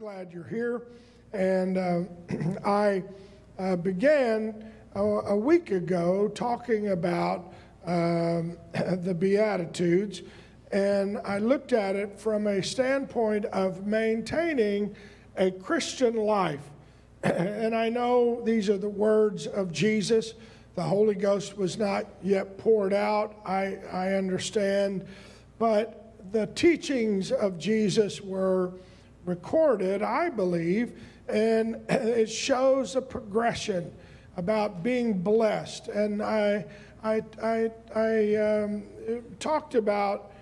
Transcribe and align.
glad 0.00 0.32
you're 0.32 0.42
here. 0.42 0.82
And 1.32 1.78
uh, 1.78 2.00
I 2.68 3.04
uh, 3.60 3.76
began 3.76 4.72
a, 4.96 5.00
a, 5.00 5.36
week 5.36 5.70
ago 5.70 6.26
talking 6.34 6.88
about 6.88 7.52
um, 7.86 8.56
the 8.72 9.14
Beatitudes, 9.16 10.22
and 10.72 11.18
I 11.18 11.38
looked 11.38 11.72
at 11.72 11.94
it 11.94 12.18
from 12.18 12.48
a 12.48 12.60
standpoint 12.60 13.44
of 13.46 13.86
maintaining 13.86 14.96
a 15.36 15.52
Christian 15.52 16.16
life. 16.16 16.70
And 17.22 17.72
I 17.72 17.88
know 17.88 18.42
these 18.44 18.68
are 18.68 18.78
the 18.78 18.88
words 18.88 19.46
of 19.46 19.70
Jesus. 19.70 20.34
The 20.74 20.82
Holy 20.82 21.14
Ghost 21.14 21.56
was 21.56 21.78
not 21.78 22.06
yet 22.20 22.58
poured 22.58 22.92
out, 22.92 23.36
I, 23.46 23.78
I 23.92 24.14
understand, 24.14 25.06
but 25.60 26.16
the 26.32 26.48
teachings 26.48 27.30
of 27.30 27.58
Jesus 27.58 28.20
were 28.20 28.72
recorded, 29.24 30.02
I 30.02 30.30
believe, 30.30 31.00
and 31.28 31.76
it 31.88 32.30
shows 32.30 32.96
a 32.96 33.02
progression 33.02 33.92
about 34.36 34.82
being 34.82 35.22
blessed. 35.22 35.88
And 35.88 36.22
I, 36.22 36.64
I, 37.02 37.22
I, 37.42 37.70
I 37.94 38.34
um, 38.36 38.84
talked 39.38 39.74
about 39.74 40.32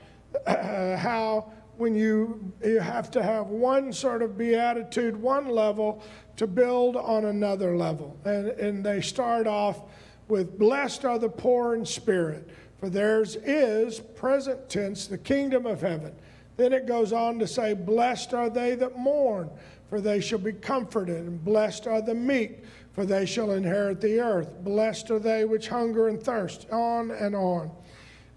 uh, 0.47 0.97
how 0.97 1.53
when 1.77 1.95
you, 1.95 2.53
you 2.65 2.79
have 2.81 3.11
to 3.11 3.23
have 3.23 3.49
one 3.49 3.93
sort 3.93 4.23
of 4.23 4.37
beatitude, 4.39 5.17
one 5.17 5.49
level, 5.49 6.03
to 6.37 6.47
build 6.47 6.97
on 6.97 7.25
another 7.27 7.77
level. 7.77 8.17
And, 8.25 8.49
and 8.49 8.85
they 8.85 9.01
start 9.01 9.47
off 9.47 9.83
with 10.29 10.59
Blessed 10.59 11.05
are 11.05 11.19
the 11.19 11.29
poor 11.29 11.75
in 11.75 11.85
spirit, 11.85 12.49
for 12.79 12.89
theirs 12.89 13.37
is, 13.37 14.01
present 14.01 14.69
tense, 14.69 15.07
the 15.07 15.19
kingdom 15.19 15.67
of 15.67 15.81
heaven. 15.81 16.15
Then 16.56 16.73
it 16.73 16.87
goes 16.87 17.12
on 17.12 17.38
to 17.38 17.47
say, 17.47 17.74
Blessed 17.74 18.34
are 18.34 18.51
they 18.51 18.74
that 18.74 18.97
mourn, 18.97 19.51
for 19.88 20.01
they 20.01 20.20
shall 20.20 20.38
be 20.38 20.52
comforted. 20.52 21.16
And 21.16 21.45
blessed 21.45 21.87
are 21.87 22.02
the 22.02 22.15
meek, 22.15 22.65
for 22.92 23.06
they 23.06 23.27
shall 23.27 23.53
inherit 23.53 24.00
the 24.00 24.20
earth. 24.20 24.62
Blessed 24.62 25.11
are 25.11 25.19
they 25.19 25.44
which 25.44 25.69
hunger 25.69 26.09
and 26.09 26.22
thirst. 26.22 26.70
On 26.70 27.11
and 27.11 27.34
on. 27.34 27.70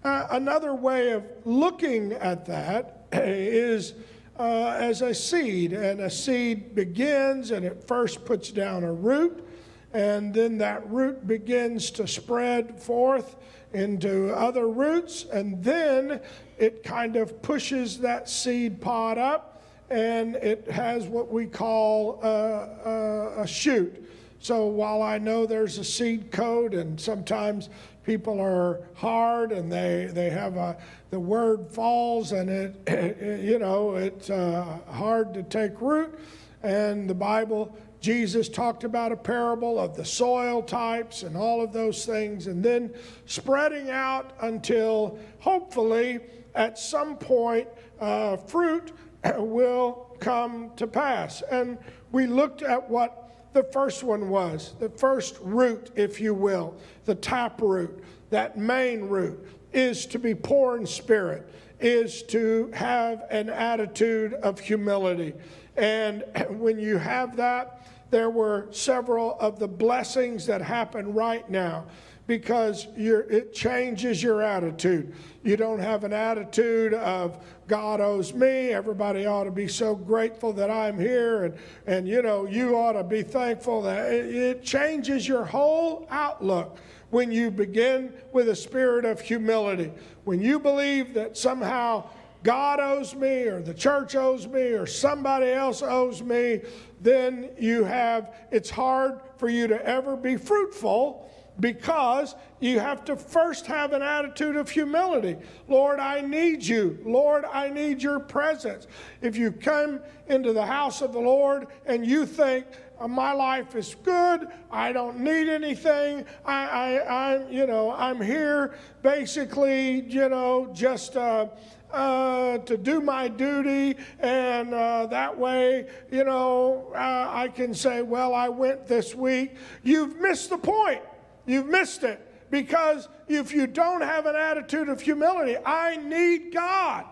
Uh, 0.02 0.26
another 0.30 0.74
way 0.74 1.10
of 1.10 1.24
looking 1.44 2.12
at 2.12 2.46
that 2.46 3.06
is 3.12 3.94
uh, 4.38 4.76
as 4.78 5.02
a 5.02 5.14
seed. 5.14 5.72
And 5.72 6.00
a 6.00 6.10
seed 6.10 6.74
begins 6.74 7.50
and 7.50 7.64
it 7.64 7.84
first 7.86 8.24
puts 8.24 8.50
down 8.50 8.84
a 8.84 8.92
root, 8.92 9.46
and 9.92 10.32
then 10.32 10.58
that 10.58 10.88
root 10.90 11.26
begins 11.26 11.90
to 11.92 12.06
spread 12.06 12.80
forth 12.80 13.36
into 13.72 14.34
other 14.34 14.68
roots, 14.68 15.24
and 15.32 15.62
then 15.62 16.20
it 16.58 16.82
kind 16.82 17.16
of 17.16 17.42
pushes 17.42 17.98
that 18.00 18.28
seed 18.28 18.80
pod 18.80 19.18
up 19.18 19.56
and 19.90 20.36
it 20.36 20.68
has 20.68 21.04
what 21.04 21.30
we 21.30 21.46
call 21.46 22.20
a, 22.22 22.28
a, 22.28 23.42
a 23.42 23.46
shoot. 23.46 24.02
So 24.40 24.66
while 24.66 25.02
I 25.02 25.18
know 25.18 25.46
there's 25.46 25.78
a 25.78 25.84
seed 25.84 26.30
coat 26.30 26.74
and 26.74 27.00
sometimes 27.00 27.68
people 28.04 28.40
are 28.40 28.80
hard 28.94 29.52
and 29.52 29.70
they, 29.70 30.08
they 30.12 30.30
have 30.30 30.56
a, 30.56 30.76
the 31.10 31.20
word 31.20 31.68
falls 31.70 32.32
and 32.32 32.50
it, 32.50 32.76
it 32.86 33.40
you 33.44 33.58
know, 33.58 33.96
it's 33.96 34.30
uh, 34.30 34.78
hard 34.88 35.34
to 35.34 35.42
take 35.42 35.80
root. 35.80 36.18
And 36.66 37.08
the 37.08 37.14
Bible, 37.14 37.78
Jesus 38.00 38.48
talked 38.48 38.82
about 38.82 39.12
a 39.12 39.16
parable 39.16 39.78
of 39.78 39.96
the 39.96 40.04
soil 40.04 40.60
types 40.62 41.22
and 41.22 41.36
all 41.36 41.62
of 41.62 41.72
those 41.72 42.04
things, 42.04 42.48
and 42.48 42.60
then 42.60 42.92
spreading 43.24 43.88
out 43.90 44.32
until 44.40 45.16
hopefully 45.38 46.18
at 46.56 46.76
some 46.76 47.18
point, 47.18 47.68
uh, 48.00 48.36
fruit 48.36 48.90
will 49.36 50.16
come 50.18 50.72
to 50.74 50.88
pass. 50.88 51.40
And 51.52 51.78
we 52.10 52.26
looked 52.26 52.62
at 52.62 52.90
what 52.90 53.52
the 53.52 53.62
first 53.62 54.02
one 54.02 54.28
was 54.28 54.74
the 54.80 54.88
first 54.88 55.38
root, 55.40 55.92
if 55.94 56.20
you 56.20 56.34
will, 56.34 56.74
the 57.04 57.14
tap 57.14 57.62
root, 57.62 58.02
that 58.30 58.58
main 58.58 59.02
root, 59.02 59.46
is 59.72 60.04
to 60.06 60.18
be 60.18 60.34
poor 60.34 60.76
in 60.76 60.84
spirit, 60.84 61.48
is 61.78 62.24
to 62.24 62.72
have 62.74 63.24
an 63.30 63.50
attitude 63.50 64.34
of 64.34 64.58
humility. 64.58 65.32
And 65.76 66.24
when 66.50 66.78
you 66.78 66.98
have 66.98 67.36
that, 67.36 67.86
there 68.10 68.30
were 68.30 68.68
several 68.70 69.38
of 69.40 69.58
the 69.58 69.68
blessings 69.68 70.46
that 70.46 70.62
happen 70.62 71.12
right 71.12 71.48
now 71.50 71.84
because 72.26 72.88
it 72.96 73.54
changes 73.54 74.22
your 74.22 74.42
attitude. 74.42 75.14
You 75.44 75.56
don't 75.56 75.78
have 75.78 76.02
an 76.02 76.12
attitude 76.12 76.92
of 76.92 77.44
God 77.68 78.00
owes 78.00 78.34
me, 78.34 78.70
everybody 78.70 79.26
ought 79.26 79.44
to 79.44 79.50
be 79.50 79.68
so 79.68 79.94
grateful 79.94 80.52
that 80.54 80.70
I'm 80.70 80.98
here, 80.98 81.44
and, 81.44 81.54
and 81.86 82.08
you 82.08 82.22
know, 82.22 82.46
you 82.46 82.76
ought 82.76 82.92
to 82.92 83.04
be 83.04 83.22
thankful 83.22 83.82
that 83.82 84.12
it, 84.12 84.34
it 84.34 84.64
changes 84.64 85.26
your 85.26 85.44
whole 85.44 86.06
outlook 86.10 86.78
when 87.10 87.30
you 87.30 87.50
begin 87.50 88.12
with 88.32 88.48
a 88.48 88.56
spirit 88.56 89.04
of 89.04 89.20
humility. 89.20 89.92
When 90.24 90.40
you 90.40 90.58
believe 90.58 91.14
that 91.14 91.36
somehow 91.36 92.08
God 92.46 92.78
owes 92.78 93.12
me, 93.12 93.48
or 93.48 93.60
the 93.60 93.74
church 93.74 94.14
owes 94.14 94.46
me, 94.46 94.60
or 94.60 94.86
somebody 94.86 95.50
else 95.50 95.82
owes 95.82 96.22
me, 96.22 96.60
then 97.00 97.50
you 97.58 97.82
have, 97.82 98.36
it's 98.52 98.70
hard 98.70 99.18
for 99.36 99.48
you 99.48 99.66
to 99.66 99.84
ever 99.84 100.16
be 100.16 100.36
fruitful 100.36 101.28
because 101.58 102.36
you 102.60 102.78
have 102.78 103.04
to 103.06 103.16
first 103.16 103.66
have 103.66 103.92
an 103.92 104.00
attitude 104.00 104.54
of 104.54 104.70
humility. 104.70 105.36
Lord, 105.66 105.98
I 105.98 106.20
need 106.20 106.62
you. 106.64 107.00
Lord, 107.04 107.44
I 107.44 107.68
need 107.68 108.00
your 108.00 108.20
presence. 108.20 108.86
If 109.22 109.36
you 109.36 109.50
come 109.50 109.98
into 110.28 110.52
the 110.52 110.64
house 110.64 111.02
of 111.02 111.12
the 111.12 111.18
Lord 111.18 111.66
and 111.84 112.06
you 112.06 112.26
think, 112.26 112.66
uh, 112.98 113.08
my 113.08 113.32
life 113.32 113.74
is 113.74 113.94
good. 114.04 114.48
I 114.70 114.92
don't 114.92 115.18
need 115.18 115.48
anything. 115.48 116.24
I, 116.44 116.66
I, 116.66 117.34
I'm, 117.34 117.52
you 117.52 117.66
know, 117.66 117.90
I'm 117.90 118.20
here 118.20 118.74
basically, 119.02 120.02
you 120.02 120.28
know, 120.28 120.70
just 120.72 121.16
uh, 121.16 121.48
uh, 121.92 122.58
to 122.58 122.76
do 122.76 123.00
my 123.00 123.28
duty, 123.28 123.96
and 124.18 124.74
uh, 124.74 125.06
that 125.06 125.36
way, 125.36 125.88
you 126.10 126.24
know, 126.24 126.92
uh, 126.94 127.30
I 127.30 127.48
can 127.48 127.74
say, 127.74 128.02
well, 128.02 128.34
I 128.34 128.48
went 128.48 128.86
this 128.86 129.14
week. 129.14 129.56
You've 129.82 130.18
missed 130.18 130.50
the 130.50 130.58
point. 130.58 131.02
You've 131.46 131.68
missed 131.68 132.02
it 132.02 132.20
because 132.50 133.08
if 133.28 133.52
you 133.52 133.66
don't 133.66 134.02
have 134.02 134.26
an 134.26 134.36
attitude 134.36 134.88
of 134.88 135.00
humility, 135.00 135.56
I 135.64 135.96
need 135.96 136.52
God. 136.52 137.04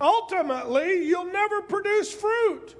Ultimately, 0.00 1.06
you'll 1.06 1.32
never 1.32 1.62
produce 1.62 2.12
fruit 2.12 2.74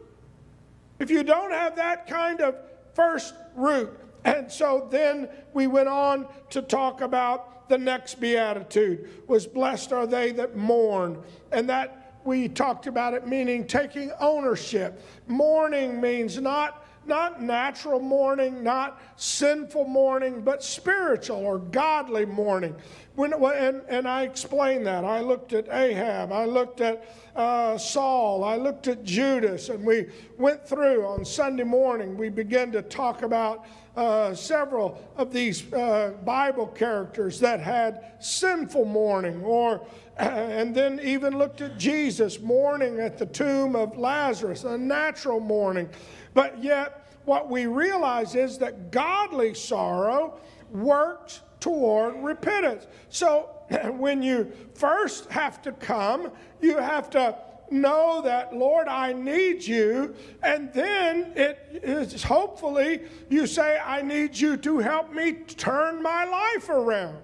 if 0.99 1.11
you 1.11 1.23
don't 1.23 1.53
have 1.53 1.77
that 1.77 2.07
kind 2.07 2.41
of 2.41 2.57
first 2.95 3.35
root. 3.55 3.99
And 4.25 4.51
so 4.51 4.89
then 4.91 5.29
we 5.53 5.67
went 5.67 5.89
on 5.89 6.27
to 6.51 6.63
talk 6.63 7.01
about 7.01 7.69
the 7.69 7.79
next 7.79 8.21
beatitude 8.21 9.09
was 9.27 9.47
blessed 9.47 9.93
are 9.93 10.07
they 10.07 10.33
that 10.33 10.57
mourn. 10.57 11.23
And 11.53 11.69
that 11.69 12.21
we 12.25 12.49
talked 12.49 12.87
about 12.87 13.15
it 13.15 13.27
meaning 13.27 13.67
taking 13.67 14.13
ownership. 14.21 15.03
Mourning 15.27 16.01
means 16.01 16.41
not 16.41 16.87
not 17.07 17.41
natural 17.41 18.01
mourning, 18.01 18.63
not 18.63 19.01
sinful 19.17 19.85
mourning, 19.85 20.43
but 20.43 20.63
spiritual 20.63 21.37
or 21.37 21.59
godly 21.59 22.27
mourning. 22.27 22.75
When, 23.15 23.33
and, 23.33 23.83
and 23.89 24.09
I 24.09 24.23
explained 24.23 24.87
that. 24.87 25.05
I 25.05 25.21
looked 25.21 25.53
at 25.53 25.69
Ahab, 25.69 26.33
I 26.33 26.45
looked 26.45 26.81
at 26.81 27.09
uh, 27.35 27.79
Saul, 27.79 28.45
I 28.45 28.57
looked 28.57 28.89
at 28.89 29.05
Judas, 29.05 29.69
and 29.69 29.85
we 29.85 30.09
went 30.37 30.67
through 30.67 31.07
on 31.07 31.25
Sunday 31.25 31.65
morning. 31.65 32.17
We 32.17 32.29
began 32.29 32.73
to 32.73 32.83
talk 32.83 33.23
about 33.23 33.67
uh, 33.97 34.35
several 34.35 35.03
of 35.17 35.33
these 35.33 35.73
uh, 35.73 36.13
Bible 36.25 36.67
characters 36.67 37.41
that 37.41 37.61
had 37.61 38.13
sinful 38.21 38.85
mourning, 38.85 39.43
or 39.43 39.87
and 40.19 40.75
then 40.75 41.01
even 41.03 41.39
looked 41.39 41.61
at 41.63 41.79
Jesus 41.79 42.41
mourning 42.41 43.01
at 43.01 43.19
the 43.19 43.27
tomb 43.27 43.75
of 43.75 43.97
Lazarus, 43.97 44.65
a 44.65 44.77
natural 44.77 45.41
mourning. 45.41 45.89
But 46.35 46.63
yet, 46.63 47.07
what 47.25 47.51
we 47.51 47.67
realize 47.67 48.35
is 48.35 48.59
that 48.59 48.91
godly 48.91 49.55
sorrow 49.55 50.39
works 50.71 51.41
toward 51.61 52.17
repentance. 52.23 52.87
So 53.09 53.51
when 53.97 54.23
you 54.23 54.53
first 54.75 55.31
have 55.31 55.63
to 55.63 55.73
come, 55.73 56.31
you 56.61 56.77
have 56.77 57.11
to 57.11 57.37
know 57.71 58.23
that, 58.23 58.55
Lord, 58.55 58.89
I 58.89 59.13
need 59.13 59.65
you. 59.65 60.15
And 60.43 60.73
then 60.73 61.33
it 61.35 61.59
is 61.83 62.23
hopefully 62.23 63.03
you 63.29 63.47
say, 63.47 63.79
I 63.79 64.03
need 64.03 64.37
you 64.37 64.57
to 64.59 64.79
help 64.79 65.13
me 65.13 65.33
turn 65.33 66.03
my 66.03 66.25
life 66.25 66.69
around. 66.69 67.19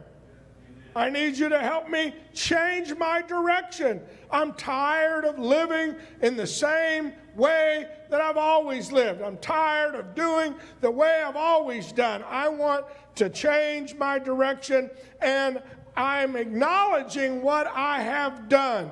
I 0.95 1.09
need 1.09 1.39
you 1.39 1.49
to 1.49 1.59
help 1.59 1.89
me 1.89 2.15
change 2.35 2.95
my 2.97 3.23
direction. 3.23 4.01
I'm 4.31 4.53
tired 4.55 5.25
of 5.25 5.39
living 5.39 5.97
in 6.21 6.37
the 6.37 6.47
same 6.47 7.13
way 7.35 7.87
that 8.11 8.21
I've 8.21 8.37
always 8.37 8.93
lived. 8.93 9.23
I'm 9.23 9.39
tired 9.39 9.95
of 9.95 10.15
doing 10.15 10.55
the 10.83 10.91
way 10.91 11.23
I've 11.25 11.37
always 11.37 11.93
done. 11.93 12.23
I 12.29 12.49
want 12.49 12.85
to 13.15 13.31
change 13.31 13.95
my 13.95 14.19
direction, 14.19 14.91
and 15.23 15.63
I'm 15.97 16.37
acknowledging 16.37 17.43
what 17.43 17.67
I 17.69 18.01
have 18.03 18.49
done. 18.51 18.91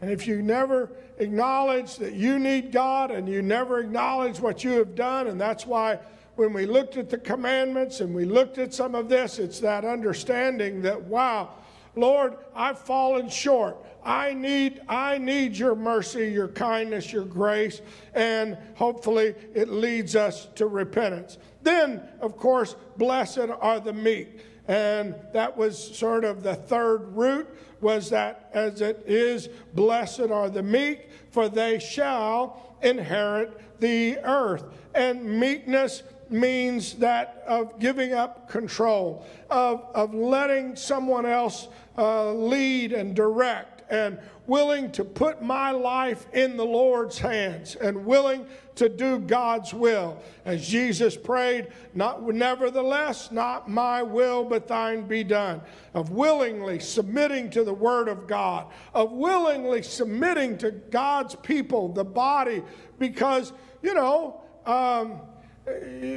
And 0.00 0.10
if 0.10 0.26
you 0.26 0.42
never 0.42 0.90
acknowledge 1.18 1.96
that 1.96 2.12
you 2.12 2.38
need 2.38 2.70
God 2.72 3.10
and 3.10 3.28
you 3.28 3.42
never 3.42 3.80
acknowledge 3.80 4.40
what 4.40 4.62
you 4.62 4.72
have 4.72 4.94
done, 4.94 5.26
and 5.28 5.40
that's 5.40 5.66
why 5.66 5.98
when 6.36 6.52
we 6.52 6.66
looked 6.66 6.96
at 6.96 7.08
the 7.08 7.18
commandments 7.18 8.00
and 8.00 8.14
we 8.14 8.26
looked 8.26 8.58
at 8.58 8.74
some 8.74 8.94
of 8.94 9.08
this, 9.08 9.38
it's 9.38 9.58
that 9.60 9.84
understanding 9.84 10.82
that, 10.82 11.02
wow, 11.02 11.50
Lord, 11.94 12.36
I've 12.54 12.78
fallen 12.78 13.30
short. 13.30 13.78
I 14.04 14.34
need, 14.34 14.82
I 14.86 15.18
need 15.18 15.56
your 15.56 15.74
mercy, 15.74 16.28
your 16.28 16.48
kindness, 16.48 17.12
your 17.12 17.24
grace, 17.24 17.80
and 18.14 18.56
hopefully 18.74 19.34
it 19.54 19.68
leads 19.68 20.14
us 20.14 20.46
to 20.56 20.66
repentance. 20.66 21.38
Then, 21.62 22.02
of 22.20 22.36
course, 22.36 22.76
blessed 22.98 23.48
are 23.60 23.80
the 23.80 23.94
meek. 23.94 24.40
And 24.68 25.14
that 25.32 25.56
was 25.56 25.78
sort 25.96 26.24
of 26.24 26.42
the 26.42 26.54
third 26.54 27.16
root 27.16 27.48
was 27.80 28.10
that 28.10 28.50
as 28.52 28.80
it 28.80 29.02
is, 29.06 29.48
blessed 29.74 30.30
are 30.30 30.48
the 30.50 30.62
meek, 30.62 31.08
for 31.30 31.48
they 31.48 31.78
shall 31.78 32.76
inherit 32.82 33.80
the 33.80 34.18
earth. 34.18 34.64
And 34.94 35.38
meekness 35.38 36.02
means 36.30 36.94
that 36.94 37.44
of 37.46 37.78
giving 37.78 38.12
up 38.12 38.48
control, 38.48 39.26
of, 39.50 39.86
of 39.94 40.14
letting 40.14 40.74
someone 40.74 41.26
else 41.26 41.68
uh, 41.96 42.32
lead 42.32 42.92
and 42.92 43.14
direct, 43.14 43.75
and 43.88 44.18
willing 44.46 44.90
to 44.92 45.04
put 45.04 45.42
my 45.42 45.70
life 45.70 46.26
in 46.32 46.56
the 46.56 46.64
Lord's 46.64 47.18
hands 47.18 47.74
and 47.76 48.04
willing 48.04 48.46
to 48.76 48.88
do 48.88 49.18
God's 49.18 49.72
will. 49.74 50.22
As 50.44 50.66
Jesus 50.66 51.16
prayed, 51.16 51.68
not 51.94 52.22
nevertheless, 52.22 53.32
not 53.32 53.68
my 53.68 54.02
will, 54.02 54.44
but 54.44 54.68
thine 54.68 55.06
be 55.06 55.24
done. 55.24 55.60
Of 55.94 56.10
willingly 56.10 56.78
submitting 56.78 57.50
to 57.50 57.64
the 57.64 57.74
word 57.74 58.08
of 58.08 58.26
God, 58.26 58.66
of 58.94 59.12
willingly 59.12 59.82
submitting 59.82 60.58
to 60.58 60.70
God's 60.70 61.34
people, 61.36 61.88
the 61.88 62.04
body, 62.04 62.62
because, 62.98 63.52
you 63.82 63.94
know, 63.94 64.40
um, 64.66 65.20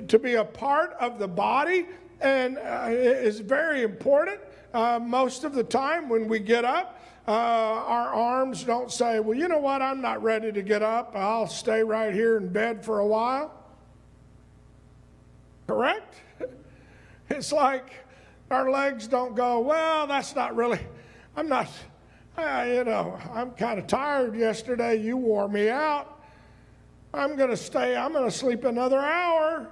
to 0.08 0.20
be 0.20 0.36
a 0.36 0.46
part 0.46 0.94
of 1.00 1.18
the 1.18 1.28
body 1.28 1.88
and 2.22 2.58
uh, 2.58 2.88
is 2.90 3.40
very 3.40 3.84
important. 3.84 4.40
Uh, 4.74 5.00
most 5.02 5.44
of 5.44 5.54
the 5.54 5.64
time 5.64 6.10
when 6.10 6.28
we 6.28 6.40
get 6.40 6.66
up, 6.66 6.99
uh, 7.30 7.32
our 7.32 8.12
arms 8.12 8.64
don't 8.64 8.92
say, 8.92 9.20
well, 9.20 9.38
you 9.38 9.48
know 9.48 9.60
what, 9.60 9.84
I'm 9.84 10.02
not 10.02 10.24
ready 10.24 10.52
to 10.52 10.64
get 10.64 10.82
up. 10.82 11.12
I'll 11.16 11.46
stay 11.46 11.84
right 11.84 12.12
here 12.12 12.38
in 12.38 12.50
bed 12.50 12.84
for 12.84 13.00
a 13.00 13.06
while. 13.06 13.54
Correct? 15.68 16.16
It's 17.32 17.52
like 17.52 17.94
our 18.50 18.72
legs 18.72 19.08
don't 19.08 19.36
go, 19.36 19.60
well, 19.60 20.08
that's 20.08 20.36
not 20.36 20.56
really, 20.56 20.80
I'm 21.36 21.48
not, 21.48 21.70
uh, 22.36 22.66
you 22.68 22.84
know, 22.84 23.20
I'm 23.32 23.52
kind 23.52 23.78
of 23.78 23.86
tired 23.86 24.36
yesterday. 24.36 24.96
You 24.96 25.16
wore 25.16 25.48
me 25.48 25.70
out. 25.70 26.24
I'm 27.14 27.36
going 27.36 27.52
to 27.52 27.58
stay, 27.58 27.96
I'm 27.96 28.14
going 28.14 28.26
to 28.26 28.36
sleep 28.36 28.64
another 28.64 28.98
hour. 28.98 29.70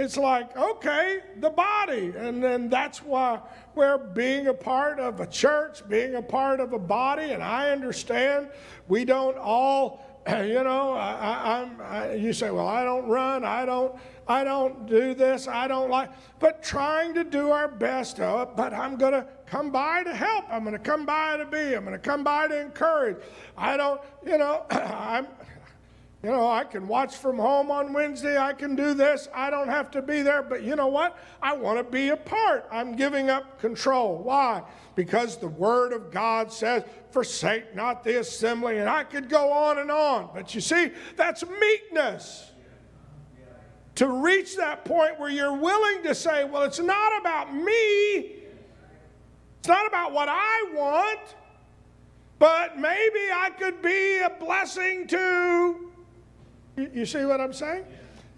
It's 0.00 0.16
like, 0.16 0.56
okay, 0.56 1.20
the 1.40 1.50
body. 1.50 2.14
And 2.16 2.42
then 2.42 2.70
that's 2.70 3.02
why 3.02 3.38
we're 3.74 3.98
being 3.98 4.46
a 4.46 4.54
part 4.54 4.98
of 4.98 5.20
a 5.20 5.26
church, 5.26 5.86
being 5.90 6.14
a 6.14 6.22
part 6.22 6.58
of 6.58 6.72
a 6.72 6.78
body. 6.78 7.32
And 7.32 7.42
I 7.42 7.68
understand 7.68 8.48
we 8.88 9.04
don't 9.04 9.36
all, 9.36 10.22
you 10.26 10.64
know, 10.64 10.94
I, 10.94 11.68
I, 11.82 12.14
you 12.14 12.32
say, 12.32 12.50
well, 12.50 12.66
I 12.66 12.82
don't 12.82 13.08
run, 13.08 13.44
I 13.44 13.66
don't, 13.66 13.94
I 14.26 14.42
don't 14.42 14.86
do 14.86 15.12
this, 15.12 15.46
I 15.46 15.68
don't 15.68 15.90
like, 15.90 16.10
but 16.38 16.62
trying 16.62 17.12
to 17.12 17.22
do 17.22 17.50
our 17.50 17.68
best. 17.68 18.20
Uh, 18.20 18.46
but 18.56 18.72
I'm 18.72 18.96
going 18.96 19.12
to 19.12 19.26
come 19.44 19.70
by 19.70 20.02
to 20.04 20.14
help. 20.14 20.46
I'm 20.48 20.62
going 20.62 20.72
to 20.72 20.78
come 20.78 21.04
by 21.04 21.36
to 21.36 21.44
be. 21.44 21.74
I'm 21.76 21.84
going 21.84 21.92
to 21.92 21.98
come 21.98 22.24
by 22.24 22.48
to 22.48 22.58
encourage. 22.58 23.18
I 23.54 23.76
don't, 23.76 24.00
you 24.24 24.38
know, 24.38 24.64
I'm, 24.70 25.26
you 26.22 26.30
know, 26.30 26.50
I 26.50 26.64
can 26.64 26.86
watch 26.86 27.16
from 27.16 27.38
home 27.38 27.70
on 27.70 27.94
Wednesday. 27.94 28.36
I 28.36 28.52
can 28.52 28.76
do 28.76 28.92
this. 28.92 29.26
I 29.34 29.48
don't 29.48 29.68
have 29.68 29.90
to 29.92 30.02
be 30.02 30.20
there. 30.20 30.42
But 30.42 30.62
you 30.62 30.76
know 30.76 30.88
what? 30.88 31.16
I 31.40 31.54
want 31.54 31.78
to 31.78 31.84
be 31.84 32.10
a 32.10 32.16
part. 32.16 32.68
I'm 32.70 32.94
giving 32.94 33.30
up 33.30 33.58
control. 33.58 34.18
Why? 34.18 34.62
Because 34.96 35.38
the 35.38 35.48
Word 35.48 35.94
of 35.94 36.10
God 36.10 36.52
says, 36.52 36.84
forsake 37.10 37.74
not 37.74 38.04
the 38.04 38.20
assembly. 38.20 38.76
And 38.76 38.88
I 38.88 39.04
could 39.04 39.30
go 39.30 39.50
on 39.50 39.78
and 39.78 39.90
on. 39.90 40.28
But 40.34 40.54
you 40.54 40.60
see, 40.60 40.90
that's 41.16 41.42
meekness. 41.46 42.50
To 43.94 44.06
reach 44.06 44.58
that 44.58 44.84
point 44.84 45.18
where 45.18 45.30
you're 45.30 45.56
willing 45.56 46.02
to 46.02 46.14
say, 46.14 46.44
well, 46.44 46.62
it's 46.62 46.78
not 46.78 47.18
about 47.18 47.54
me, 47.54 48.36
it's 49.58 49.68
not 49.68 49.86
about 49.86 50.12
what 50.12 50.28
I 50.30 50.72
want, 50.74 51.20
but 52.38 52.78
maybe 52.78 53.20
I 53.32 53.50
could 53.58 53.82
be 53.82 54.20
a 54.20 54.30
blessing 54.30 55.06
to 55.08 55.89
you, 56.92 57.06
see 57.06 57.24
what 57.24 57.40
I'm 57.40 57.52
saying? 57.52 57.84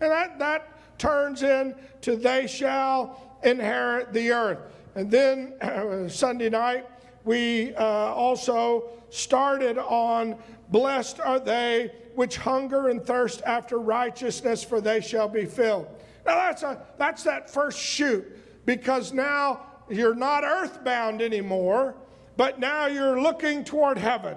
And 0.00 0.10
that, 0.10 0.38
that 0.38 0.98
turns 0.98 1.42
into 1.42 2.16
they 2.16 2.46
shall 2.46 3.38
inherit 3.42 4.12
the 4.12 4.32
earth. 4.32 4.58
And 4.94 5.10
then 5.10 5.54
uh, 5.60 6.08
Sunday 6.08 6.50
night, 6.50 6.86
we 7.24 7.74
uh, 7.74 7.84
also 7.84 8.90
started 9.10 9.78
on 9.78 10.36
blessed 10.70 11.20
are 11.20 11.38
they 11.38 11.92
which 12.14 12.36
hunger 12.36 12.88
and 12.88 13.04
thirst 13.04 13.42
after 13.46 13.78
righteousness, 13.78 14.62
for 14.62 14.80
they 14.80 15.00
shall 15.00 15.28
be 15.28 15.44
filled. 15.44 15.86
Now 16.26 16.34
that's, 16.36 16.62
a, 16.62 16.82
that's 16.98 17.22
that 17.24 17.50
first 17.50 17.78
shoot 17.78 18.24
because 18.66 19.12
now 19.12 19.66
you're 19.88 20.14
not 20.14 20.44
earthbound 20.44 21.22
anymore, 21.22 21.94
but 22.36 22.58
now 22.58 22.86
you're 22.86 23.20
looking 23.20 23.64
toward 23.64 23.98
heaven. 23.98 24.36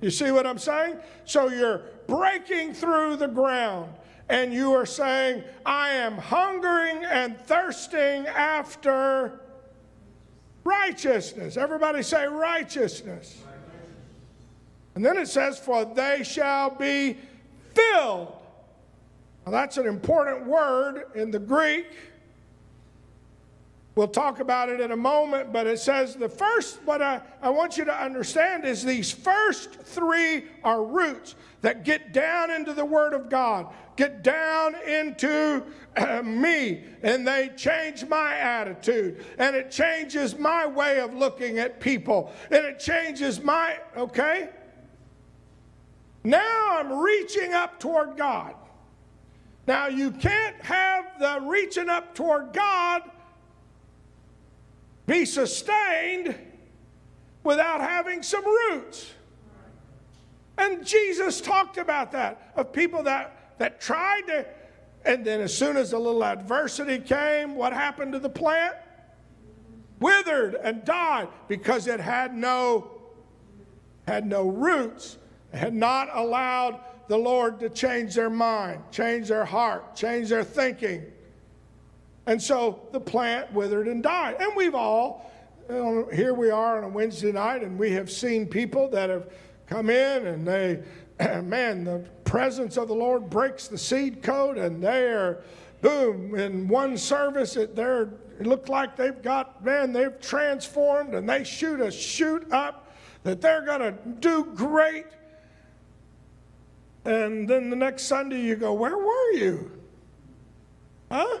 You 0.00 0.10
see 0.10 0.30
what 0.30 0.46
I'm 0.46 0.58
saying? 0.58 0.96
So 1.24 1.48
you're 1.48 1.82
breaking 2.06 2.74
through 2.74 3.16
the 3.16 3.28
ground 3.28 3.92
and 4.28 4.52
you 4.52 4.72
are 4.72 4.86
saying, 4.86 5.44
I 5.66 5.90
am 5.90 6.16
hungering 6.16 7.04
and 7.04 7.38
thirsting 7.38 8.26
after 8.26 9.40
righteousness. 10.64 11.56
Everybody 11.56 12.02
say 12.02 12.26
righteousness. 12.26 13.42
And 14.94 15.04
then 15.04 15.16
it 15.18 15.28
says, 15.28 15.58
For 15.58 15.84
they 15.84 16.22
shall 16.22 16.70
be 16.70 17.18
filled. 17.74 18.32
Now 19.44 19.52
that's 19.52 19.76
an 19.76 19.86
important 19.86 20.46
word 20.46 21.04
in 21.14 21.30
the 21.30 21.38
Greek. 21.38 21.86
We'll 23.94 24.08
talk 24.08 24.40
about 24.40 24.70
it 24.70 24.80
in 24.80 24.90
a 24.90 24.96
moment, 24.96 25.52
but 25.52 25.66
it 25.66 25.78
says 25.78 26.14
the 26.14 26.28
first, 26.28 26.80
what 26.84 27.02
I, 27.02 27.20
I 27.42 27.50
want 27.50 27.76
you 27.76 27.84
to 27.84 27.94
understand 27.94 28.64
is 28.64 28.82
these 28.82 29.12
first 29.12 29.74
three 29.74 30.44
are 30.64 30.82
roots 30.82 31.34
that 31.60 31.84
get 31.84 32.12
down 32.14 32.50
into 32.50 32.72
the 32.72 32.84
Word 32.86 33.12
of 33.12 33.28
God, 33.28 33.66
get 33.96 34.22
down 34.22 34.76
into 34.86 35.62
uh, 35.94 36.22
me, 36.22 36.84
and 37.02 37.28
they 37.28 37.50
change 37.54 38.06
my 38.06 38.34
attitude, 38.38 39.26
and 39.36 39.54
it 39.54 39.70
changes 39.70 40.38
my 40.38 40.66
way 40.66 40.98
of 40.98 41.12
looking 41.12 41.58
at 41.58 41.78
people, 41.78 42.32
and 42.50 42.64
it 42.64 42.80
changes 42.80 43.42
my, 43.42 43.78
okay? 43.94 44.48
Now 46.24 46.78
I'm 46.78 46.98
reaching 46.98 47.52
up 47.52 47.78
toward 47.78 48.16
God. 48.16 48.54
Now 49.66 49.88
you 49.88 50.12
can't 50.12 50.56
have 50.62 51.18
the 51.20 51.46
reaching 51.46 51.90
up 51.90 52.14
toward 52.14 52.54
God 52.54 53.02
be 55.06 55.24
sustained 55.24 56.34
without 57.44 57.80
having 57.80 58.22
some 58.22 58.44
roots. 58.44 59.12
And 60.58 60.86
Jesus 60.86 61.40
talked 61.40 61.78
about 61.78 62.12
that 62.12 62.52
of 62.56 62.72
people 62.72 63.02
that, 63.04 63.58
that 63.58 63.80
tried 63.80 64.26
to, 64.28 64.46
and 65.04 65.24
then 65.24 65.40
as 65.40 65.56
soon 65.56 65.76
as 65.76 65.92
a 65.92 65.98
little 65.98 66.22
adversity 66.22 66.98
came, 66.98 67.54
what 67.54 67.72
happened 67.72 68.12
to 68.12 68.18
the 68.18 68.28
plant? 68.28 68.76
Withered 69.98 70.54
and 70.56 70.84
died 70.84 71.28
because 71.48 71.86
it 71.86 72.00
had 72.00 72.34
no, 72.34 72.90
had 74.06 74.26
no 74.26 74.48
roots, 74.48 75.18
had 75.52 75.74
not 75.74 76.08
allowed 76.12 76.80
the 77.08 77.16
Lord 77.16 77.60
to 77.60 77.68
change 77.68 78.14
their 78.14 78.30
mind, 78.30 78.82
change 78.90 79.28
their 79.28 79.44
heart, 79.44 79.94
change 79.94 80.28
their 80.28 80.44
thinking. 80.44 81.11
And 82.26 82.40
so 82.40 82.86
the 82.92 83.00
plant 83.00 83.52
withered 83.52 83.88
and 83.88 84.02
died. 84.02 84.36
And 84.40 84.54
we've 84.54 84.74
all, 84.74 85.30
you 85.68 85.74
know, 85.74 86.08
here 86.12 86.34
we 86.34 86.50
are 86.50 86.78
on 86.78 86.84
a 86.84 86.88
Wednesday 86.88 87.32
night, 87.32 87.62
and 87.62 87.78
we 87.78 87.90
have 87.92 88.10
seen 88.10 88.46
people 88.46 88.88
that 88.90 89.10
have 89.10 89.32
come 89.66 89.90
in 89.90 90.26
and 90.26 90.46
they, 90.46 90.82
man, 91.42 91.84
the 91.84 92.04
presence 92.24 92.76
of 92.76 92.88
the 92.88 92.94
Lord 92.94 93.28
breaks 93.28 93.68
the 93.68 93.78
seed 93.78 94.22
coat, 94.22 94.56
and 94.56 94.82
they 94.82 95.08
are, 95.08 95.42
boom, 95.80 96.34
in 96.34 96.68
one 96.68 96.96
service, 96.96 97.56
it, 97.56 97.74
they're, 97.74 98.10
it 98.38 98.46
looked 98.46 98.68
like 98.68 98.96
they've 98.96 99.22
got, 99.22 99.64
man, 99.64 99.92
they've 99.92 100.18
transformed, 100.20 101.14
and 101.14 101.28
they 101.28 101.42
shoot 101.42 101.80
a 101.80 101.90
shoot 101.90 102.50
up 102.52 102.94
that 103.24 103.40
they're 103.40 103.64
going 103.64 103.80
to 103.80 103.94
do 104.20 104.44
great. 104.54 105.06
And 107.04 107.48
then 107.48 107.70
the 107.70 107.76
next 107.76 108.04
Sunday 108.04 108.40
you 108.40 108.56
go, 108.56 108.72
Where 108.74 108.96
were 108.96 109.32
you? 109.32 109.72
Huh? 111.10 111.40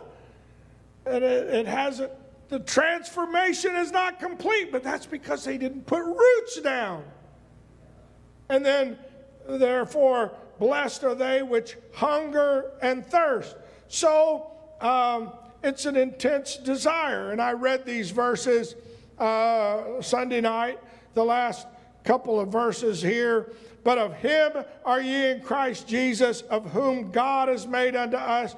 And 1.06 1.24
it, 1.24 1.48
it 1.48 1.66
hasn't, 1.66 2.12
the 2.48 2.60
transformation 2.60 3.74
is 3.76 3.90
not 3.90 4.20
complete, 4.20 4.70
but 4.70 4.82
that's 4.82 5.06
because 5.06 5.44
they 5.44 5.58
didn't 5.58 5.86
put 5.86 6.04
roots 6.04 6.60
down. 6.60 7.04
And 8.48 8.64
then, 8.64 8.98
therefore, 9.48 10.32
blessed 10.58 11.04
are 11.04 11.14
they 11.14 11.42
which 11.42 11.76
hunger 11.94 12.72
and 12.82 13.04
thirst. 13.04 13.56
So 13.88 14.52
um, 14.80 15.32
it's 15.62 15.86
an 15.86 15.96
intense 15.96 16.56
desire. 16.56 17.30
And 17.30 17.40
I 17.40 17.52
read 17.52 17.84
these 17.84 18.10
verses 18.10 18.76
uh, 19.18 20.00
Sunday 20.00 20.40
night, 20.40 20.78
the 21.14 21.24
last 21.24 21.66
couple 22.04 22.38
of 22.38 22.48
verses 22.48 23.00
here. 23.00 23.52
But 23.84 23.98
of 23.98 24.14
him 24.14 24.52
are 24.84 25.00
ye 25.00 25.30
in 25.30 25.40
Christ 25.40 25.88
Jesus, 25.88 26.42
of 26.42 26.70
whom 26.70 27.10
God 27.10 27.48
has 27.48 27.66
made 27.66 27.96
unto 27.96 28.16
us 28.16 28.54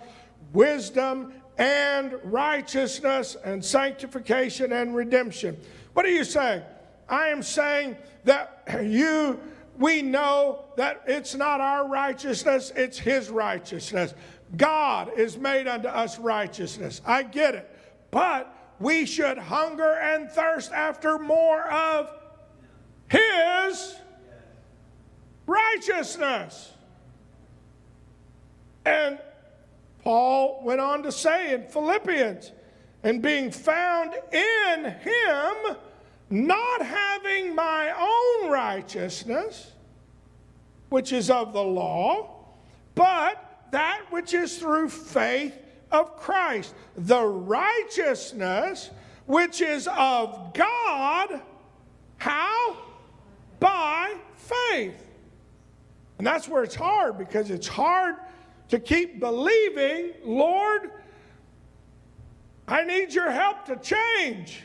wisdom 0.53 1.33
and 1.59 2.15
righteousness 2.25 3.37
and 3.45 3.65
sanctification 3.65 4.73
and 4.73 4.95
redemption. 4.95 5.57
What 5.93 6.05
are 6.05 6.11
you 6.11 6.25
saying? 6.25 6.63
I 7.09 7.29
am 7.29 7.43
saying 7.43 7.97
that 8.25 8.63
you, 8.85 9.39
we 9.79 10.03
know 10.03 10.65
that 10.77 11.03
it's 11.07 11.35
not 11.35 11.61
our 11.61 11.89
righteousness, 11.89 12.73
it's 12.75 12.99
His 12.99 13.31
righteousness. 13.31 14.15
God 14.57 15.13
is 15.17 15.37
made 15.37 15.67
unto 15.67 15.89
us 15.89 16.19
righteousness. 16.19 17.01
I 17.07 17.23
get 17.23 17.55
it. 17.55 17.71
But 18.11 18.55
we 18.79 19.07
should 19.07 19.39
hunger 19.39 19.99
and 19.99 20.31
thirst 20.31 20.73
after 20.73 21.19
more 21.19 21.71
of 21.71 22.11
His 23.09 23.97
righteousness. 25.47 26.73
And 28.85 29.19
Paul 30.05 30.61
went 30.63 30.81
on 30.81 31.03
to 31.03 31.11
say 31.11 31.55
in 31.55 31.67
Philippians, 31.67 32.53
and 33.03 33.23
being 33.23 33.51
found 33.51 34.15
in 34.33 34.85
him, 34.85 35.77
not 36.29 36.83
having 36.83 37.55
my 37.55 37.91
own 37.99 38.51
righteousness, 38.51 39.73
which 40.91 41.13
is 41.13 41.31
of 41.31 41.55
the 41.55 41.63
law, 41.63 42.45
but 42.95 43.67
that 43.71 44.03
which 44.11 44.35
is 44.35 44.59
through 44.59 44.91
faith 44.91 45.55
of 45.91 46.17
Christ, 46.17 46.75
the 46.97 47.23
righteousness 47.23 48.91
which 49.27 49.63
is 49.63 49.89
of 49.89 50.53
God. 50.53 51.41
How? 52.19 52.77
By 53.59 54.15
faith. 54.37 55.01
And 56.19 56.27
that's 56.27 56.47
where 56.47 56.63
it's 56.63 56.75
hard 56.75 57.19
because 57.19 57.51
it's 57.51 57.67
hard 57.67 58.17
to 58.75 58.81
keep 58.81 59.21
believing, 59.21 60.11
Lord, 60.25 60.91
I 62.67 62.83
need 62.83 63.15
your 63.15 63.31
help 63.31 63.67
to 63.67 63.77
change. 63.77 64.65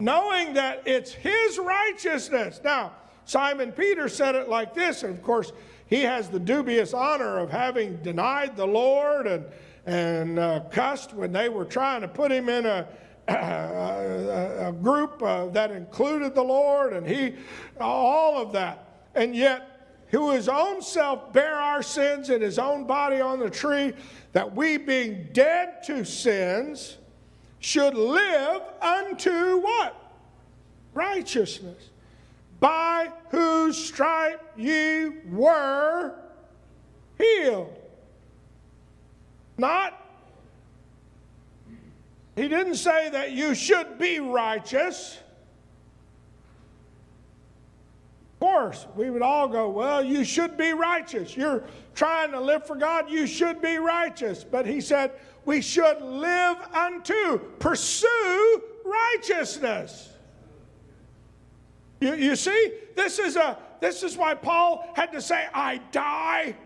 Knowing 0.00 0.54
that 0.54 0.82
it's 0.84 1.12
his 1.12 1.60
righteousness. 1.60 2.60
Now, 2.64 2.90
Simon 3.24 3.70
Peter 3.70 4.08
said 4.08 4.34
it 4.34 4.48
like 4.48 4.74
this, 4.74 5.04
and 5.04 5.16
of 5.16 5.22
course, 5.22 5.52
he 5.86 6.00
has 6.00 6.28
the 6.28 6.40
dubious 6.40 6.92
honor 6.92 7.38
of 7.38 7.48
having 7.48 7.98
denied 7.98 8.56
the 8.56 8.66
Lord 8.66 9.28
and, 9.28 9.44
and 9.86 10.40
uh, 10.40 10.62
cussed 10.72 11.14
when 11.14 11.30
they 11.30 11.48
were 11.48 11.66
trying 11.66 12.00
to 12.00 12.08
put 12.08 12.32
him 12.32 12.48
in 12.48 12.66
a, 12.66 12.88
a, 13.28 14.70
a 14.70 14.72
group 14.72 15.22
uh, 15.22 15.46
that 15.50 15.70
included 15.70 16.34
the 16.34 16.42
Lord, 16.42 16.94
and 16.94 17.06
he, 17.06 17.36
all 17.78 18.42
of 18.42 18.50
that. 18.54 18.88
And 19.14 19.34
yet, 19.34 19.68
who 20.08 20.30
his 20.32 20.48
own 20.48 20.82
self 20.82 21.32
bare 21.32 21.56
our 21.56 21.82
sins 21.82 22.30
in 22.30 22.40
his 22.40 22.58
own 22.58 22.86
body 22.86 23.20
on 23.20 23.38
the 23.38 23.50
tree, 23.50 23.92
that 24.32 24.54
we 24.54 24.76
being 24.76 25.28
dead 25.32 25.82
to 25.84 26.04
sins 26.04 26.98
should 27.60 27.94
live 27.94 28.62
unto 28.80 29.58
what? 29.58 29.96
Righteousness. 30.94 31.90
By 32.60 33.10
whose 33.30 33.76
stripe 33.76 34.42
ye 34.56 35.08
were 35.30 36.14
healed. 37.18 37.76
Not 39.58 40.02
he 42.34 42.48
didn't 42.48 42.76
say 42.76 43.10
that 43.10 43.32
you 43.32 43.54
should 43.54 43.98
be 43.98 44.18
righteous. 44.18 45.18
Of 48.31 48.31
course, 48.42 48.88
we 48.96 49.08
would 49.08 49.22
all 49.22 49.46
go, 49.46 49.68
Well, 49.68 50.04
you 50.04 50.24
should 50.24 50.56
be 50.56 50.72
righteous. 50.72 51.36
You're 51.36 51.62
trying 51.94 52.32
to 52.32 52.40
live 52.40 52.66
for 52.66 52.74
God, 52.74 53.08
you 53.08 53.24
should 53.28 53.62
be 53.62 53.76
righteous. 53.76 54.42
But 54.42 54.66
he 54.66 54.80
said, 54.80 55.12
We 55.44 55.62
should 55.62 56.02
live 56.02 56.56
unto, 56.74 57.38
pursue 57.60 58.62
righteousness. 58.84 60.10
You, 62.00 62.14
you 62.14 62.34
see, 62.34 62.72
this 62.96 63.20
is, 63.20 63.36
a, 63.36 63.56
this 63.80 64.02
is 64.02 64.16
why 64.16 64.34
Paul 64.34 64.90
had 64.96 65.12
to 65.12 65.20
say, 65.20 65.46
I 65.54 65.80
die 65.92 66.56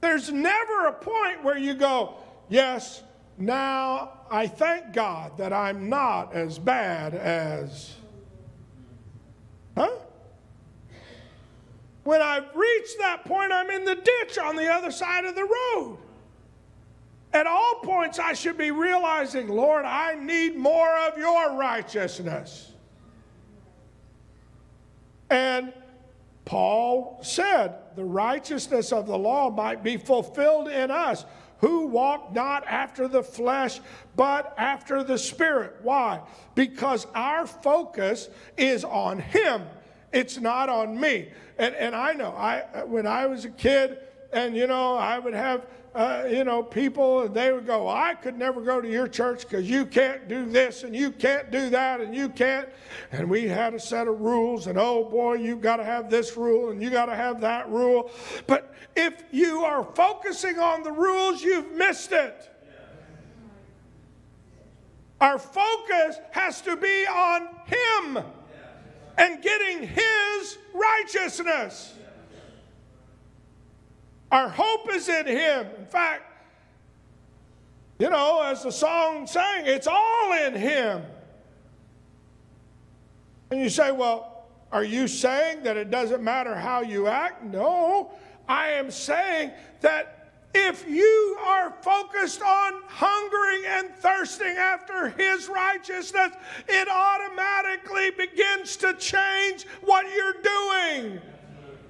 There's 0.00 0.30
never 0.30 0.86
a 0.86 0.92
point 0.92 1.42
where 1.42 1.58
you 1.58 1.74
go, 1.74 2.14
Yes, 2.48 3.02
now 3.38 4.12
I 4.30 4.46
thank 4.46 4.92
God 4.92 5.38
that 5.38 5.52
I'm 5.52 5.88
not 5.88 6.34
as 6.34 6.58
bad 6.58 7.14
as. 7.14 7.94
Huh? 9.76 9.90
When 12.04 12.22
I've 12.22 12.54
reached 12.54 12.98
that 12.98 13.24
point, 13.24 13.52
I'm 13.52 13.70
in 13.70 13.84
the 13.84 13.94
ditch 13.94 14.38
on 14.38 14.56
the 14.56 14.66
other 14.66 14.90
side 14.90 15.24
of 15.24 15.34
the 15.34 15.44
road. 15.44 15.98
At 17.32 17.46
all 17.46 17.80
points, 17.82 18.18
I 18.18 18.32
should 18.32 18.56
be 18.56 18.70
realizing, 18.70 19.48
Lord, 19.48 19.84
I 19.84 20.14
need 20.14 20.56
more 20.56 20.96
of 21.06 21.18
your 21.18 21.56
righteousness. 21.56 22.72
And 25.28 25.74
Paul 26.46 27.18
said, 27.22 27.74
the 27.94 28.04
righteousness 28.04 28.92
of 28.92 29.06
the 29.06 29.18
law 29.18 29.50
might 29.50 29.82
be 29.82 29.98
fulfilled 29.98 30.68
in 30.68 30.90
us 30.90 31.26
who 31.58 31.86
walk 31.86 32.32
not 32.34 32.64
after 32.66 33.08
the 33.08 33.22
flesh, 33.22 33.80
but 34.16 34.54
after 34.56 35.02
the 35.02 35.18
Spirit. 35.18 35.76
Why? 35.82 36.20
Because 36.54 37.06
our 37.14 37.46
focus 37.46 38.28
is 38.56 38.84
on 38.84 39.18
Him. 39.18 39.64
It's 40.12 40.38
not 40.38 40.68
on 40.68 40.98
me. 40.98 41.30
And, 41.58 41.74
and 41.74 41.94
I 41.94 42.12
know, 42.12 42.30
I, 42.30 42.84
when 42.84 43.06
I 43.06 43.26
was 43.26 43.44
a 43.44 43.50
kid, 43.50 43.98
and 44.32 44.56
you 44.56 44.66
know, 44.66 44.94
I 44.94 45.18
would 45.18 45.34
have 45.34 45.66
uh, 45.98 46.24
you 46.30 46.44
know, 46.44 46.62
people, 46.62 47.28
they 47.28 47.52
would 47.52 47.66
go, 47.66 47.88
I 47.88 48.14
could 48.14 48.38
never 48.38 48.60
go 48.60 48.80
to 48.80 48.88
your 48.88 49.08
church 49.08 49.42
because 49.42 49.68
you 49.68 49.84
can't 49.84 50.28
do 50.28 50.46
this 50.46 50.84
and 50.84 50.94
you 50.94 51.10
can't 51.10 51.50
do 51.50 51.70
that 51.70 52.00
and 52.00 52.14
you 52.14 52.28
can't. 52.28 52.68
And 53.10 53.28
we 53.28 53.48
had 53.48 53.74
a 53.74 53.80
set 53.80 54.06
of 54.06 54.20
rules, 54.20 54.68
and 54.68 54.78
oh 54.78 55.02
boy, 55.02 55.34
you've 55.34 55.60
got 55.60 55.78
to 55.78 55.84
have 55.84 56.08
this 56.08 56.36
rule 56.36 56.70
and 56.70 56.80
you 56.80 56.88
got 56.88 57.06
to 57.06 57.16
have 57.16 57.40
that 57.40 57.68
rule. 57.68 58.12
But 58.46 58.72
if 58.94 59.24
you 59.32 59.64
are 59.64 59.82
focusing 59.82 60.60
on 60.60 60.84
the 60.84 60.92
rules, 60.92 61.42
you've 61.42 61.72
missed 61.72 62.12
it. 62.12 62.48
Our 65.20 65.40
focus 65.40 66.20
has 66.30 66.60
to 66.60 66.76
be 66.76 67.06
on 67.08 67.48
Him 67.66 68.22
and 69.16 69.42
getting 69.42 69.88
His 69.88 70.58
righteousness. 70.72 71.94
Our 74.30 74.48
hope 74.48 74.92
is 74.92 75.08
in 75.08 75.26
Him. 75.26 75.66
In 75.78 75.86
fact, 75.86 76.24
you 77.98 78.10
know, 78.10 78.42
as 78.42 78.62
the 78.62 78.70
song 78.70 79.26
sang, 79.26 79.66
it's 79.66 79.86
all 79.86 80.32
in 80.46 80.54
Him. 80.54 81.02
And 83.50 83.60
you 83.60 83.70
say, 83.70 83.90
well, 83.90 84.46
are 84.70 84.84
you 84.84 85.08
saying 85.08 85.62
that 85.62 85.76
it 85.76 85.90
doesn't 85.90 86.22
matter 86.22 86.54
how 86.54 86.82
you 86.82 87.06
act? 87.06 87.42
No. 87.42 88.12
I 88.48 88.68
am 88.68 88.90
saying 88.90 89.52
that 89.80 90.32
if 90.54 90.86
you 90.88 91.38
are 91.44 91.74
focused 91.82 92.42
on 92.42 92.82
hungering 92.86 93.64
and 93.66 93.94
thirsting 93.96 94.56
after 94.56 95.08
His 95.10 95.48
righteousness, 95.48 96.32
it 96.68 96.88
automatically 96.88 98.10
begins 98.10 98.76
to 98.76 98.94
change 98.94 99.66
what 99.82 100.06
you're 100.14 100.42
doing 100.42 101.20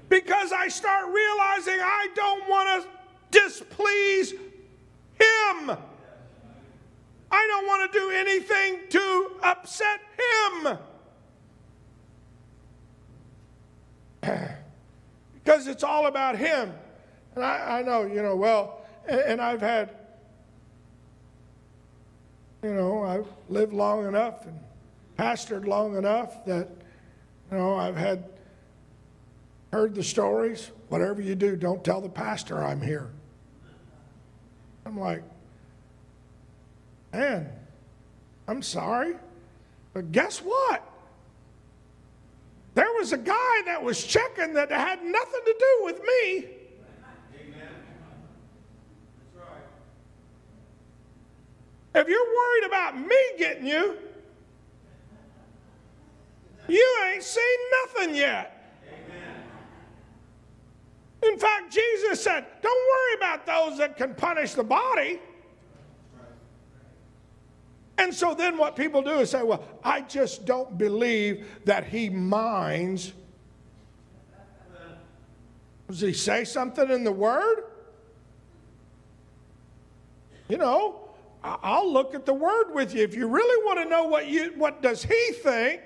because 0.08 0.52
I 0.52 0.68
start 0.68 1.06
realizing 1.06 1.80
I 1.80 2.08
don't 2.14 2.48
want 2.48 2.82
to 2.82 2.88
displease 3.30 4.32
Him. 4.32 5.76
I 7.30 7.46
don't 7.46 7.66
want 7.66 7.92
to 7.92 7.98
do 7.98 8.10
anything 8.10 8.80
to 8.90 9.32
upset 9.42 10.00
Him. 10.18 10.78
because 15.44 15.66
it's 15.66 15.84
all 15.84 16.06
about 16.06 16.36
Him. 16.36 16.72
And 17.34 17.44
I, 17.44 17.78
I 17.78 17.82
know, 17.82 18.04
you 18.04 18.22
know, 18.22 18.36
well, 18.36 18.82
and, 19.06 19.20
and 19.20 19.40
I've 19.40 19.60
had, 19.60 19.90
you 22.62 22.74
know, 22.74 23.02
I've 23.02 23.26
lived 23.48 23.72
long 23.72 24.06
enough 24.06 24.46
and 24.46 24.58
pastored 25.18 25.66
long 25.66 25.96
enough 25.96 26.44
that, 26.46 26.68
you 27.50 27.58
know, 27.58 27.74
I've 27.76 27.96
had 27.96 28.24
heard 29.72 29.94
the 29.94 30.02
stories. 30.02 30.70
Whatever 30.88 31.20
you 31.20 31.34
do, 31.34 31.56
don't 31.56 31.84
tell 31.84 32.00
the 32.00 32.08
pastor 32.08 32.62
I'm 32.62 32.80
here. 32.80 33.10
I'm 34.86 34.98
like, 34.98 35.22
Man, 37.12 37.48
I'm 38.46 38.62
sorry, 38.62 39.14
but 39.94 40.12
guess 40.12 40.38
what? 40.38 40.82
There 42.74 42.92
was 42.98 43.12
a 43.12 43.18
guy 43.18 43.62
that 43.64 43.82
was 43.82 44.04
checking 44.04 44.54
that 44.54 44.70
had 44.70 45.02
nothing 45.02 45.40
to 45.46 45.54
do 45.58 45.84
with 45.84 46.00
me. 46.00 46.48
If 51.94 52.06
you're 52.06 52.36
worried 52.36 52.66
about 52.66 52.98
me 53.00 53.16
getting 53.38 53.66
you, 53.66 53.96
you 56.68 56.96
ain't 57.06 57.22
seen 57.22 57.58
nothing 57.86 58.14
yet. 58.14 58.57
In 61.22 61.38
fact, 61.38 61.72
Jesus 61.72 62.22
said, 62.22 62.46
Don't 62.62 62.88
worry 62.90 63.14
about 63.16 63.46
those 63.46 63.78
that 63.78 63.96
can 63.96 64.14
punish 64.14 64.52
the 64.54 64.64
body. 64.64 65.20
And 67.98 68.14
so 68.14 68.32
then 68.32 68.56
what 68.56 68.76
people 68.76 69.02
do 69.02 69.18
is 69.18 69.30
say, 69.30 69.42
Well, 69.42 69.64
I 69.82 70.02
just 70.02 70.46
don't 70.46 70.78
believe 70.78 71.46
that 71.64 71.84
he 71.84 72.08
minds. 72.08 73.12
Does 75.88 76.00
he 76.00 76.12
say 76.12 76.44
something 76.44 76.90
in 76.90 77.02
the 77.02 77.12
Word? 77.12 77.64
You 80.48 80.58
know, 80.58 81.08
I'll 81.42 81.90
look 81.90 82.14
at 82.14 82.26
the 82.26 82.34
Word 82.34 82.72
with 82.72 82.94
you. 82.94 83.02
If 83.02 83.14
you 83.14 83.26
really 83.26 83.64
want 83.64 83.80
to 83.80 83.88
know 83.88 84.04
what 84.04 84.28
you 84.28 84.52
what 84.56 84.82
does 84.82 85.02
he 85.02 85.32
think, 85.42 85.82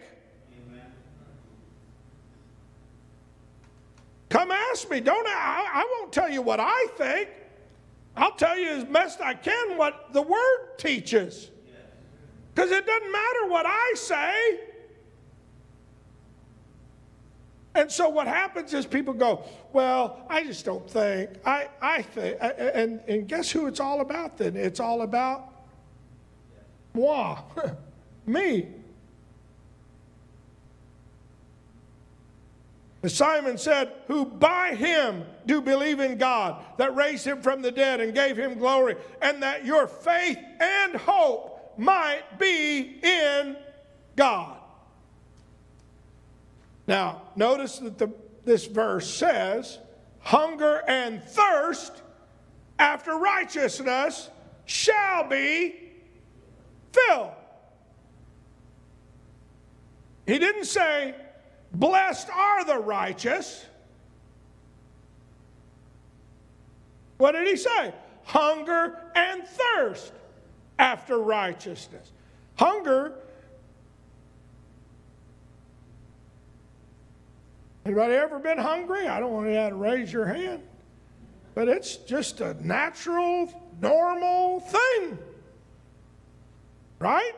Come 4.33 4.51
ask 4.51 4.89
me. 4.89 4.99
Don't 5.01 5.27
I, 5.27 5.69
I 5.75 5.89
won't 5.93 6.11
tell 6.11 6.31
you 6.31 6.41
what 6.41 6.59
I 6.59 6.87
think. 6.97 7.29
I'll 8.17 8.33
tell 8.33 8.59
you 8.59 8.67
as 8.69 8.85
best 8.85 9.21
I 9.21 9.35
can 9.35 9.77
what 9.77 10.11
the 10.15 10.23
word 10.23 10.79
teaches. 10.79 11.51
Because 12.55 12.71
it 12.71 12.87
doesn't 12.87 13.13
matter 13.13 13.47
what 13.49 13.67
I 13.67 13.93
say. 13.95 14.61
And 17.75 17.93
so 17.93 18.09
what 18.09 18.27
happens 18.27 18.73
is 18.73 18.87
people 18.87 19.13
go, 19.13 19.45
well, 19.75 20.25
I 20.31 20.45
just 20.45 20.65
don't 20.65 20.89
think. 20.89 21.29
I, 21.45 21.69
I 21.83 22.01
think. 22.01 22.39
And, 22.41 23.03
and 23.07 23.29
guess 23.29 23.51
who 23.51 23.67
it's 23.67 23.81
all 23.81 24.01
about 24.01 24.39
then? 24.39 24.57
It's 24.57 24.81
all 24.81 25.03
about 25.03 25.67
moi, 26.95 27.39
me. 28.27 28.69
Simon 33.11 33.59
said, 33.59 33.93
Who 34.07 34.25
by 34.25 34.75
him 34.75 35.25
do 35.45 35.61
believe 35.61 35.99
in 35.99 36.19
God, 36.19 36.65
that 36.79 36.95
raised 36.95 37.27
him 37.27 37.43
from 37.43 37.61
the 37.61 37.73
dead 37.73 38.01
and 38.01 38.15
gave 38.15 38.37
him 38.37 38.59
glory, 38.59 38.97
and 39.21 39.43
that 39.43 39.65
your 39.65 39.89
faith 39.89 40.39
and 40.61 40.95
hope 40.95 41.75
might 41.77 42.39
be 42.39 43.01
in 43.03 43.57
God. 44.15 44.57
Now, 46.87 47.23
notice 47.35 47.79
that 47.79 47.99
the, 47.99 48.13
this 48.45 48.67
verse 48.67 49.13
says, 49.13 49.79
Hunger 50.21 50.83
and 50.87 51.23
thirst 51.25 52.03
after 52.79 53.17
righteousness 53.17 54.31
shall 54.65 55.29
be 55.29 55.75
filled. 56.93 57.33
He 60.27 60.39
didn't 60.39 60.67
say, 60.67 61.15
Blessed 61.75 62.29
are 62.31 62.65
the 62.65 62.79
righteous. 62.79 63.65
What 67.19 67.33
did 67.33 67.47
he 67.49 67.57
say? 67.57 67.95
Hunger 68.25 69.01
and 69.15 69.43
thirst 69.47 70.13
after 70.79 71.19
righteousness. 71.19 72.13
Hunger. 72.57 73.15
Anybody 77.85 78.15
ever 78.15 78.39
been 78.39 78.59
hungry? 78.59 79.09
I 79.09 79.19
don't 79.19 79.33
want 79.33 79.49
you 79.49 79.55
to 79.55 79.75
raise 79.75 80.13
your 80.13 80.27
hand. 80.27 80.63
But 81.55 81.69
it's 81.69 81.97
just 81.97 82.41
a 82.41 82.55
natural, 82.65 83.53
normal 83.81 84.61
thing. 84.61 85.19
Right? 86.99 87.33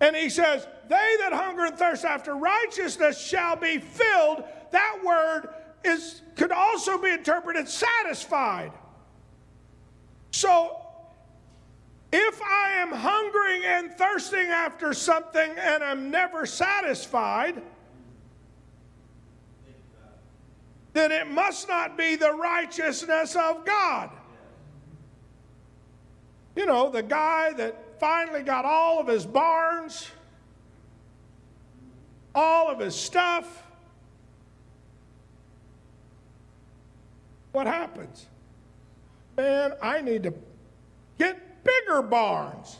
And 0.00 0.16
he 0.16 0.30
says, 0.30 0.66
they 0.90 1.16
that 1.20 1.32
hunger 1.32 1.66
and 1.66 1.78
thirst 1.78 2.04
after 2.04 2.34
righteousness 2.34 3.24
shall 3.24 3.54
be 3.54 3.78
filled. 3.78 4.42
That 4.72 4.98
word 5.04 5.50
is, 5.84 6.22
could 6.34 6.50
also 6.50 6.98
be 6.98 7.10
interpreted 7.10 7.68
satisfied. 7.68 8.72
So, 10.32 10.76
if 12.12 12.42
I 12.42 12.72
am 12.78 12.90
hungering 12.90 13.62
and 13.64 13.92
thirsting 13.92 14.48
after 14.48 14.92
something 14.92 15.52
and 15.58 15.84
I'm 15.84 16.10
never 16.10 16.44
satisfied, 16.44 17.62
then 20.92 21.12
it 21.12 21.28
must 21.28 21.68
not 21.68 21.96
be 21.96 22.16
the 22.16 22.32
righteousness 22.32 23.36
of 23.36 23.64
God. 23.64 24.10
You 26.56 26.66
know, 26.66 26.90
the 26.90 27.04
guy 27.04 27.52
that 27.52 28.00
finally 28.00 28.42
got 28.42 28.64
all 28.64 28.98
of 28.98 29.06
his 29.06 29.24
barns 29.24 30.10
all 32.34 32.68
of 32.68 32.78
his 32.78 32.94
stuff. 32.94 33.64
What 37.52 37.66
happens? 37.66 38.26
Man, 39.36 39.72
I 39.82 40.00
need 40.00 40.22
to 40.24 40.34
get 41.18 41.64
bigger 41.64 42.02
barns. 42.02 42.76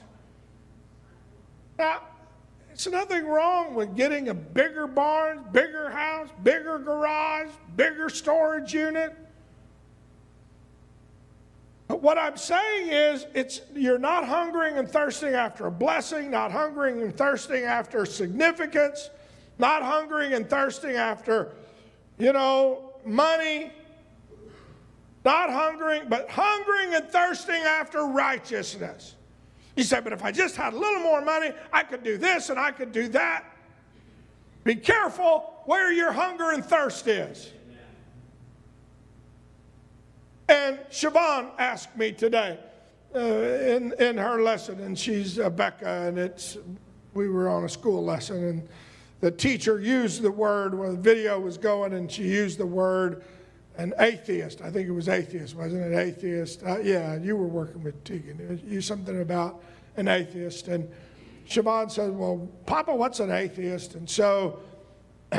Now, 1.79 2.03
it's 2.71 2.87
nothing 2.87 3.27
wrong 3.27 3.75
with 3.75 3.97
getting 3.97 4.29
a 4.29 4.35
bigger 4.35 4.87
barn, 4.87 5.45
bigger 5.53 5.91
house, 5.91 6.29
bigger 6.43 6.79
garage, 6.79 7.49
bigger 7.77 8.09
storage 8.09 8.73
unit. 8.73 9.17
But 11.89 12.03
what 12.03 12.19
I'm 12.19 12.37
saying 12.37 12.89
is, 12.89 13.27
it's 13.35 13.63
you're 13.75 13.99
not 13.99 14.25
hungering 14.25 14.79
and 14.79 14.89
thirsting 14.89 15.35
after 15.35 15.67
a 15.67 15.71
blessing, 15.71 16.31
not 16.31 16.53
hungering 16.53 17.03
and 17.03 17.17
thirsting 17.17 17.65
after 17.65 18.07
significance, 18.07 19.11
not 19.61 19.83
hungering 19.83 20.33
and 20.33 20.49
thirsting 20.49 20.96
after, 20.96 21.53
you 22.18 22.33
know, 22.33 22.94
money, 23.05 23.70
not 25.25 25.51
hungering, 25.51 26.05
but 26.09 26.29
hungering 26.31 26.94
and 26.94 27.09
thirsting 27.09 27.62
after 27.62 28.07
righteousness. 28.07 29.14
You 29.77 29.85
say, 29.85 30.01
but 30.01 30.12
if 30.12 30.25
I 30.25 30.33
just 30.33 30.57
had 30.57 30.73
a 30.73 30.79
little 30.79 31.01
more 31.01 31.20
money, 31.20 31.53
I 31.73 31.85
could 31.85 32.03
do 32.03 32.18
this 32.18 32.51
and 32.51 32.59
I 32.59 32.73
could 32.73 32.90
do 32.90 33.09
that. 33.09 33.44
Be 34.64 34.75
careful 34.75 35.55
where 35.66 35.92
your 35.92 36.12
hunger 36.12 36.51
and 36.51 36.64
thirst 36.64 37.07
is. 37.07 37.53
And 40.49 40.81
Siobhan 40.90 41.51
asked 41.59 41.96
me 41.96 42.11
today 42.11 42.59
uh, 43.14 43.18
in, 43.18 43.92
in 44.01 44.16
her 44.16 44.42
lesson, 44.42 44.81
and 44.81 44.99
she's 44.99 45.38
uh, 45.38 45.49
Becca, 45.49 45.87
and 45.87 46.18
it's 46.18 46.59
we 47.14 47.29
were 47.29 47.49
on 47.49 47.64
a 47.64 47.68
school 47.68 48.05
lesson, 48.05 48.44
and 48.44 48.68
the 49.20 49.30
teacher 49.30 49.80
used 49.80 50.22
the 50.22 50.30
word 50.30 50.78
when 50.78 50.94
the 50.94 51.00
video 51.00 51.38
was 51.38 51.59
going, 51.59 51.92
and 51.92 52.11
she 52.11 52.24
used 52.24 52.59
the 52.59 52.66
word 52.66 53.22
an 53.76 53.94
atheist. 53.98 54.61
I 54.62 54.70
think 54.70 54.88
it 54.88 54.92
was 54.92 55.09
atheist, 55.09 55.54
wasn't 55.54 55.92
it? 55.92 55.96
Atheist. 55.96 56.62
Uh, 56.62 56.78
yeah, 56.78 57.16
you 57.16 57.37
were 57.37 57.46
working 57.46 57.83
with 57.83 58.02
Tegan. 58.04 58.61
You 58.66 58.80
something 58.80 59.20
about 59.20 59.62
an 59.96 60.09
atheist, 60.09 60.68
and 60.68 60.88
Siobhan 61.48 61.90
said, 61.90 62.16
"Well, 62.16 62.48
Papa, 62.66 62.94
what's 62.94 63.20
an 63.20 63.30
atheist?" 63.30 63.94
And 63.94 64.09
so 64.09 64.61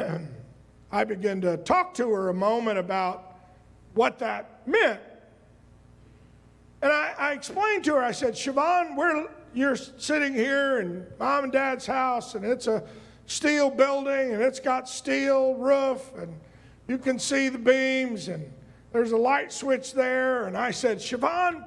I 0.91 1.03
began 1.03 1.41
to 1.41 1.57
talk 1.57 1.93
to 1.95 2.09
her 2.11 2.29
a 2.29 2.33
moment 2.33 2.77
about 2.77 3.37
what 3.93 4.19
that 4.19 4.67
meant. 4.67 4.99
And 6.81 6.91
I, 6.91 7.13
I 7.17 7.31
explained 7.33 7.83
to 7.85 7.95
her, 7.95 8.03
I 8.03 8.11
said, 8.11 8.33
Siobhan, 8.33 8.95
we're, 8.95 9.27
you're 9.53 9.75
sitting 9.75 10.33
here 10.33 10.79
in 10.79 11.05
mom 11.19 11.45
and 11.45 11.53
dad's 11.53 11.85
house, 11.85 12.35
and 12.35 12.43
it's 12.43 12.67
a 12.67 12.83
steel 13.31 13.69
building 13.69 14.33
and 14.33 14.41
it's 14.41 14.59
got 14.59 14.89
steel 14.89 15.55
roof 15.55 16.11
and 16.17 16.33
you 16.87 16.97
can 16.97 17.17
see 17.17 17.47
the 17.47 17.57
beams 17.57 18.27
and 18.27 18.51
there's 18.91 19.13
a 19.13 19.17
light 19.17 19.53
switch 19.53 19.93
there. 19.93 20.45
And 20.45 20.57
I 20.57 20.71
said, 20.71 20.97
Siobhan, 20.97 21.65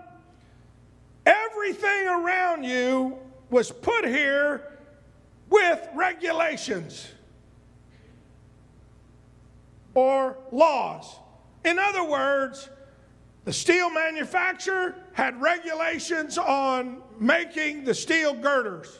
everything 1.25 2.07
around 2.07 2.65
you 2.65 3.19
was 3.49 3.71
put 3.71 4.05
here 4.05 4.79
with 5.49 5.89
regulations 5.95 7.09
or 9.95 10.37
laws. 10.53 11.17
In 11.65 11.79
other 11.79 12.05
words, 12.05 12.69
the 13.47 13.53
steel 13.53 13.89
manufacturer 13.89 14.97
had 15.15 15.41
regulations 15.41 16.37
on 16.37 17.03
making 17.19 17.85
the 17.85 17.95
steel 17.95 18.35
girders 18.35 18.99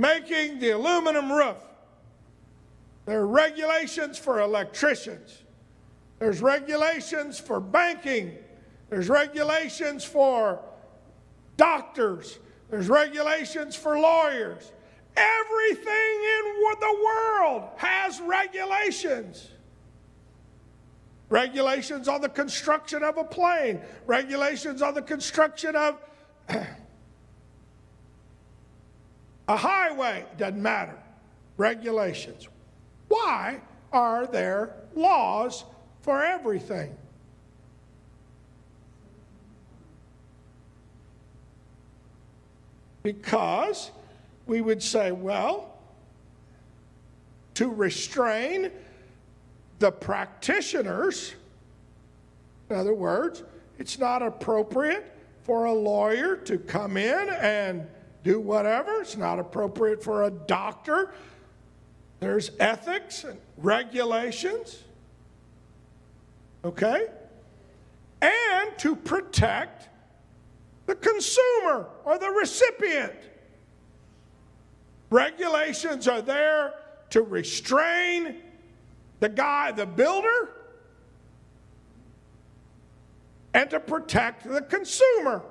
making 0.00 0.58
the 0.58 0.70
aluminum 0.70 1.30
roof. 1.30 1.58
There 3.04 3.20
are 3.20 3.26
regulations 3.26 4.16
for 4.16 4.40
electricians. 4.40 5.42
There's 6.18 6.40
regulations 6.40 7.38
for 7.38 7.60
banking. 7.60 8.36
There's 8.88 9.08
regulations 9.08 10.04
for 10.04 10.60
doctors, 11.56 12.38
there's 12.70 12.88
regulations 12.88 13.76
for 13.76 13.98
lawyers. 13.98 14.72
Everything 15.16 15.84
in 15.84 16.74
the 16.80 17.00
world 17.04 17.68
has 17.76 18.20
regulations. 18.20 19.48
Regulations 21.28 22.08
on 22.08 22.20
the 22.20 22.28
construction 22.28 23.02
of 23.02 23.18
a 23.18 23.24
plane, 23.24 23.80
regulations 24.06 24.82
on 24.82 24.94
the 24.94 25.02
construction 25.02 25.76
of 25.76 26.00
a 29.50 29.56
highway, 29.56 30.24
doesn't 30.38 30.62
matter. 30.62 30.96
Regulations. 31.56 32.48
Why 33.08 33.60
are 33.92 34.24
there 34.24 34.76
laws 34.94 35.64
for 36.02 36.22
everything? 36.22 36.94
Because 43.02 43.90
we 44.46 44.60
would 44.60 44.82
say, 44.82 45.10
well, 45.10 45.74
to 47.54 47.68
restrain 47.68 48.70
the 49.80 49.90
practitioners, 49.90 51.34
in 52.68 52.76
other 52.76 52.94
words, 52.94 53.42
it's 53.80 53.98
not 53.98 54.22
appropriate 54.22 55.12
for 55.42 55.64
a 55.64 55.72
lawyer 55.72 56.36
to 56.36 56.56
come 56.56 56.96
in 56.96 57.30
and 57.30 57.88
do 58.22 58.40
whatever. 58.40 59.00
It's 59.00 59.16
not 59.16 59.38
appropriate 59.38 60.02
for 60.02 60.24
a 60.24 60.30
doctor. 60.30 61.12
There's 62.20 62.50
ethics 62.60 63.24
and 63.24 63.38
regulations. 63.56 64.82
Okay? 66.64 67.06
And 68.20 68.78
to 68.78 68.94
protect 68.94 69.88
the 70.86 70.94
consumer 70.94 71.86
or 72.04 72.18
the 72.18 72.30
recipient. 72.30 73.14
Regulations 75.08 76.06
are 76.06 76.20
there 76.22 76.74
to 77.10 77.22
restrain 77.22 78.36
the 79.20 79.28
guy, 79.28 79.72
the 79.72 79.86
builder, 79.86 80.50
and 83.54 83.68
to 83.70 83.80
protect 83.80 84.44
the 84.44 84.62
consumer. 84.62 85.42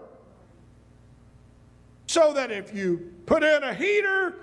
So 2.09 2.33
that 2.33 2.49
if 2.49 2.73
you 2.73 3.13
put 3.27 3.43
in 3.43 3.61
a 3.61 3.71
heater, 3.71 4.33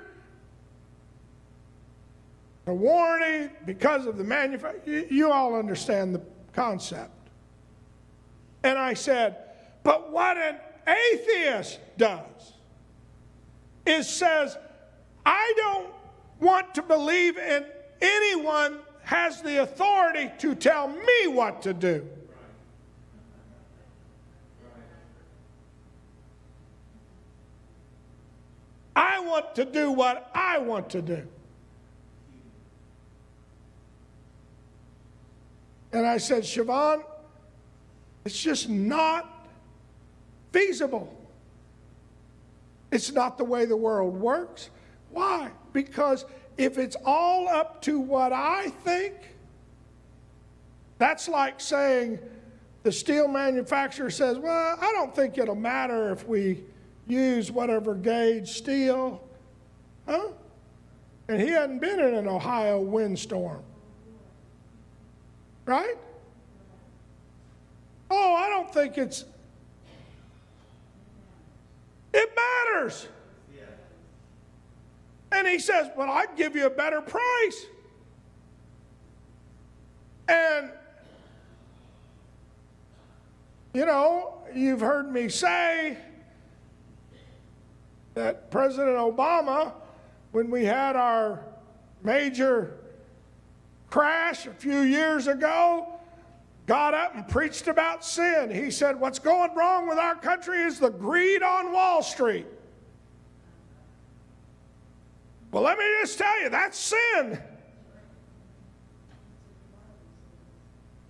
a 2.68 2.72
warranty 2.72 3.52
because 3.64 4.07
of 4.07 4.16
the 4.16 4.22
manufacturer, 4.22 5.02
you 5.11 5.33
all 5.33 5.57
understand 5.57 6.14
the 6.14 6.22
concept. 6.52 7.11
And 8.62 8.79
I 8.79 8.94
said, 8.94 9.38
but 9.83 10.12
what 10.12 10.37
an 10.37 10.59
atheist 10.87 11.81
does 11.98 12.52
is 13.85 14.09
says, 14.09 14.57
I 15.24 15.52
don't 15.57 15.92
want 16.38 16.72
to 16.76 16.83
believe 16.83 17.37
in 17.37 17.66
anyone 18.00 18.79
has 19.02 19.42
the 19.42 19.62
authority 19.62 20.31
to 20.38 20.55
tell 20.55 20.87
me 20.87 21.26
what 21.26 21.62
to 21.62 21.74
do. 21.74 22.07
I 29.16 29.20
want 29.20 29.55
to 29.55 29.64
do 29.64 29.90
what 29.90 30.31
I 30.35 30.59
want 30.59 30.90
to 30.90 31.00
do. 31.00 31.26
And 35.92 36.07
I 36.07 36.18
said, 36.18 36.42
Siobhan, 36.42 37.02
it's 38.26 38.38
just 38.38 38.68
not 38.68 39.48
feasible. 40.52 41.16
It's 42.92 43.11
not 43.11 43.38
the 43.38 43.44
way 43.44 43.64
the 43.64 43.76
world 43.76 44.14
works. 44.14 44.68
Why? 45.11 45.50
Because 45.72 46.26
if 46.59 46.76
it's 46.76 46.96
all 47.07 47.48
up 47.48 47.81
to 47.83 47.98
what 47.98 48.35
I 48.35 48.68
think, 48.85 49.14
that's 50.98 51.26
like 51.26 51.59
saying 51.59 52.18
the 52.83 52.92
steel 52.92 53.29
manufacturer 53.29 54.11
says, 54.11 54.37
Well, 54.37 54.79
I 54.79 54.92
don't 54.92 55.16
think 55.16 55.38
it'll 55.38 55.55
matter 55.55 56.12
if 56.12 56.29
we 56.29 56.62
use 57.07 57.51
whatever 57.51 57.95
gauge 57.95 58.49
steel. 58.49 59.23
Huh? 60.07 60.29
And 61.29 61.40
he 61.40 61.49
hadn't 61.49 61.81
been 61.81 62.01
in 62.01 62.14
an 62.14 62.29
Ohio 62.29 62.81
windstorm. 62.81 63.62
Right? 65.64 65.97
Oh, 68.11 68.35
I 68.35 68.49
don't 68.49 68.73
think 68.73 68.99
it's. 68.99 69.25
It 72.14 72.31
matters. 72.37 73.09
And 75.33 75.47
he 75.47 75.59
says, 75.59 75.90
Well, 75.97 76.11
I'd 76.11 76.37
give 76.37 76.55
you 76.57 76.66
a 76.66 76.71
better 76.71 77.03
price. 77.03 77.66
And, 80.29 80.71
you 83.75 83.85
know, 83.85 84.38
you've 84.55 84.81
heard 84.81 85.12
me 85.12 85.29
say 85.29 85.99
that 88.16 88.50
President 88.50 88.96
Obama, 88.96 89.74
when 90.33 90.50
we 90.50 90.64
had 90.64 90.96
our 90.96 91.44
major 92.02 92.79
crash 93.90 94.46
a 94.46 94.52
few 94.55 94.81
years 94.81 95.26
ago, 95.26 95.87
got 96.66 96.94
up 96.94 97.14
and 97.14 97.29
preached 97.29 97.68
about 97.68 98.02
sin. 98.05 98.50
He 98.50 98.70
said, 98.70 98.98
What's 98.98 99.18
going 99.18 99.55
wrong 99.55 99.87
with 99.87 99.98
our 99.98 100.14
country 100.14 100.62
is 100.62 100.81
the 100.81 100.88
greed 100.88 101.42
on 101.42 101.72
Wall 101.72 102.02
Street. 102.02 102.46
Well, 105.52 105.62
let 105.62 105.79
me 105.79 105.85
just 106.00 106.18
tell 106.18 106.40
you, 106.42 106.48
that's 106.48 106.79
sin. 106.79 107.38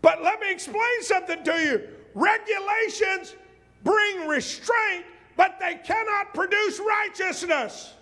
But 0.03 0.25
let 0.25 0.41
me 0.41 0.51
explain 0.51 1.03
something 1.03 1.43
to 1.45 1.53
you. 1.53 1.89
Regulations 2.15 3.37
bring 3.85 4.27
restraint, 4.27 5.07
but 5.37 5.59
they 5.61 5.75
cannot 5.85 6.35
produce 6.35 6.81
righteousness. 6.81 7.93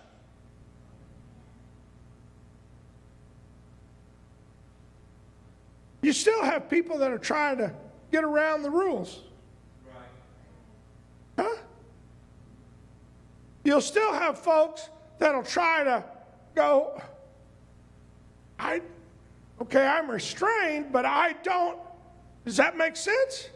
You 6.01 6.13
still 6.13 6.43
have 6.43 6.69
people 6.69 6.99
that 6.99 7.11
are 7.11 7.17
trying 7.17 7.57
to 7.57 7.73
get 8.11 8.23
around 8.23 8.61
the 8.61 8.69
rules. 8.69 9.21
Huh? 11.37 11.55
You'll 13.63 13.81
still 13.81 14.13
have 14.13 14.37
folks 14.37 14.89
that'll 15.17 15.43
try 15.43 15.83
to 15.83 16.03
go, 16.53 17.01
I, 18.59 18.81
okay, 19.61 19.85
I'm 19.85 20.09
restrained, 20.09 20.91
but 20.91 21.05
I 21.05 21.33
don't. 21.43 21.79
Does 22.45 22.57
that 22.57 22.77
make 22.77 22.95
sense? 22.95 23.49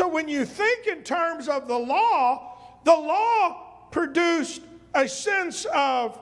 So 0.00 0.08
when 0.08 0.28
you 0.28 0.46
think 0.46 0.86
in 0.86 1.02
terms 1.02 1.46
of 1.46 1.68
the 1.68 1.76
law, 1.76 2.56
the 2.84 2.96
law 2.96 3.88
produced 3.90 4.62
a 4.94 5.06
sense 5.06 5.66
of 5.74 6.18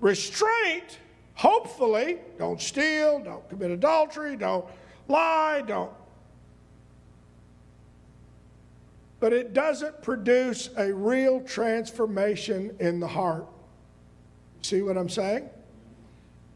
restraint, 0.00 0.98
hopefully. 1.32 2.18
Don't 2.36 2.60
steal, 2.60 3.20
don't 3.20 3.48
commit 3.48 3.70
adultery, 3.70 4.36
don't 4.36 4.66
lie, 5.08 5.62
don't. 5.66 5.94
But 9.18 9.32
it 9.32 9.54
doesn't 9.54 10.02
produce 10.02 10.68
a 10.76 10.92
real 10.92 11.40
transformation 11.40 12.76
in 12.80 13.00
the 13.00 13.08
heart. 13.08 13.46
See 14.60 14.82
what 14.82 14.98
I'm 14.98 15.08
saying? 15.08 15.48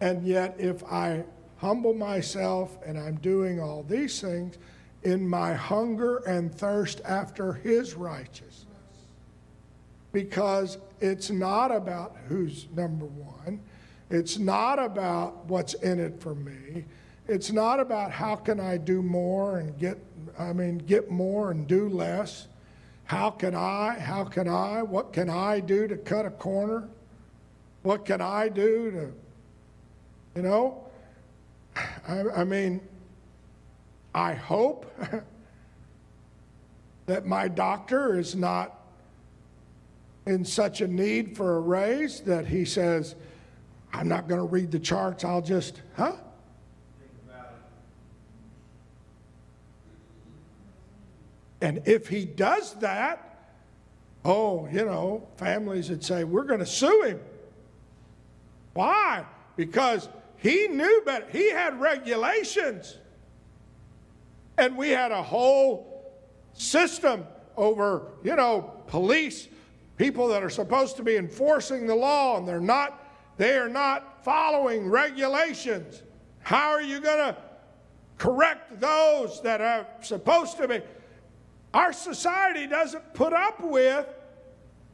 And 0.00 0.26
yet, 0.26 0.56
if 0.58 0.84
I 0.84 1.24
humble 1.56 1.94
myself 1.94 2.76
and 2.84 2.98
I'm 2.98 3.16
doing 3.16 3.62
all 3.62 3.82
these 3.82 4.20
things 4.20 4.58
in 5.06 5.26
my 5.26 5.54
hunger 5.54 6.16
and 6.26 6.52
thirst 6.52 7.00
after 7.04 7.52
His 7.52 7.94
righteousness, 7.94 8.66
because 10.12 10.78
it's 11.00 11.30
not 11.30 11.70
about 11.70 12.16
who's 12.26 12.66
number 12.74 13.06
one, 13.06 13.60
it's 14.10 14.36
not 14.36 14.80
about 14.80 15.46
what's 15.46 15.74
in 15.74 16.00
it 16.00 16.20
for 16.20 16.34
me. 16.34 16.84
It's 17.28 17.52
not 17.52 17.78
about 17.78 18.10
how 18.10 18.34
can 18.34 18.58
I 18.58 18.78
do 18.78 19.00
more 19.00 19.58
and 19.58 19.78
get, 19.78 19.96
I 20.38 20.52
mean, 20.52 20.78
get 20.78 21.08
more 21.08 21.52
and 21.52 21.68
do 21.68 21.88
less. 21.88 22.48
How 23.04 23.30
can 23.30 23.54
I? 23.54 23.98
How 24.00 24.24
can 24.24 24.48
I? 24.48 24.82
What 24.82 25.12
can 25.12 25.30
I 25.30 25.60
do 25.60 25.86
to 25.86 25.96
cut 25.96 26.26
a 26.26 26.30
corner? 26.30 26.88
What 27.82 28.04
can 28.04 28.20
I 28.20 28.48
do 28.48 28.90
to, 28.90 29.12
you 30.34 30.42
know? 30.42 30.84
I, 32.08 32.22
I 32.36 32.44
mean, 32.44 32.80
I 34.16 34.32
hope 34.32 34.90
that 37.06 37.26
my 37.26 37.48
doctor 37.48 38.18
is 38.18 38.34
not 38.34 38.80
in 40.24 40.42
such 40.42 40.80
a 40.80 40.88
need 40.88 41.36
for 41.36 41.58
a 41.58 41.60
raise 41.60 42.20
that 42.22 42.46
he 42.46 42.64
says, 42.64 43.14
I'm 43.92 44.08
not 44.08 44.26
going 44.26 44.40
to 44.40 44.46
read 44.46 44.70
the 44.70 44.78
charts, 44.78 45.22
I'll 45.22 45.42
just, 45.42 45.82
huh? 45.96 46.16
And 51.60 51.82
if 51.84 52.08
he 52.08 52.24
does 52.24 52.72
that, 52.76 53.52
oh, 54.24 54.66
you 54.72 54.86
know, 54.86 55.28
families 55.36 55.90
would 55.90 56.02
say, 56.02 56.24
we're 56.24 56.44
going 56.44 56.60
to 56.60 56.66
sue 56.66 57.02
him. 57.02 57.20
Why? 58.72 59.26
Because 59.56 60.08
he 60.38 60.68
knew 60.68 61.02
better. 61.04 61.26
He 61.30 61.50
had 61.50 61.78
regulations. 61.80 62.96
And 64.58 64.76
we 64.76 64.90
had 64.90 65.12
a 65.12 65.22
whole 65.22 66.14
system 66.54 67.26
over, 67.56 68.12
you 68.22 68.36
know, 68.36 68.72
police, 68.86 69.48
people 69.96 70.28
that 70.28 70.42
are 70.42 70.50
supposed 70.50 70.96
to 70.96 71.02
be 71.02 71.16
enforcing 71.16 71.86
the 71.86 71.94
law, 71.94 72.38
and 72.38 72.46
they're 72.46 72.60
not, 72.60 73.06
they 73.36 73.56
are 73.56 73.68
not 73.68 74.24
following 74.24 74.88
regulations. 74.88 76.02
How 76.40 76.70
are 76.70 76.82
you 76.82 77.00
going 77.00 77.18
to 77.18 77.36
correct 78.18 78.80
those 78.80 79.42
that 79.42 79.60
are 79.60 79.86
supposed 80.00 80.56
to 80.58 80.68
be? 80.68 80.80
Our 81.74 81.92
society 81.92 82.66
doesn't 82.66 83.14
put 83.14 83.32
up 83.32 83.60
with 83.60 84.06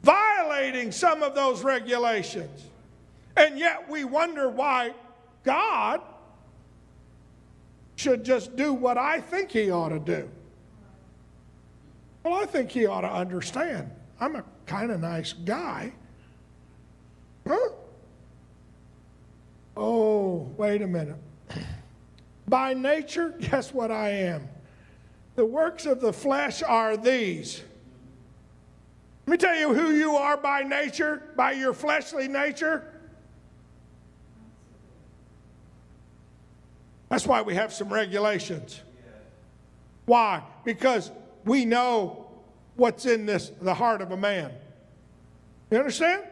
violating 0.01 0.91
some 0.91 1.23
of 1.23 1.33
those 1.33 1.63
regulations. 1.63 2.65
And 3.37 3.57
yet 3.57 3.89
we 3.89 4.03
wonder 4.03 4.49
why 4.49 4.93
God 5.43 6.01
should 7.95 8.23
just 8.23 8.55
do 8.55 8.73
what 8.73 8.97
I 8.97 9.19
think 9.19 9.51
he 9.51 9.71
ought 9.71 9.89
to 9.89 9.99
do. 9.99 10.29
Well, 12.23 12.35
I 12.35 12.45
think 12.45 12.71
he 12.71 12.85
ought 12.85 13.01
to 13.01 13.11
understand. 13.11 13.91
I'm 14.19 14.35
a 14.35 14.43
kind 14.65 14.91
of 14.91 15.01
nice 15.01 15.33
guy. 15.33 15.91
Huh? 17.47 17.69
Oh, 19.75 20.51
wait 20.57 20.81
a 20.81 20.87
minute. 20.87 21.17
By 22.47 22.73
nature, 22.73 23.29
guess 23.39 23.73
what 23.73 23.91
I 23.91 24.09
am? 24.09 24.47
The 25.35 25.45
works 25.45 25.85
of 25.85 25.99
the 25.99 26.13
flesh 26.13 26.61
are 26.63 26.95
these. 26.95 27.63
Let 29.25 29.31
me 29.31 29.37
tell 29.37 29.55
you 29.55 29.73
who 29.73 29.91
you 29.91 30.15
are 30.15 30.37
by 30.37 30.63
nature, 30.63 31.23
by 31.35 31.53
your 31.53 31.73
fleshly 31.73 32.27
nature. 32.27 32.92
That's 37.13 37.27
why 37.27 37.43
we 37.43 37.53
have 37.53 37.71
some 37.71 37.93
regulations. 37.93 38.81
Why? 40.05 40.41
Because 40.63 41.11
we 41.45 41.63
know 41.63 42.25
what's 42.75 43.05
in 43.05 43.27
this 43.27 43.51
the 43.61 43.75
heart 43.75 44.01
of 44.01 44.09
a 44.09 44.17
man. 44.17 44.51
You 45.69 45.77
understand? 45.77 46.23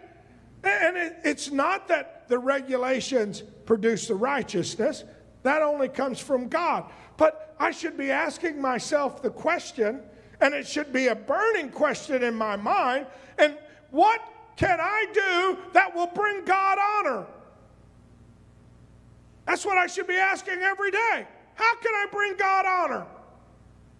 And 0.63 0.97
it, 0.97 1.17
it's 1.23 1.51
not 1.51 1.87
that 1.89 2.27
the 2.29 2.39
regulations 2.39 3.43
produce 3.67 4.07
the 4.07 4.15
righteousness. 4.15 5.03
That 5.43 5.61
only 5.61 5.87
comes 5.87 6.19
from 6.19 6.47
God. 6.47 6.85
But 7.15 7.55
I 7.59 7.69
should 7.69 7.95
be 7.95 8.09
asking 8.09 8.59
myself 8.59 9.21
the 9.21 9.29
question, 9.29 10.01
and 10.39 10.55
it 10.55 10.67
should 10.67 10.91
be 10.91 11.09
a 11.09 11.15
burning 11.15 11.69
question 11.69 12.23
in 12.23 12.33
my 12.33 12.55
mind. 12.55 13.05
And 13.37 13.55
what 13.91 14.19
can 14.55 14.79
I 14.81 15.05
do 15.13 15.59
that 15.73 15.93
will 15.93 16.07
bring 16.07 16.43
God 16.43 16.79
honor? 16.79 17.27
That's 19.45 19.65
what 19.65 19.77
I 19.77 19.87
should 19.87 20.07
be 20.07 20.15
asking 20.15 20.59
every 20.61 20.91
day. 20.91 21.27
How 21.55 21.75
can 21.75 21.93
I 21.93 22.05
bring 22.11 22.35
God 22.37 22.65
honor? 22.65 23.05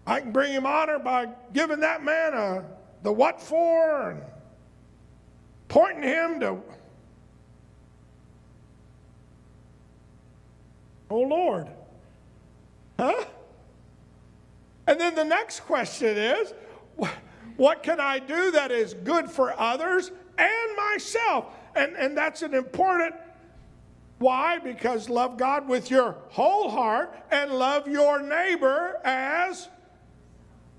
I 0.06 0.20
can 0.20 0.32
bring 0.32 0.52
him 0.52 0.66
honor 0.66 1.00
by 1.00 1.30
giving 1.54 1.80
that 1.82 2.04
man 2.04 2.34
a, 2.34 2.66
the 3.04 3.12
what 3.12 3.42
for 3.42 4.12
and 4.12 4.22
pointing 5.68 6.04
him 6.04 6.40
to, 6.40 6.58
oh 11.10 11.20
Lord. 11.22 11.68
Huh? 13.00 13.26
And 14.88 15.00
then 15.00 15.16
the 15.16 15.24
next 15.24 15.62
question 15.62 16.18
is, 16.18 16.54
what 17.58 17.84
can 17.84 18.00
I 18.00 18.20
do 18.20 18.52
that 18.52 18.72
is 18.72 18.94
good 18.94 19.30
for 19.30 19.58
others 19.60 20.12
and 20.38 20.78
myself? 20.78 21.46
And, 21.76 21.96
and 21.96 22.18
that's 22.18 22.42
an 22.42 22.54
important 22.54 23.16
why? 24.22 24.60
Because 24.60 25.10
love 25.10 25.38
God 25.38 25.68
with 25.68 25.90
your 25.90 26.16
whole 26.30 26.70
heart 26.70 27.14
and 27.32 27.52
love 27.52 27.88
your 27.88 28.22
neighbor 28.22 29.00
as 29.04 29.68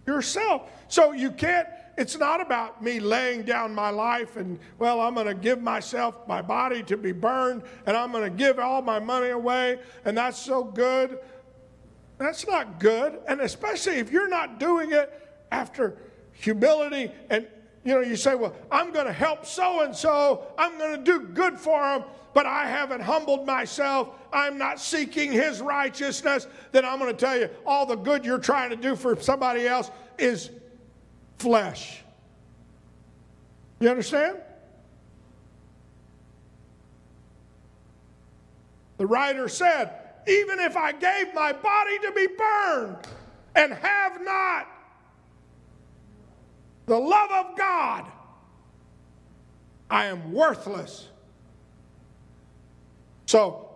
yourself. 0.06 0.70
So 0.88 1.12
you 1.12 1.30
can't, 1.32 1.68
it's 1.98 2.16
not 2.16 2.40
about 2.40 2.82
me 2.82 3.00
laying 3.00 3.42
down 3.42 3.74
my 3.74 3.90
life 3.90 4.36
and, 4.36 4.58
well, 4.78 5.00
I'm 5.00 5.14
going 5.14 5.26
to 5.26 5.34
give 5.34 5.60
myself, 5.60 6.16
my 6.26 6.40
body 6.40 6.82
to 6.84 6.96
be 6.96 7.12
burned, 7.12 7.62
and 7.84 7.96
I'm 7.96 8.12
going 8.12 8.24
to 8.24 8.36
give 8.36 8.58
all 8.58 8.80
my 8.80 8.98
money 9.00 9.30
away, 9.30 9.80
and 10.04 10.16
that's 10.16 10.38
so 10.38 10.64
good. 10.64 11.18
That's 12.18 12.46
not 12.46 12.78
good. 12.78 13.18
And 13.26 13.40
especially 13.40 13.94
if 13.94 14.12
you're 14.12 14.28
not 14.28 14.60
doing 14.60 14.92
it 14.92 15.12
after 15.50 15.96
humility 16.32 17.10
and 17.28 17.46
you 17.84 17.94
know, 17.94 18.00
you 18.00 18.16
say, 18.16 18.34
well, 18.34 18.54
I'm 18.70 18.92
going 18.92 19.06
to 19.06 19.12
help 19.12 19.44
so 19.44 19.82
and 19.82 19.94
so. 19.94 20.46
I'm 20.56 20.78
going 20.78 21.04
to 21.04 21.04
do 21.04 21.26
good 21.26 21.58
for 21.58 21.94
him, 21.94 22.04
but 22.32 22.46
I 22.46 22.68
haven't 22.68 23.00
humbled 23.00 23.44
myself, 23.46 24.10
I'm 24.32 24.56
not 24.56 24.80
seeking 24.80 25.32
his 25.32 25.60
righteousness, 25.60 26.46
then 26.70 26.84
I'm 26.84 26.98
going 26.98 27.14
to 27.14 27.18
tell 27.18 27.36
you 27.36 27.50
all 27.66 27.84
the 27.84 27.96
good 27.96 28.24
you're 28.24 28.38
trying 28.38 28.70
to 28.70 28.76
do 28.76 28.94
for 28.94 29.20
somebody 29.20 29.66
else 29.66 29.90
is 30.18 30.50
flesh. 31.38 32.02
You 33.80 33.90
understand? 33.90 34.38
The 38.98 39.06
writer 39.06 39.48
said, 39.48 39.90
Even 40.28 40.60
if 40.60 40.76
I 40.76 40.92
gave 40.92 41.34
my 41.34 41.52
body 41.52 41.98
to 41.98 42.12
be 42.12 42.28
burned 42.28 42.98
and 43.56 43.72
have 43.72 44.22
not 44.22 44.68
the 46.92 46.98
love 46.98 47.30
of 47.30 47.56
God, 47.56 48.04
I 49.88 50.04
am 50.08 50.30
worthless. 50.30 51.08
So 53.24 53.70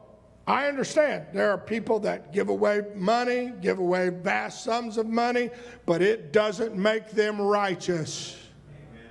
I 0.47 0.67
understand 0.67 1.25
there 1.33 1.51
are 1.51 1.57
people 1.57 1.99
that 2.01 2.35
give 2.35 2.51
away 2.51 2.83
money, 2.95 3.55
give 3.63 3.79
away 3.79 4.11
vast 4.11 4.65
sums 4.65 4.99
of 4.99 5.07
money, 5.07 5.49
but 5.87 6.03
it 6.03 6.31
doesn't 6.31 6.77
make 6.77 7.09
them 7.09 7.41
righteous. 7.41 8.37
Amen. 8.69 9.09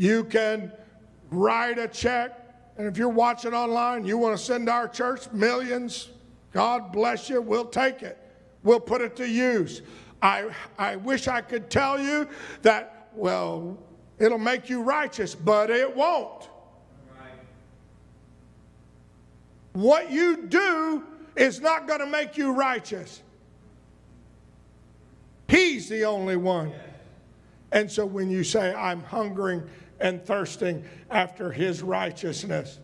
You 0.00 0.24
can 0.24 0.72
write 1.30 1.78
a 1.78 1.86
check, 1.86 2.36
and 2.76 2.88
if 2.88 2.98
you're 2.98 3.08
watching 3.08 3.54
online, 3.54 4.04
you 4.04 4.18
want 4.18 4.36
to 4.36 4.44
send 4.44 4.68
our 4.68 4.88
church 4.88 5.30
millions, 5.30 6.08
God 6.50 6.90
bless 6.90 7.30
you, 7.30 7.40
we'll 7.40 7.66
take 7.66 8.02
it. 8.02 8.18
We'll 8.64 8.80
put 8.80 9.02
it 9.02 9.14
to 9.18 9.28
use. 9.28 9.82
I, 10.24 10.46
I 10.78 10.96
wish 10.96 11.28
I 11.28 11.42
could 11.42 11.68
tell 11.68 12.00
you 12.00 12.26
that, 12.62 13.10
well, 13.14 13.76
it'll 14.18 14.38
make 14.38 14.70
you 14.70 14.82
righteous, 14.82 15.34
but 15.34 15.68
it 15.68 15.94
won't. 15.94 16.48
What 19.74 20.10
you 20.10 20.46
do 20.46 21.04
is 21.36 21.60
not 21.60 21.86
going 21.86 22.00
to 22.00 22.06
make 22.06 22.38
you 22.38 22.52
righteous. 22.52 23.22
He's 25.46 25.90
the 25.90 26.06
only 26.06 26.36
one. 26.36 26.72
And 27.72 27.90
so 27.90 28.06
when 28.06 28.30
you 28.30 28.44
say, 28.44 28.72
I'm 28.72 29.02
hungering 29.02 29.62
and 30.00 30.24
thirsting 30.24 30.84
after 31.10 31.52
his 31.52 31.82
righteousness. 31.82 32.78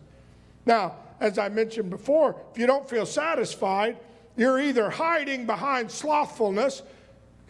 Now, 0.67 0.97
as 1.19 1.39
I 1.39 1.49
mentioned 1.49 1.89
before, 1.89 2.35
if 2.51 2.59
you 2.59 2.67
don't 2.67 2.87
feel 2.87 3.07
satisfied, 3.07 3.97
you're 4.37 4.59
either 4.59 4.91
hiding 4.91 5.47
behind 5.47 5.89
slothfulness, 5.89 6.83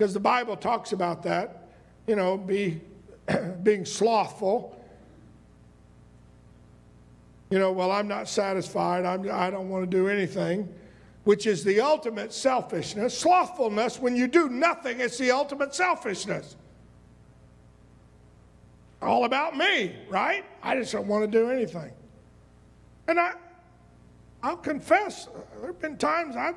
because 0.01 0.15
the 0.15 0.19
Bible 0.19 0.57
talks 0.57 0.93
about 0.93 1.21
that, 1.21 1.67
you 2.07 2.15
know, 2.15 2.35
be, 2.35 2.81
being 3.63 3.85
slothful 3.85 4.75
you 7.51 7.59
know, 7.59 7.71
well, 7.73 7.91
I'm 7.91 8.07
not 8.07 8.27
satisfied. 8.29 9.05
I'm, 9.05 9.29
I 9.29 9.51
don't 9.51 9.69
want 9.69 9.83
to 9.83 9.97
do 9.97 10.07
anything, 10.07 10.73
which 11.25 11.45
is 11.45 11.65
the 11.65 11.81
ultimate 11.81 12.33
selfishness. 12.33 13.15
Slothfulness, 13.15 13.99
when 13.99 14.15
you 14.15 14.25
do 14.25 14.47
nothing, 14.47 15.01
it's 15.01 15.17
the 15.17 15.31
ultimate 15.31 15.75
selfishness. 15.75 16.55
All 19.01 19.25
about 19.25 19.57
me, 19.57 19.97
right? 20.09 20.45
I 20.63 20.77
just 20.77 20.93
don't 20.93 21.07
want 21.07 21.29
to 21.29 21.39
do 21.39 21.51
anything. 21.51 21.91
And 23.09 23.19
I, 23.19 23.33
I'll 24.41 24.55
confess, 24.55 25.27
there 25.59 25.67
have 25.67 25.79
been 25.81 25.97
times 25.97 26.37
I've, 26.37 26.55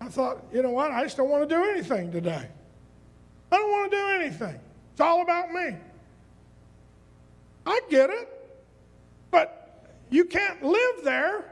I 0.00 0.06
thought, 0.06 0.44
you 0.52 0.62
know 0.62 0.70
what, 0.70 0.92
I 0.92 1.02
just 1.02 1.16
don't 1.16 1.28
want 1.28 1.48
to 1.48 1.54
do 1.54 1.62
anything 1.70 2.10
today. 2.10 2.48
I 3.52 3.56
don't 3.56 3.70
want 3.70 3.90
to 3.90 3.96
do 3.96 4.08
anything. 4.08 4.58
It's 4.92 5.00
all 5.00 5.22
about 5.22 5.52
me. 5.52 5.76
I 7.66 7.80
get 7.90 8.10
it. 8.10 8.28
But 9.30 9.86
you 10.10 10.24
can't 10.24 10.62
live 10.62 11.04
there. 11.04 11.44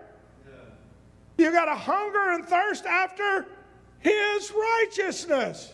You 1.37 1.53
got 1.53 1.67
to 1.67 1.75
hunger 1.75 2.33
and 2.33 2.45
thirst 2.45 2.87
after 2.87 3.47
His 4.01 4.53
righteousness. 4.53 5.73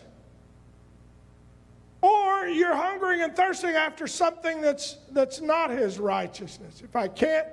Or 2.01 2.45
you're 2.45 2.75
hungering 2.75 3.21
and 3.21 3.35
thirsting 3.35 3.71
after 3.71 4.05
something 4.05 4.61
that's, 4.61 4.97
that's 5.11 5.41
not 5.41 5.71
His 5.71 5.97
righteousness. 5.97 6.81
If 6.83 6.95
I 6.95 7.07
can't 7.07 7.47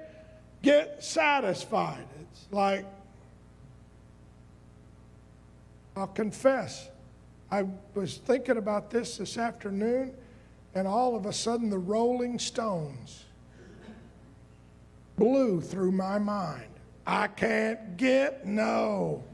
get 0.62 1.02
satisfied, 1.02 2.04
it's 2.20 2.46
like, 2.50 2.84
I'll 5.96 6.06
confess. 6.06 6.88
I 7.50 7.66
was 7.94 8.18
thinking 8.18 8.56
about 8.56 8.90
this 8.90 9.18
this 9.18 9.36
afternoon 9.36 10.14
and 10.74 10.88
all 10.88 11.14
of 11.14 11.26
a 11.26 11.32
sudden 11.32 11.68
the 11.68 11.78
Rolling 11.78 12.38
Stones 12.38 13.26
blew 15.16 15.60
through 15.60 15.92
my 15.92 16.18
mind. 16.18 16.64
I 17.06 17.26
can't 17.26 17.96
get 17.96 18.46
no. 18.46 19.24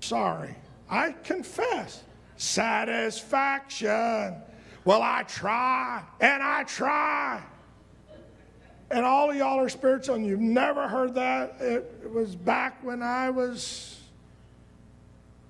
Sorry, 0.00 0.54
I 0.88 1.12
confess. 1.24 2.04
Satisfaction. 2.36 4.36
Well, 4.84 5.02
I 5.02 5.24
try 5.24 6.04
and 6.20 6.42
I 6.42 6.62
try. 6.62 7.42
And 8.90 9.04
all 9.04 9.30
of 9.30 9.36
y'all 9.36 9.58
are 9.58 9.68
spiritual, 9.68 10.14
and 10.14 10.26
you've 10.26 10.40
never 10.40 10.86
heard 10.86 11.14
that. 11.14 11.56
It 11.60 12.10
was 12.12 12.36
back 12.36 12.82
when 12.84 13.02
I 13.02 13.30
was, 13.30 14.00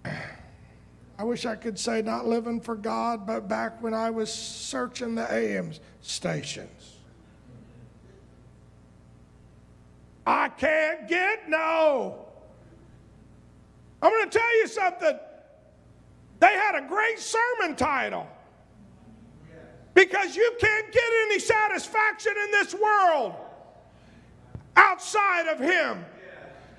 I 0.04 1.24
wish 1.24 1.44
I 1.44 1.54
could 1.54 1.78
say 1.78 2.00
not 2.00 2.26
living 2.26 2.60
for 2.60 2.74
God, 2.74 3.26
but 3.26 3.46
back 3.46 3.82
when 3.82 3.92
I 3.92 4.10
was 4.10 4.32
searching 4.32 5.14
the 5.14 5.30
AM 5.30 5.72
stations. 6.00 6.94
I 10.26 10.48
can't 10.48 11.06
get 11.06 11.48
no. 11.48 12.26
I'm 14.00 14.10
going 14.10 14.30
to 14.30 14.38
tell 14.38 14.58
you 14.58 14.66
something. 14.66 15.18
They 16.40 16.52
had 16.52 16.74
a 16.74 16.86
great 16.86 17.18
sermon 17.18 17.76
title 17.76 18.26
because 19.96 20.36
you 20.36 20.52
can't 20.60 20.92
get 20.92 21.10
any 21.24 21.38
satisfaction 21.38 22.32
in 22.44 22.50
this 22.52 22.74
world 22.74 23.34
outside 24.76 25.48
of 25.48 25.58
Him. 25.58 26.04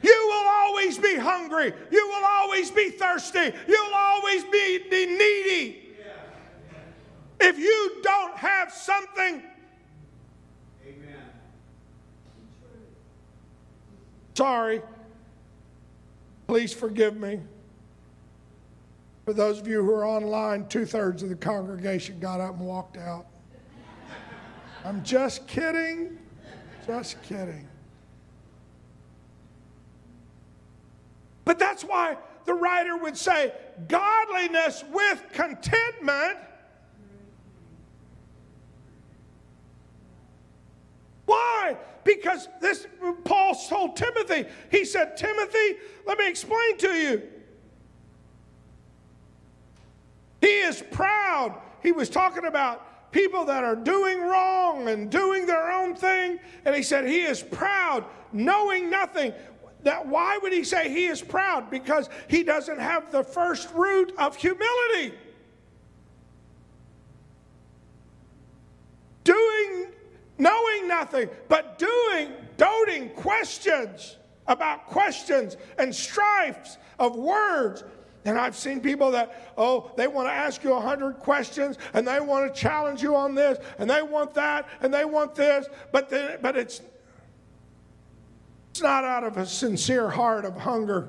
You 0.03 0.27
will 0.29 0.47
always 0.47 0.99
be 0.99 1.15
hungry. 1.15 1.73
You 1.89 2.07
will 2.07 2.25
always 2.25 2.69
be 2.69 2.91
thirsty. 2.91 3.51
You'll 3.67 3.93
always 3.95 4.43
be, 4.43 4.85
needy. 4.91 5.83
If 7.39 7.57
you 7.57 7.97
don't 8.03 8.37
have 8.37 8.71
something, 8.71 9.41
Amen. 10.87 11.15
sorry, 14.35 14.81
please 16.47 16.73
forgive 16.73 17.17
me. 17.17 17.39
For 19.27 19.33
those 19.33 19.59
of 19.59 19.67
you 19.67 19.83
who 19.83 19.91
are 19.91 20.07
online, 20.07 20.69
two 20.69 20.85
thirds 20.85 21.21
of 21.21 21.27
the 21.27 21.35
congregation 21.35 22.17
got 22.17 22.39
up 22.39 22.51
and 22.51 22.65
walked 22.65 22.95
out. 22.95 23.25
I'm 24.85 25.03
just 25.03 25.45
kidding. 25.47 26.17
Just 26.85 27.21
kidding. 27.23 27.67
But 31.43 31.59
that's 31.59 31.83
why 31.83 32.15
the 32.45 32.53
writer 32.53 32.95
would 32.95 33.17
say 33.17 33.51
godliness 33.89 34.85
with 34.93 35.21
contentment. 35.33 36.37
Why? 41.25 41.75
Because 42.05 42.47
this 42.61 42.87
Paul 43.25 43.55
told 43.67 43.97
Timothy, 43.97 44.45
he 44.71 44.85
said, 44.85 45.17
Timothy, 45.17 45.75
let 46.05 46.17
me 46.17 46.29
explain 46.29 46.77
to 46.77 46.93
you. 46.93 47.23
He 50.41 50.47
is 50.47 50.83
proud. 50.91 51.59
He 51.81 51.91
was 51.91 52.09
talking 52.09 52.45
about 52.45 53.11
people 53.11 53.45
that 53.45 53.63
are 53.63 53.75
doing 53.75 54.21
wrong 54.21 54.87
and 54.89 55.09
doing 55.09 55.45
their 55.45 55.71
own 55.71 55.95
thing. 55.95 56.39
And 56.65 56.75
he 56.75 56.83
said, 56.83 57.05
He 57.05 57.21
is 57.21 57.41
proud, 57.41 58.05
knowing 58.31 58.89
nothing. 58.89 59.33
That 59.83 60.07
why 60.07 60.37
would 60.41 60.51
he 60.51 60.63
say 60.63 60.89
he 60.89 61.05
is 61.05 61.21
proud? 61.21 61.69
Because 61.69 62.09
he 62.27 62.43
doesn't 62.43 62.79
have 62.79 63.11
the 63.11 63.23
first 63.23 63.69
root 63.73 64.11
of 64.17 64.35
humility. 64.35 65.15
Doing, 69.23 69.87
knowing 70.37 70.87
nothing, 70.87 71.29
but 71.47 71.77
doing, 71.77 72.33
doting 72.57 73.09
questions 73.09 74.17
about 74.47 74.87
questions 74.87 75.57
and 75.77 75.93
strifes 75.93 76.77
of 76.99 77.15
words 77.15 77.83
and 78.27 78.37
I've 78.37 78.57
seen 78.57 78.81
people 78.81 79.11
that, 79.11 79.53
oh, 79.57 79.89
they 79.95 80.05
want 80.05 80.27
to 80.27 80.33
ask 80.33 80.61
you 80.61 80.73
a 80.73 80.81
hundred 80.81 81.13
questions 81.13 81.77
and 81.93 82.05
they 82.05 82.19
want 82.19 82.53
to 82.53 82.61
challenge 82.61 83.01
you 83.01 83.15
on 83.15 83.33
this 83.33 83.57
and 83.79 83.89
they 83.89 84.01
want 84.01 84.33
that 84.33 84.67
and 84.81 84.93
they 84.93 85.05
want 85.05 85.33
this, 85.33 85.65
but, 85.93 86.09
but 86.41 86.57
it's, 86.57 86.81
it's 88.71 88.81
not 88.81 89.05
out 89.05 89.23
of 89.23 89.37
a 89.37 89.45
sincere 89.45 90.09
heart 90.09 90.43
of 90.43 90.57
hunger. 90.57 91.07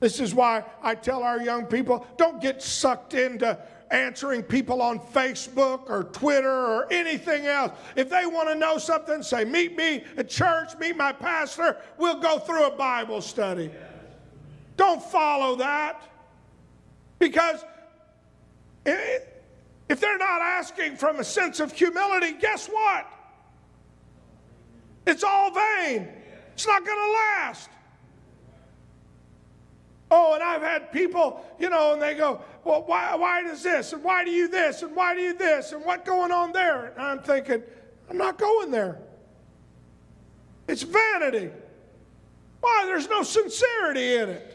This 0.00 0.18
is 0.18 0.34
why 0.34 0.64
I 0.82 0.96
tell 0.96 1.22
our 1.22 1.40
young 1.40 1.66
people 1.66 2.04
don't 2.16 2.40
get 2.40 2.60
sucked 2.60 3.14
into 3.14 3.56
answering 3.92 4.42
people 4.42 4.82
on 4.82 4.98
Facebook 4.98 5.88
or 5.88 6.04
Twitter 6.04 6.50
or 6.50 6.92
anything 6.92 7.46
else. 7.46 7.70
If 7.94 8.10
they 8.10 8.26
want 8.26 8.48
to 8.48 8.56
know 8.56 8.76
something, 8.76 9.22
say, 9.22 9.44
Meet 9.44 9.76
me 9.76 10.02
at 10.16 10.28
church, 10.28 10.76
meet 10.80 10.96
my 10.96 11.12
pastor. 11.12 11.76
We'll 11.96 12.18
go 12.18 12.40
through 12.40 12.66
a 12.66 12.76
Bible 12.76 13.20
study. 13.20 13.70
Don't 14.76 15.02
follow 15.02 15.56
that. 15.56 16.02
Because 17.18 17.64
if 18.84 20.00
they're 20.00 20.18
not 20.18 20.42
asking 20.42 20.96
from 20.96 21.20
a 21.20 21.24
sense 21.24 21.60
of 21.60 21.72
humility, 21.72 22.32
guess 22.32 22.66
what? 22.66 23.06
It's 25.06 25.22
all 25.22 25.50
vain. 25.50 26.08
It's 26.52 26.66
not 26.66 26.84
going 26.84 26.98
to 26.98 27.12
last. 27.12 27.70
Oh, 30.10 30.34
and 30.34 30.42
I've 30.42 30.62
had 30.62 30.92
people, 30.92 31.44
you 31.58 31.70
know, 31.70 31.94
and 31.94 32.02
they 32.02 32.14
go, 32.14 32.40
well, 32.64 32.84
why, 32.86 33.14
why 33.14 33.42
does 33.42 33.62
this? 33.62 33.92
And 33.92 34.02
why 34.04 34.24
do 34.24 34.30
you 34.30 34.48
this? 34.48 34.82
And 34.82 34.94
why 34.94 35.14
do 35.14 35.20
you 35.20 35.34
this? 35.34 35.72
And 35.72 35.84
what 35.84 36.04
going 36.04 36.30
on 36.30 36.52
there? 36.52 36.86
And 36.86 37.02
I'm 37.02 37.18
thinking, 37.20 37.62
I'm 38.08 38.16
not 38.16 38.38
going 38.38 38.70
there. 38.70 38.98
It's 40.68 40.82
vanity. 40.82 41.50
Why? 42.60 42.84
There's 42.86 43.08
no 43.08 43.22
sincerity 43.22 44.16
in 44.16 44.28
it. 44.30 44.53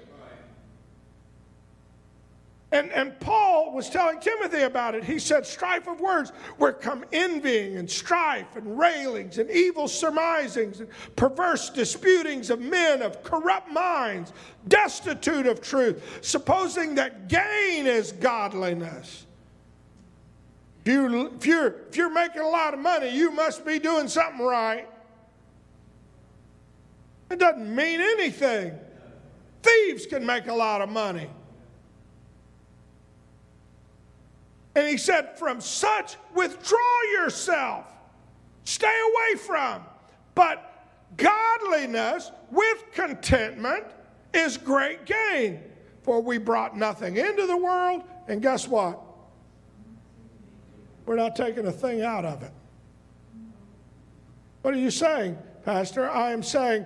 And, 2.71 2.91
and 2.91 3.19
Paul 3.19 3.73
was 3.73 3.89
telling 3.89 4.19
Timothy 4.19 4.61
about 4.61 4.93
it. 4.93 5.03
He 5.03 5.17
said, 5.17 5.45
Strife 5.45 5.87
of 5.87 5.99
words, 5.99 6.31
where 6.57 6.71
come 6.71 7.03
envying 7.11 7.77
and 7.77 7.89
strife 7.89 8.55
and 8.55 8.77
railings 8.77 9.39
and 9.39 9.49
evil 9.49 9.87
surmisings 9.87 10.79
and 10.79 10.87
perverse 11.15 11.71
disputings 11.71 12.51
of 12.51 12.59
men 12.59 13.01
of 13.01 13.23
corrupt 13.23 13.71
minds, 13.71 14.33
destitute 14.67 15.47
of 15.47 15.61
truth, 15.61 16.19
supposing 16.21 16.93
that 16.95 17.27
gain 17.27 17.87
is 17.87 18.11
godliness. 18.11 19.25
If, 20.85 20.93
you, 20.93 21.27
if, 21.35 21.45
you're, 21.47 21.75
if 21.89 21.97
you're 21.97 22.13
making 22.13 22.41
a 22.41 22.49
lot 22.49 22.75
of 22.75 22.79
money, 22.79 23.09
you 23.09 23.31
must 23.31 23.65
be 23.65 23.79
doing 23.79 24.07
something 24.07 24.45
right. 24.45 24.87
It 27.31 27.39
doesn't 27.39 27.75
mean 27.75 27.99
anything. 27.99 28.77
Thieves 29.63 30.05
can 30.05 30.23
make 30.23 30.47
a 30.47 30.53
lot 30.53 30.81
of 30.81 30.89
money. 30.89 31.29
And 34.79 34.87
he 34.87 34.95
said, 34.95 35.37
From 35.37 35.59
such 35.59 36.15
withdraw 36.33 37.01
yourself, 37.11 37.85
stay 38.63 38.87
away 38.87 39.37
from. 39.37 39.83
But 40.35 40.87
godliness 41.17 42.31
with 42.49 42.85
contentment 42.93 43.83
is 44.33 44.55
great 44.55 45.05
gain. 45.05 45.59
For 46.03 46.21
we 46.21 46.37
brought 46.37 46.77
nothing 46.77 47.17
into 47.17 47.45
the 47.45 47.57
world, 47.57 48.03
and 48.29 48.41
guess 48.41 48.69
what? 48.69 49.01
We're 51.05 51.17
not 51.17 51.35
taking 51.35 51.67
a 51.67 51.73
thing 51.73 52.01
out 52.01 52.23
of 52.23 52.41
it. 52.41 52.51
What 54.61 54.73
are 54.73 54.77
you 54.77 54.91
saying, 54.91 55.37
Pastor? 55.65 56.09
I 56.09 56.31
am 56.31 56.41
saying 56.41 56.85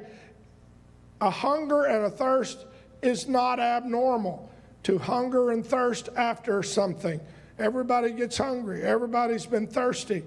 a 1.22 1.30
hunger 1.30 1.84
and 1.84 2.06
a 2.06 2.10
thirst 2.10 2.66
is 3.04 3.28
not 3.28 3.60
abnormal. 3.60 4.50
To 4.82 4.98
hunger 4.98 5.52
and 5.52 5.64
thirst 5.64 6.10
after 6.18 6.64
something 6.64 7.22
Everybody 7.64 8.11
gets 8.11 8.38
hungry. 8.38 8.84
Everybody's 8.84 9.45
been 9.45 9.68
thirsty. 9.68 10.24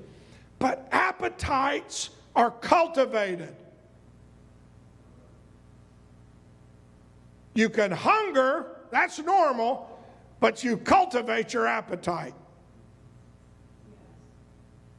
But 0.58 0.88
appetites 0.90 2.08
are 2.34 2.50
cultivated. 2.50 3.54
You 7.54 7.68
can 7.68 7.90
hunger, 7.90 8.68
that's 8.90 9.18
normal, 9.18 10.00
but 10.40 10.64
you 10.64 10.78
cultivate 10.78 11.52
your 11.52 11.66
appetite. 11.66 12.32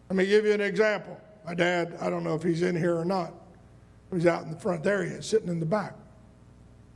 Let 0.09 0.15
me 0.15 0.27
give 0.27 0.45
you 0.45 0.53
an 0.53 0.61
example. 0.61 1.19
My 1.43 1.55
dad, 1.55 1.97
I 1.99 2.11
don't 2.11 2.23
know 2.23 2.35
if 2.35 2.43
he's 2.43 2.61
in 2.61 2.75
here 2.75 2.95
or 2.95 3.05
not. 3.05 3.33
He's 4.13 4.27
out 4.27 4.43
in 4.43 4.51
the 4.51 4.59
front. 4.59 4.83
There 4.83 5.03
he 5.03 5.09
is, 5.09 5.25
sitting 5.25 5.49
in 5.49 5.59
the 5.59 5.65
back. 5.65 5.95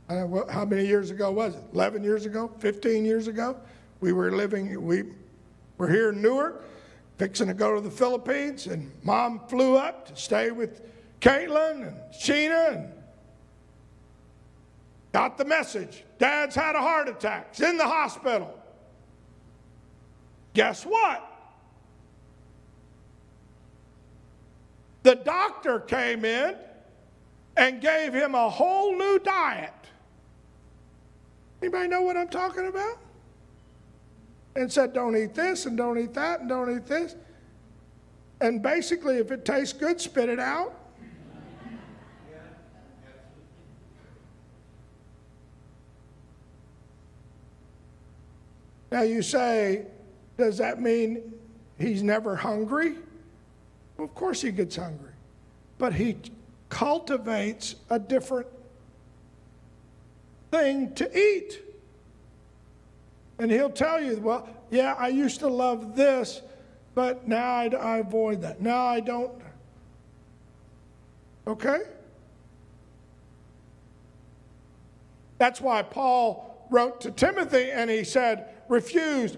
Uh, 0.08 0.26
how 0.52 0.64
many 0.64 0.86
years 0.86 1.10
ago 1.10 1.32
was 1.32 1.56
it? 1.56 1.64
11 1.72 2.04
years 2.04 2.26
ago? 2.26 2.48
15 2.60 3.04
years 3.04 3.26
ago? 3.26 3.56
We 4.00 4.12
were 4.12 4.30
living, 4.30 4.80
we, 4.84 5.04
we're 5.82 5.90
here 5.90 6.10
in 6.10 6.22
Newark, 6.22 6.64
fixing 7.18 7.48
to 7.48 7.54
go 7.54 7.74
to 7.74 7.80
the 7.80 7.90
Philippines, 7.90 8.68
and 8.68 8.92
mom 9.02 9.40
flew 9.48 9.76
up 9.76 10.06
to 10.06 10.14
stay 10.14 10.52
with 10.52 10.80
Caitlin 11.20 11.88
and 11.88 11.96
Sheena. 12.14 12.76
And 12.76 12.92
Got 15.10 15.38
the 15.38 15.44
message. 15.44 16.04
Dad's 16.18 16.54
had 16.54 16.76
a 16.76 16.80
heart 16.80 17.08
attack. 17.08 17.56
He's 17.56 17.66
in 17.66 17.78
the 17.78 17.86
hospital. 17.86 18.56
Guess 20.54 20.84
what? 20.84 21.28
The 25.02 25.16
doctor 25.16 25.80
came 25.80 26.24
in 26.24 26.54
and 27.56 27.80
gave 27.80 28.14
him 28.14 28.36
a 28.36 28.48
whole 28.48 28.96
new 28.96 29.18
diet. 29.18 29.72
Anybody 31.60 31.88
know 31.88 32.02
what 32.02 32.16
I'm 32.16 32.28
talking 32.28 32.68
about? 32.68 33.01
And 34.54 34.70
said, 34.70 34.92
don't 34.92 35.16
eat 35.16 35.34
this 35.34 35.66
and 35.66 35.76
don't 35.76 35.98
eat 35.98 36.12
that 36.14 36.40
and 36.40 36.48
don't 36.48 36.76
eat 36.76 36.86
this. 36.86 37.16
And 38.40 38.62
basically, 38.62 39.18
if 39.18 39.30
it 39.30 39.44
tastes 39.44 39.72
good, 39.72 40.00
spit 40.00 40.28
it 40.28 40.38
out. 40.38 40.74
Now 48.90 49.02
you 49.02 49.22
say, 49.22 49.86
does 50.36 50.58
that 50.58 50.80
mean 50.80 51.32
he's 51.78 52.02
never 52.02 52.36
hungry? 52.36 52.96
Well, 53.96 54.04
of 54.04 54.14
course 54.14 54.42
he 54.42 54.50
gets 54.50 54.76
hungry. 54.76 55.12
But 55.78 55.94
he 55.94 56.16
cultivates 56.68 57.76
a 57.88 57.98
different 57.98 58.48
thing 60.50 60.94
to 60.94 61.18
eat. 61.18 61.62
And 63.42 63.50
he'll 63.50 63.70
tell 63.70 64.00
you, 64.00 64.20
well, 64.20 64.48
yeah, 64.70 64.94
I 64.96 65.08
used 65.08 65.40
to 65.40 65.48
love 65.48 65.96
this, 65.96 66.42
but 66.94 67.26
now 67.26 67.44
I, 67.44 67.64
I 67.66 67.98
avoid 67.98 68.40
that. 68.42 68.60
Now 68.60 68.86
I 68.86 69.00
don't. 69.00 69.32
Okay? 71.48 71.80
That's 75.38 75.60
why 75.60 75.82
Paul 75.82 76.68
wrote 76.70 77.00
to 77.00 77.10
Timothy 77.10 77.72
and 77.72 77.90
he 77.90 78.04
said, 78.04 78.48
refuse 78.68 79.36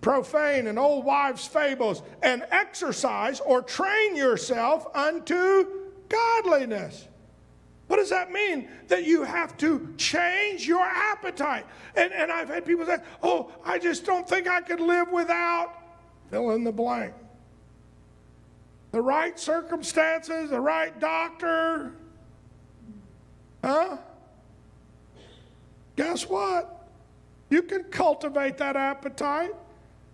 profane 0.00 0.68
and 0.68 0.78
old 0.78 1.04
wives' 1.04 1.44
fables, 1.44 2.04
and 2.22 2.44
exercise 2.52 3.40
or 3.40 3.60
train 3.60 4.14
yourself 4.14 4.86
unto 4.94 5.66
godliness. 6.08 7.08
What 7.92 7.98
does 7.98 8.08
that 8.08 8.32
mean? 8.32 8.70
That 8.88 9.04
you 9.04 9.22
have 9.22 9.54
to 9.58 9.92
change 9.98 10.66
your 10.66 10.80
appetite. 10.80 11.66
And, 11.94 12.10
and 12.10 12.32
I've 12.32 12.48
had 12.48 12.64
people 12.64 12.86
say, 12.86 12.96
oh, 13.22 13.52
I 13.66 13.78
just 13.78 14.06
don't 14.06 14.26
think 14.26 14.48
I 14.48 14.62
could 14.62 14.80
live 14.80 15.12
without 15.12 15.74
fill 16.30 16.52
in 16.52 16.64
the 16.64 16.72
blank. 16.72 17.12
The 18.92 19.02
right 19.02 19.38
circumstances, 19.38 20.48
the 20.48 20.58
right 20.58 20.98
doctor. 21.00 21.92
Huh? 23.62 23.98
Guess 25.94 26.30
what? 26.30 26.88
You 27.50 27.60
can 27.60 27.84
cultivate 27.84 28.56
that 28.56 28.74
appetite. 28.74 29.54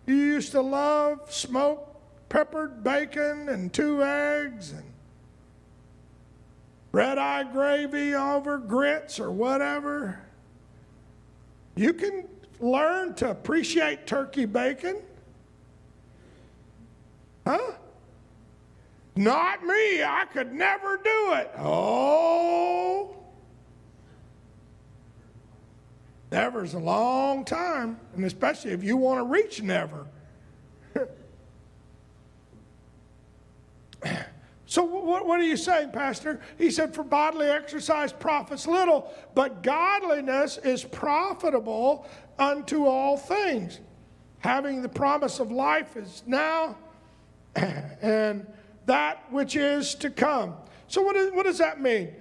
You 0.05 0.17
used 0.17 0.51
to 0.51 0.63
love 0.63 1.33
smoked 1.33 1.97
peppered 2.29 2.83
bacon 2.83 3.49
and 3.49 3.73
two 3.73 4.03
eggs 4.03 4.73
and 4.73 4.88
red 6.93 7.19
eye 7.19 7.45
gravy 7.45 8.15
over 8.15 8.59
grits 8.59 9.21
or 9.21 9.31
whatever. 9.31 10.21
You 11.77 11.93
can 11.93 12.29
learn 12.61 13.15
to 13.15 13.31
appreciate 13.31 14.07
turkey 14.07 14.47
bacon. 14.47 15.01
Huh? 17.47 17.73
Not 19.17 19.65
me. 19.65 20.03
I 20.03 20.27
could 20.33 20.53
never 20.53 20.97
do 20.97 21.33
it. 21.35 21.51
Oh. 21.59 23.17
Never's 26.31 26.75
a 26.75 26.79
long 26.79 27.45
time, 27.45 27.99
and 28.15 28.25
especially 28.25 28.73
if 28.73 28.85
you 28.85 28.97
want 28.97 29.21
to 29.21 29.25
reach 29.25 29.63
never. 29.63 30.07
so, 34.71 34.85
what, 34.85 35.27
what 35.27 35.41
are 35.41 35.45
you 35.45 35.57
saying, 35.57 35.93
Pastor? 35.93 36.41
He 36.59 36.71
said, 36.71 36.95
For 36.95 37.03
bodily 37.03 37.47
exercise 37.47 38.13
profits 38.13 38.67
little, 38.67 39.11
but 39.35 39.63
godliness 39.63 40.59
is 40.59 40.85
profitable 40.85 42.07
unto 42.39 42.85
all 42.85 43.17
things. 43.17 43.81
Having 44.41 44.83
the 44.83 44.89
promise 44.91 45.41
of 45.41 45.51
life 45.51 45.97
is 45.97 46.23
now, 46.27 46.77
and 47.57 48.47
that 48.85 49.33
which 49.33 49.57
is 49.57 49.95
to 49.97 50.11
come. 50.11 50.55
So, 50.87 51.01
what, 51.01 51.17
is, 51.17 51.33
what 51.33 51.47
does 51.47 51.59
that 51.59 51.81
mean? 51.81 52.15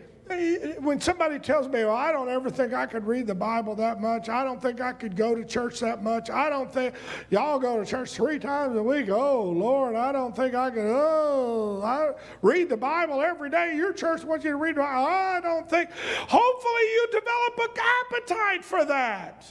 When 0.79 0.99
somebody 0.99 1.39
tells 1.39 1.67
me, 1.67 1.85
well, 1.85 1.95
I 1.95 2.11
don't 2.11 2.29
ever 2.29 2.49
think 2.49 2.73
I 2.73 2.85
could 2.85 3.05
read 3.05 3.27
the 3.27 3.35
Bible 3.35 3.75
that 3.75 4.01
much. 4.01 4.29
I 4.29 4.43
don't 4.43 4.61
think 4.61 4.81
I 4.81 4.91
could 4.93 5.15
go 5.15 5.35
to 5.35 5.45
church 5.45 5.79
that 5.79 6.03
much. 6.03 6.29
I 6.29 6.49
don't 6.49 6.71
think 6.71 6.95
y'all 7.29 7.59
go 7.59 7.79
to 7.79 7.85
church 7.85 8.11
three 8.11 8.39
times 8.39 8.75
a 8.75 8.83
week. 8.83 9.09
Oh, 9.09 9.43
Lord, 9.43 9.95
I 9.95 10.11
don't 10.11 10.35
think 10.35 10.53
I 10.53 10.69
could. 10.69 10.85
Oh, 10.85 11.81
I 11.83 12.11
read 12.41 12.69
the 12.69 12.77
Bible 12.77 13.21
every 13.21 13.49
day. 13.49 13.75
Your 13.75 13.93
church 13.93 14.23
wants 14.23 14.43
you 14.43 14.51
to 14.51 14.57
read 14.57 14.75
the 14.75 14.81
Bible. 14.81 15.05
I 15.05 15.39
don't 15.41 15.69
think. 15.69 15.89
Hopefully, 15.91 16.81
you 16.81 17.07
develop 17.11 17.59
an 17.59 17.83
appetite 18.11 18.65
for 18.65 18.85
that. 18.85 19.45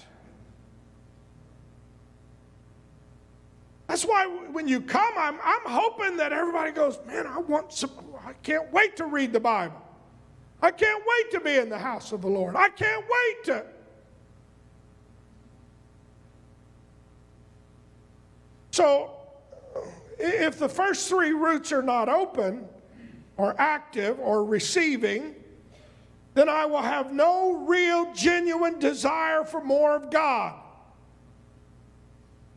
That's 3.86 4.04
why 4.04 4.26
when 4.26 4.66
you 4.66 4.80
come, 4.80 5.14
I'm, 5.16 5.38
I'm 5.42 5.62
hoping 5.64 6.16
that 6.16 6.32
everybody 6.32 6.72
goes, 6.72 6.98
man, 7.06 7.26
I 7.26 7.38
want 7.38 7.72
some, 7.72 7.92
I 8.26 8.32
can't 8.42 8.70
wait 8.72 8.96
to 8.96 9.06
read 9.06 9.32
the 9.32 9.40
Bible. 9.40 9.85
I 10.62 10.70
can't 10.70 11.02
wait 11.06 11.30
to 11.32 11.40
be 11.40 11.56
in 11.56 11.68
the 11.68 11.78
house 11.78 12.12
of 12.12 12.22
the 12.22 12.28
Lord. 12.28 12.56
I 12.56 12.68
can't 12.70 13.04
wait 13.04 13.44
to. 13.44 13.64
So, 18.70 19.12
if 20.18 20.58
the 20.58 20.68
first 20.68 21.08
three 21.08 21.32
roots 21.32 21.72
are 21.72 21.82
not 21.82 22.08
open, 22.08 22.68
or 23.36 23.54
active, 23.58 24.18
or 24.18 24.44
receiving, 24.44 25.34
then 26.34 26.48
I 26.48 26.64
will 26.66 26.82
have 26.82 27.12
no 27.12 27.64
real, 27.66 28.12
genuine 28.14 28.78
desire 28.78 29.44
for 29.44 29.62
more 29.62 29.94
of 29.94 30.10
God. 30.10 30.54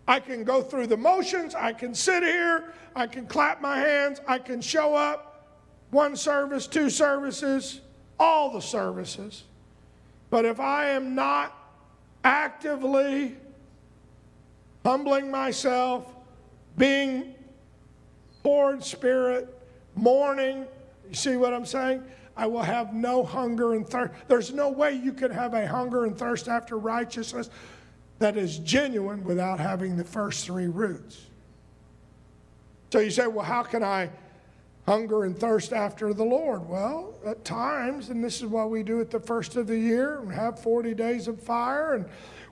I 0.07 0.19
can 0.19 0.43
go 0.43 0.61
through 0.61 0.87
the 0.87 0.97
motions, 0.97 1.53
I 1.53 1.73
can 1.73 1.93
sit 1.93 2.23
here, 2.23 2.73
I 2.95 3.07
can 3.07 3.27
clap 3.27 3.61
my 3.61 3.77
hands, 3.77 4.19
I 4.27 4.39
can 4.39 4.59
show 4.59 4.95
up 4.95 5.59
one 5.91 6.15
service, 6.15 6.65
two 6.65 6.89
services, 6.89 7.81
all 8.19 8.51
the 8.51 8.61
services. 8.61 9.43
But 10.29 10.45
if 10.45 10.59
I 10.59 10.89
am 10.89 11.15
not 11.15 11.55
actively 12.23 13.35
humbling 14.85 15.31
myself, 15.31 16.13
being 16.77 17.33
poor 18.43 18.73
in 18.73 18.81
spirit, 18.81 19.55
mourning, 19.95 20.65
you 21.07 21.15
see 21.15 21.37
what 21.37 21.53
I'm 21.53 21.65
saying? 21.65 22.03
I 22.37 22.45
will 22.45 22.63
have 22.63 22.93
no 22.93 23.23
hunger 23.23 23.73
and 23.73 23.87
thirst. 23.87 24.13
There's 24.27 24.53
no 24.53 24.69
way 24.69 24.93
you 24.93 25.11
can 25.11 25.31
have 25.31 25.53
a 25.53 25.67
hunger 25.67 26.05
and 26.05 26.17
thirst 26.17 26.47
after 26.47 26.77
righteousness 26.77 27.49
that 28.19 28.37
is 28.37 28.59
genuine 28.59 29.23
without 29.23 29.59
having 29.59 29.97
the 29.97 30.03
first 30.03 30.45
three 30.45 30.67
roots. 30.67 31.25
So 32.91 32.99
you 32.99 33.11
say, 33.11 33.27
well, 33.27 33.45
how 33.45 33.63
can 33.63 33.83
I 33.83 34.09
hunger 34.89 35.23
and 35.23 35.37
thirst 35.37 35.71
after 35.71 36.15
the 36.15 36.23
Lord? 36.23 36.67
Well, 36.67 37.13
at 37.23 37.45
times, 37.45 38.09
and 38.09 38.23
this 38.23 38.37
is 38.37 38.47
what 38.47 38.71
we 38.71 38.81
do 38.81 38.99
at 39.01 39.11
the 39.11 39.19
first 39.19 39.55
of 39.55 39.67
the 39.67 39.77
year, 39.77 40.19
we 40.21 40.33
have 40.33 40.57
40 40.57 40.95
days 40.95 41.27
of 41.27 41.39
fire 41.39 41.93
and 41.93 42.07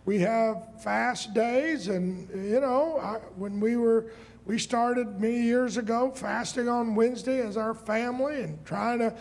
we 0.05 0.19
have 0.19 0.63
fast 0.83 1.33
days. 1.33 1.87
And, 1.87 2.29
you 2.47 2.59
know, 2.59 2.99
I, 2.99 3.15
when 3.37 3.59
we 3.59 3.75
were, 3.75 4.11
we 4.45 4.59
started 4.59 5.19
many 5.19 5.41
years 5.41 5.77
ago 5.77 6.11
fasting 6.11 6.69
on 6.69 6.93
Wednesday 6.93 7.41
as 7.41 7.57
our 7.57 7.73
family 7.73 8.43
and 8.43 8.63
trying 8.63 8.99
to, 8.99 9.15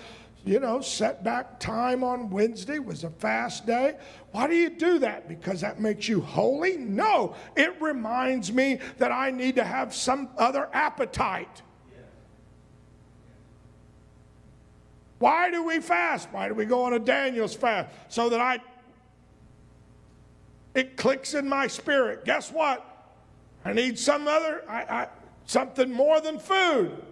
you 0.44 0.60
know, 0.60 0.82
set 0.82 1.24
back 1.24 1.58
time 1.58 2.04
on 2.04 2.28
Wednesday 2.28 2.80
was 2.80 3.02
a 3.02 3.10
fast 3.10 3.64
day. 3.64 3.96
Why 4.32 4.46
do 4.46 4.54
you 4.54 4.68
do 4.68 4.98
that? 4.98 5.26
Because 5.26 5.62
that 5.62 5.80
makes 5.80 6.06
you 6.06 6.20
holy? 6.20 6.76
No, 6.76 7.34
it 7.56 7.80
reminds 7.80 8.52
me 8.52 8.78
that 8.98 9.10
I 9.10 9.30
need 9.30 9.56
to 9.56 9.64
have 9.64 9.94
some 9.94 10.28
other 10.36 10.68
appetite. 10.74 11.62
Why 15.18 15.50
do 15.50 15.64
we 15.64 15.80
fast? 15.80 16.28
Why 16.30 16.48
do 16.48 16.54
we 16.54 16.66
go 16.66 16.82
on 16.84 16.92
a 16.92 16.98
Daniel's 16.98 17.54
fast? 17.54 17.88
So 18.08 18.28
that 18.28 18.40
I, 18.40 18.60
it 20.74 20.96
clicks 20.96 21.34
in 21.34 21.48
my 21.48 21.66
spirit. 21.66 22.24
Guess 22.24 22.52
what? 22.52 22.84
I 23.64 23.72
need 23.72 23.98
some 23.98 24.28
other, 24.28 24.62
I, 24.68 24.82
I, 24.82 25.08
something 25.46 25.90
more 25.90 26.20
than 26.20 26.38
food. 26.38 27.02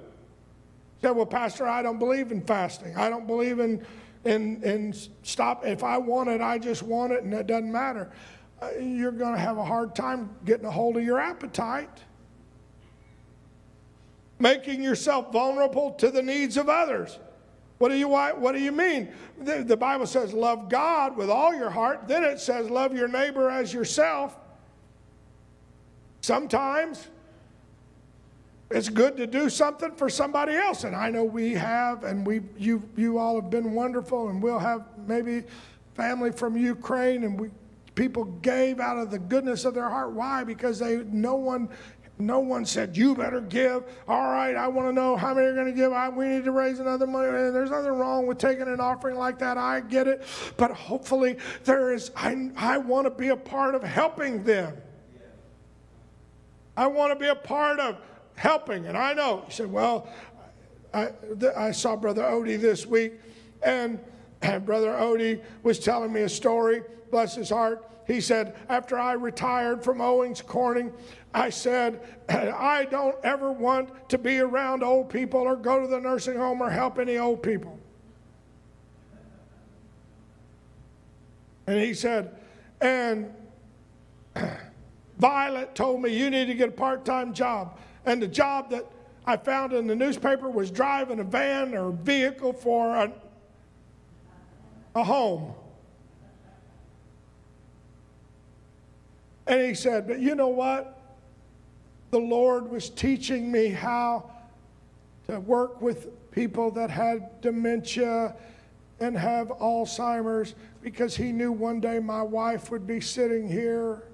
Said, 1.00 1.10
well, 1.10 1.26
Pastor, 1.26 1.66
I 1.66 1.82
don't 1.82 1.98
believe 1.98 2.30
in 2.30 2.42
fasting. 2.42 2.96
I 2.96 3.10
don't 3.10 3.26
believe 3.26 3.58
in, 3.58 3.84
in, 4.24 4.62
in 4.62 4.94
stop. 5.22 5.66
If 5.66 5.82
I 5.82 5.98
want 5.98 6.28
it, 6.28 6.40
I 6.40 6.58
just 6.58 6.82
want 6.82 7.12
it, 7.12 7.24
and 7.24 7.32
it 7.32 7.46
doesn't 7.46 7.72
matter. 7.72 8.10
Uh, 8.60 8.70
you're 8.80 9.12
going 9.12 9.34
to 9.34 9.40
have 9.40 9.58
a 9.58 9.64
hard 9.64 9.94
time 9.94 10.30
getting 10.44 10.66
a 10.66 10.70
hold 10.70 10.96
of 10.96 11.04
your 11.04 11.18
appetite. 11.18 11.90
Making 14.38 14.82
yourself 14.82 15.32
vulnerable 15.32 15.92
to 15.92 16.10
the 16.10 16.22
needs 16.22 16.56
of 16.56 16.68
others. 16.68 17.18
What 17.78 17.88
do 17.88 17.96
you 17.96 18.08
what 18.08 18.52
do 18.52 18.60
you 18.60 18.72
mean? 18.72 19.08
The, 19.40 19.64
the 19.64 19.76
Bible 19.76 20.06
says 20.06 20.32
love 20.32 20.68
God 20.68 21.16
with 21.16 21.28
all 21.28 21.54
your 21.54 21.70
heart. 21.70 22.06
Then 22.06 22.22
it 22.22 22.38
says 22.38 22.70
love 22.70 22.94
your 22.94 23.08
neighbor 23.08 23.50
as 23.50 23.72
yourself. 23.74 24.36
Sometimes 26.20 27.08
it's 28.70 28.88
good 28.88 29.16
to 29.18 29.26
do 29.26 29.50
something 29.50 29.92
for 29.92 30.08
somebody 30.08 30.54
else, 30.54 30.84
and 30.84 30.96
I 30.96 31.10
know 31.10 31.22
we 31.24 31.52
have, 31.52 32.04
and 32.04 32.26
we 32.26 32.40
you 32.56 32.82
you 32.96 33.18
all 33.18 33.40
have 33.40 33.50
been 33.50 33.72
wonderful, 33.72 34.28
and 34.28 34.42
we'll 34.42 34.58
have 34.58 34.84
maybe 35.06 35.42
family 35.94 36.32
from 36.32 36.56
Ukraine, 36.56 37.24
and 37.24 37.38
we 37.38 37.50
people 37.94 38.24
gave 38.24 38.80
out 38.80 38.98
of 38.98 39.10
the 39.10 39.18
goodness 39.18 39.64
of 39.64 39.74
their 39.74 39.88
heart. 39.88 40.12
Why? 40.12 40.44
Because 40.44 40.78
they 40.78 41.04
no 41.08 41.34
one 41.34 41.68
no 42.18 42.38
one 42.38 42.64
said, 42.64 42.96
You 42.96 43.14
better 43.14 43.40
give. 43.40 43.84
All 44.06 44.30
right, 44.30 44.54
I 44.54 44.68
want 44.68 44.88
to 44.88 44.92
know 44.92 45.16
how 45.16 45.34
many 45.34 45.46
are 45.48 45.54
going 45.54 45.66
to 45.66 45.72
give. 45.72 45.92
I, 45.92 46.08
we 46.08 46.26
need 46.28 46.44
to 46.44 46.52
raise 46.52 46.78
another 46.78 47.06
money. 47.06 47.26
There's 47.30 47.70
nothing 47.70 47.92
wrong 47.92 48.26
with 48.26 48.38
taking 48.38 48.68
an 48.68 48.80
offering 48.80 49.16
like 49.16 49.38
that. 49.40 49.58
I 49.58 49.80
get 49.80 50.06
it. 50.06 50.24
But 50.56 50.70
hopefully, 50.70 51.36
there 51.64 51.92
is, 51.92 52.12
I, 52.16 52.50
I 52.56 52.78
want 52.78 53.06
to 53.06 53.10
be 53.10 53.28
a 53.28 53.36
part 53.36 53.74
of 53.74 53.82
helping 53.82 54.44
them. 54.44 54.76
I 56.76 56.86
want 56.86 57.12
to 57.12 57.18
be 57.18 57.28
a 57.28 57.34
part 57.34 57.80
of 57.80 57.96
helping. 58.36 58.86
And 58.86 58.96
I 58.96 59.12
know, 59.12 59.42
he 59.46 59.52
said, 59.52 59.70
Well, 59.70 60.08
I, 60.92 61.10
I 61.56 61.72
saw 61.72 61.96
Brother 61.96 62.22
Odie 62.22 62.60
this 62.60 62.86
week, 62.86 63.14
and, 63.62 63.98
and 64.40 64.64
Brother 64.66 64.92
Odie 64.92 65.42
was 65.64 65.80
telling 65.80 66.12
me 66.12 66.22
a 66.22 66.28
story, 66.28 66.82
bless 67.10 67.34
his 67.34 67.50
heart. 67.50 67.84
He 68.06 68.20
said, 68.20 68.54
After 68.68 68.98
I 68.98 69.12
retired 69.12 69.82
from 69.82 70.00
Owens 70.00 70.42
Corning, 70.42 70.92
I 71.32 71.50
said, 71.50 72.00
I 72.28 72.86
don't 72.90 73.16
ever 73.24 73.50
want 73.50 74.08
to 74.10 74.18
be 74.18 74.38
around 74.38 74.82
old 74.82 75.08
people 75.08 75.40
or 75.40 75.56
go 75.56 75.80
to 75.80 75.86
the 75.86 76.00
nursing 76.00 76.36
home 76.36 76.60
or 76.60 76.70
help 76.70 76.98
any 76.98 77.18
old 77.18 77.42
people. 77.42 77.78
And 81.66 81.80
he 81.80 81.94
said, 81.94 82.36
and 82.80 83.32
Violet 85.18 85.74
told 85.74 86.02
me 86.02 86.10
you 86.10 86.28
need 86.28 86.46
to 86.46 86.54
get 86.54 86.68
a 86.68 86.72
part 86.72 87.04
time 87.04 87.32
job. 87.32 87.78
And 88.04 88.20
the 88.20 88.28
job 88.28 88.70
that 88.70 88.84
I 89.26 89.38
found 89.38 89.72
in 89.72 89.86
the 89.86 89.96
newspaper 89.96 90.50
was 90.50 90.70
driving 90.70 91.20
a 91.20 91.24
van 91.24 91.74
or 91.74 91.90
vehicle 91.90 92.52
for 92.52 92.94
a, 92.94 93.12
a 94.94 95.02
home. 95.02 95.54
And 99.46 99.60
he 99.60 99.74
said, 99.74 100.06
But 100.06 100.20
you 100.20 100.34
know 100.34 100.48
what? 100.48 100.94
the 102.14 102.20
Lord 102.20 102.70
was 102.70 102.90
teaching 102.90 103.50
me 103.50 103.70
how 103.70 104.30
to 105.26 105.40
work 105.40 105.82
with 105.82 106.30
people 106.30 106.70
that 106.70 106.88
had 106.88 107.40
dementia 107.40 108.36
and 109.00 109.18
have 109.18 109.48
Alzheimer's 109.48 110.54
because 110.80 111.16
he 111.16 111.32
knew 111.32 111.50
one 111.50 111.80
day 111.80 111.98
my 111.98 112.22
wife 112.22 112.70
would 112.70 112.86
be 112.86 113.00
sitting 113.00 113.48
here. 113.48 114.04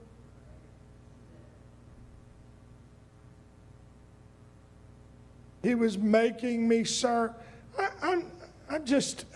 He 5.62 5.74
was 5.74 5.98
making 5.98 6.66
me 6.66 6.84
sir. 6.84 7.34
I, 7.78 7.88
I'm, 8.00 8.32
I'm 8.70 8.86
just, 8.86 9.26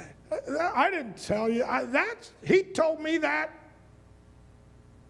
I 0.59 0.89
didn't 0.89 1.23
tell 1.23 1.51
you. 1.51 1.65
I, 1.65 1.85
that, 1.85 2.31
he 2.43 2.63
told 2.63 3.03
me 3.03 3.19
that 3.19 3.51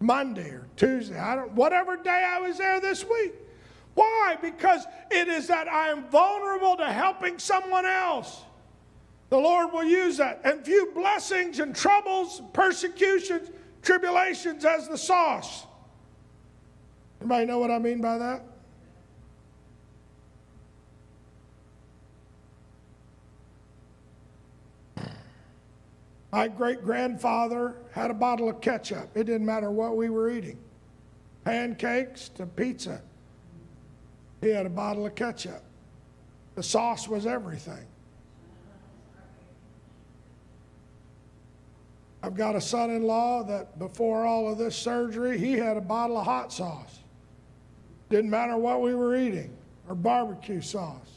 Monday 0.05 0.49
or 0.49 0.67
Tuesday, 0.75 1.17
I 1.17 1.35
don't, 1.35 1.51
whatever 1.53 1.97
day 1.97 2.25
I 2.27 2.39
was 2.39 2.57
there 2.57 2.79
this 2.79 3.03
week. 3.03 3.33
Why? 3.93 4.37
Because 4.41 4.85
it 5.09 5.27
is 5.27 5.47
that 5.47 5.67
I 5.67 5.89
am 5.89 6.05
vulnerable 6.09 6.75
to 6.77 6.85
helping 6.85 7.39
someone 7.39 7.85
else. 7.85 8.43
The 9.29 9.37
Lord 9.37 9.73
will 9.73 9.85
use 9.85 10.17
that 10.17 10.41
and 10.43 10.63
view 10.63 10.91
blessings 10.93 11.59
and 11.59 11.75
troubles, 11.75 12.41
persecutions, 12.53 13.49
tribulations 13.81 14.65
as 14.65 14.87
the 14.87 14.97
sauce. 14.97 15.65
Anybody 17.21 17.45
know 17.45 17.59
what 17.59 17.71
I 17.71 17.79
mean 17.79 18.01
by 18.01 18.17
that? 18.17 18.43
My 26.35 26.49
great 26.49 26.83
grandfather 26.83 27.77
had 27.93 28.11
a 28.11 28.13
bottle 28.13 28.49
of 28.49 28.59
ketchup. 28.59 29.15
It 29.15 29.23
didn't 29.23 29.45
matter 29.45 29.71
what 29.71 29.95
we 29.95 30.09
were 30.09 30.29
eating 30.29 30.59
pancakes 31.45 32.27
to 32.27 32.45
pizza. 32.45 33.01
He 34.41 34.49
had 34.49 34.65
a 34.65 34.69
bottle 34.69 35.05
of 35.05 35.15
ketchup. 35.15 35.63
The 36.55 36.63
sauce 36.63 37.07
was 37.07 37.25
everything. 37.25 37.85
I've 42.21 42.35
got 42.35 42.57
a 42.57 42.61
son 42.61 42.89
in 42.89 43.03
law 43.03 43.41
that 43.43 43.79
before 43.79 44.25
all 44.25 44.51
of 44.51 44.57
this 44.57 44.75
surgery, 44.75 45.37
he 45.37 45.53
had 45.53 45.77
a 45.77 45.81
bottle 45.81 46.17
of 46.17 46.25
hot 46.25 46.51
sauce. 46.51 46.99
Didn't 48.09 48.29
matter 48.29 48.57
what 48.57 48.81
we 48.81 48.93
were 48.93 49.15
eating, 49.15 49.55
or 49.87 49.95
barbecue 49.95 50.59
sauce. 50.59 51.14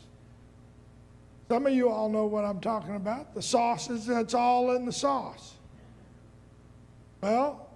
Some 1.49 1.67
of 1.67 1.73
you 1.73 1.89
all 1.89 2.09
know 2.09 2.27
what 2.27 2.45
I'm 2.45 2.61
talking 2.61 2.97
about. 2.97 3.35
The 3.35 3.43
sauces, 3.43 4.07
that's 4.07 4.35
all 4.35 4.77
in 4.77 4.85
the 4.85 4.93
sauce. 4.93 5.55
Well, 7.23 7.69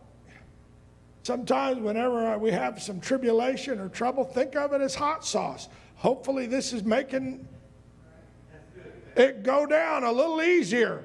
Sometimes, 1.24 1.80
whenever 1.80 2.36
we 2.38 2.50
have 2.50 2.82
some 2.82 3.00
tribulation 3.00 3.78
or 3.78 3.88
trouble, 3.88 4.24
think 4.24 4.56
of 4.56 4.72
it 4.72 4.80
as 4.80 4.94
hot 4.94 5.24
sauce. 5.24 5.68
Hopefully, 5.94 6.46
this 6.46 6.72
is 6.72 6.82
making 6.82 7.46
it 9.14 9.44
go 9.44 9.64
down 9.64 10.02
a 10.02 10.10
little 10.10 10.42
easier. 10.42 11.04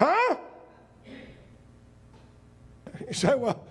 Huh? 0.00 0.36
You 3.06 3.12
say, 3.12 3.36
well, 3.36 3.64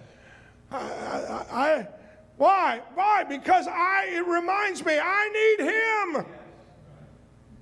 I, 0.71 0.77
I, 0.77 1.45
I, 1.51 1.87
why? 2.37 2.81
Why? 2.93 3.25
Because 3.25 3.67
I, 3.67 4.07
it 4.09 4.25
reminds 4.25 4.85
me 4.85 4.97
I 4.97 5.57
need 5.57 5.65
Him. 5.65 6.25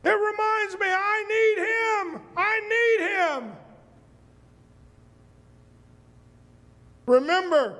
It 0.05 0.09
reminds 0.09 0.79
me 0.79 0.85
I 0.87 1.23
need 1.35 2.15
Him. 2.15 2.21
I 2.37 2.59
need 2.69 3.07
Him. 3.09 3.51
Remember, 7.07 7.79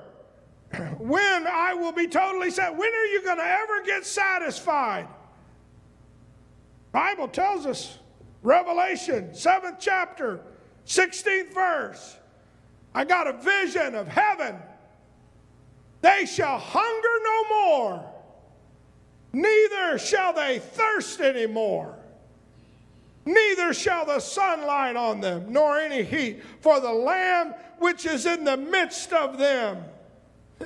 when 0.98 1.46
I 1.46 1.74
will 1.74 1.92
be 1.92 2.08
totally 2.08 2.50
set. 2.50 2.76
When 2.76 2.92
are 2.92 3.06
you 3.06 3.22
going 3.22 3.38
to 3.38 3.44
ever 3.44 3.82
get 3.84 4.04
satisfied? 4.04 5.06
Bible 6.90 7.28
tells 7.28 7.64
us, 7.64 7.98
Revelation, 8.42 9.30
7th 9.30 9.76
chapter, 9.78 10.40
16th 10.86 11.52
verse. 11.52 12.16
I 12.94 13.04
got 13.04 13.26
a 13.26 13.34
vision 13.34 13.94
of 13.94 14.08
heaven. 14.08 14.56
They 16.00 16.26
shall 16.26 16.58
hunger 16.58 17.08
no 17.22 17.44
more, 17.48 18.12
neither 19.32 19.98
shall 19.98 20.32
they 20.32 20.58
thirst 20.58 21.20
any 21.20 21.46
more. 21.46 21.96
Neither 23.26 23.74
shall 23.74 24.06
the 24.06 24.20
sunlight 24.20 24.96
on 24.96 25.20
them, 25.20 25.52
nor 25.52 25.78
any 25.78 26.02
heat, 26.02 26.42
for 26.60 26.80
the 26.80 26.92
Lamb 26.92 27.54
which 27.78 28.06
is 28.06 28.24
in 28.24 28.44
the 28.44 28.56
midst 28.56 29.12
of 29.12 29.36
them 29.36 29.84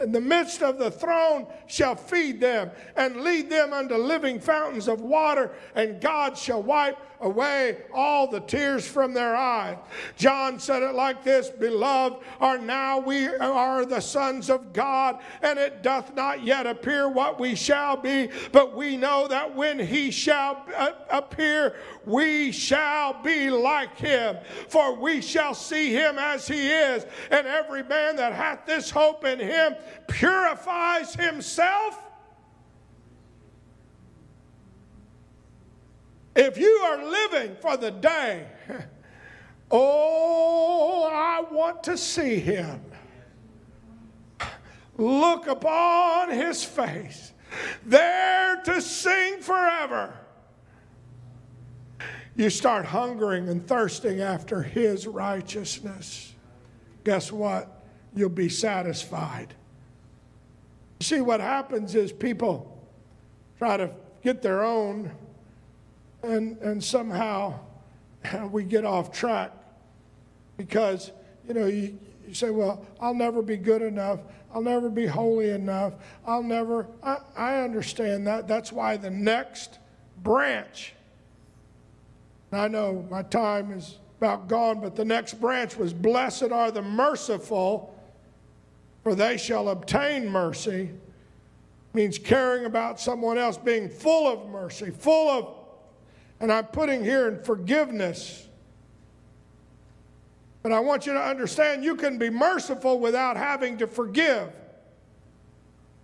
in 0.00 0.12
the 0.12 0.20
midst 0.20 0.62
of 0.62 0.78
the 0.78 0.90
throne 0.90 1.46
shall 1.66 1.96
feed 1.96 2.40
them 2.40 2.70
and 2.96 3.22
lead 3.22 3.50
them 3.50 3.72
unto 3.72 3.96
living 3.96 4.38
fountains 4.38 4.88
of 4.88 5.00
water, 5.00 5.50
and 5.74 6.00
God 6.00 6.38
shall 6.38 6.62
wipe 6.62 6.96
away 7.20 7.78
all 7.92 8.26
the 8.26 8.40
tears 8.40 8.86
from 8.86 9.12
their 9.12 9.36
eyes. 9.36 9.76
John 10.16 10.58
said 10.58 10.82
it 10.82 10.94
like 10.94 11.22
this 11.22 11.50
Beloved, 11.50 12.22
are 12.40 12.58
now 12.58 12.98
we 12.98 13.28
are 13.28 13.84
the 13.84 14.00
sons 14.00 14.50
of 14.50 14.72
God, 14.72 15.20
and 15.42 15.58
it 15.58 15.82
doth 15.82 16.14
not 16.14 16.42
yet 16.44 16.66
appear 16.66 17.08
what 17.08 17.38
we 17.38 17.54
shall 17.54 17.96
be, 17.96 18.28
but 18.52 18.76
we 18.76 18.96
know 18.96 19.28
that 19.28 19.54
when 19.54 19.78
he 19.78 20.10
shall 20.10 20.64
uh, 20.76 20.92
appear, 21.10 21.76
we 22.06 22.52
shall 22.52 23.22
be 23.22 23.50
like 23.50 23.98
him, 23.98 24.36
for 24.68 24.96
we 24.96 25.20
shall 25.20 25.54
see 25.54 25.92
him 25.92 26.18
as 26.18 26.48
he 26.48 26.70
is. 26.70 27.04
And 27.30 27.46
every 27.46 27.82
man 27.82 28.16
that 28.16 28.32
hath 28.32 28.66
this 28.66 28.90
hope 28.90 29.24
in 29.24 29.38
him 29.38 29.74
purifies 30.06 31.14
himself 31.14 32.09
If 36.36 36.58
you 36.58 36.68
are 36.84 37.04
living 37.04 37.56
for 37.60 37.76
the 37.76 37.90
day, 37.90 38.46
oh, 39.70 41.08
I 41.10 41.40
want 41.52 41.82
to 41.84 41.96
see 41.96 42.38
him. 42.38 42.80
Look 44.96 45.46
upon 45.46 46.30
his 46.30 46.62
face, 46.62 47.32
there 47.84 48.60
to 48.64 48.80
sing 48.80 49.40
forever. 49.40 50.14
You 52.36 52.48
start 52.48 52.86
hungering 52.86 53.48
and 53.48 53.66
thirsting 53.66 54.20
after 54.20 54.62
his 54.62 55.06
righteousness. 55.06 56.34
Guess 57.04 57.32
what? 57.32 57.82
You'll 58.14 58.28
be 58.28 58.48
satisfied. 58.48 59.54
See, 61.00 61.20
what 61.20 61.40
happens 61.40 61.94
is 61.94 62.12
people 62.12 62.78
try 63.58 63.76
to 63.76 63.90
get 64.22 64.42
their 64.42 64.62
own 64.62 65.10
and, 66.22 66.58
and 66.58 66.82
somehow 66.82 67.58
we 68.50 68.64
get 68.64 68.84
off 68.84 69.12
track 69.12 69.52
because, 70.56 71.10
you 71.46 71.54
know, 71.54 71.66
you, 71.66 71.98
you 72.26 72.34
say, 72.34 72.50
well, 72.50 72.84
I'll 73.00 73.14
never 73.14 73.42
be 73.42 73.56
good 73.56 73.82
enough. 73.82 74.20
I'll 74.52 74.62
never 74.62 74.90
be 74.90 75.06
holy 75.06 75.50
enough. 75.50 75.94
I'll 76.26 76.42
never. 76.42 76.86
I, 77.02 77.18
I 77.36 77.60
understand 77.60 78.26
that. 78.26 78.48
That's 78.48 78.72
why 78.72 78.96
the 78.96 79.10
next 79.10 79.78
branch, 80.22 80.94
I 82.52 82.68
know 82.68 83.06
my 83.10 83.22
time 83.22 83.72
is 83.72 83.98
about 84.18 84.48
gone, 84.48 84.80
but 84.80 84.96
the 84.96 85.04
next 85.04 85.40
branch 85.40 85.76
was 85.76 85.92
Blessed 85.92 86.52
are 86.52 86.70
the 86.70 86.82
merciful, 86.82 87.96
for 89.02 89.14
they 89.14 89.36
shall 89.36 89.70
obtain 89.70 90.28
mercy. 90.28 90.90
Means 91.92 92.18
caring 92.18 92.66
about 92.66 93.00
someone 93.00 93.38
else, 93.38 93.56
being 93.56 93.88
full 93.88 94.32
of 94.32 94.48
mercy, 94.50 94.90
full 94.90 95.28
of, 95.28 95.54
and 96.40 96.50
I'm 96.50 96.66
putting 96.66 97.04
here 97.04 97.28
in 97.28 97.42
forgiveness. 97.42 98.46
But 100.62 100.72
I 100.72 100.80
want 100.80 101.06
you 101.06 101.12
to 101.12 101.20
understand 101.20 101.84
you 101.84 101.96
can 101.96 102.18
be 102.18 102.30
merciful 102.30 102.98
without 102.98 103.36
having 103.36 103.78
to 103.78 103.86
forgive. 103.86 104.50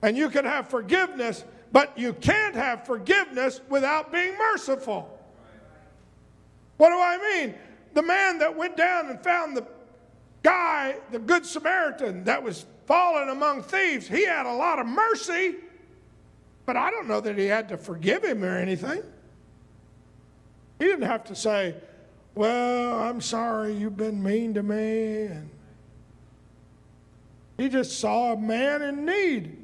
And 0.03 0.17
you 0.17 0.29
can 0.29 0.45
have 0.45 0.69
forgiveness, 0.69 1.45
but 1.73 1.97
you 1.99 2.13
can't 2.13 2.55
have 2.55 2.87
forgiveness 2.87 3.61
without 3.69 4.13
being 4.13 4.37
merciful. 4.37 5.13
What 6.77 6.91
do 6.91 6.97
I 6.97 7.19
mean? 7.19 7.55
The 7.95 8.03
man 8.03 8.39
that 8.39 8.55
went 8.55 8.77
down 8.77 9.09
and 9.09 9.21
found 9.23 9.57
the 9.57 9.67
guy, 10.43 10.97
the 11.11 11.19
Good 11.19 11.47
Samaritan, 11.47 12.25
that 12.25 12.43
was 12.43 12.67
fallen 12.85 13.31
among 13.31 13.63
thieves, 13.63 14.07
he 14.07 14.27
had 14.27 14.47
a 14.47 14.53
lot 14.53 14.79
of 14.79 14.87
mercy, 14.87 15.57
but 16.67 16.77
I 16.77 16.91
don't 16.91 17.09
know 17.09 17.21
that 17.21 17.39
he 17.39 17.47
had 17.47 17.71
to 17.71 17.79
forgive 17.79 18.23
him 18.23 18.45
or 18.45 18.57
anything. 18.57 19.03
He 20.79 20.85
didn't 20.85 21.07
have 21.07 21.25
to 21.25 21.35
say, 21.35 21.75
well, 22.35 23.01
I'm 23.01 23.21
sorry 23.21 23.75
you've 23.75 23.97
been 23.97 24.23
mean 24.23 24.55
to 24.55 24.63
me. 24.63 25.25
And 25.25 25.51
he 27.57 27.69
just 27.69 27.99
saw 27.99 28.35
a 28.35 28.37
man 28.37 28.83
in 28.83 29.07
need. 29.07 29.57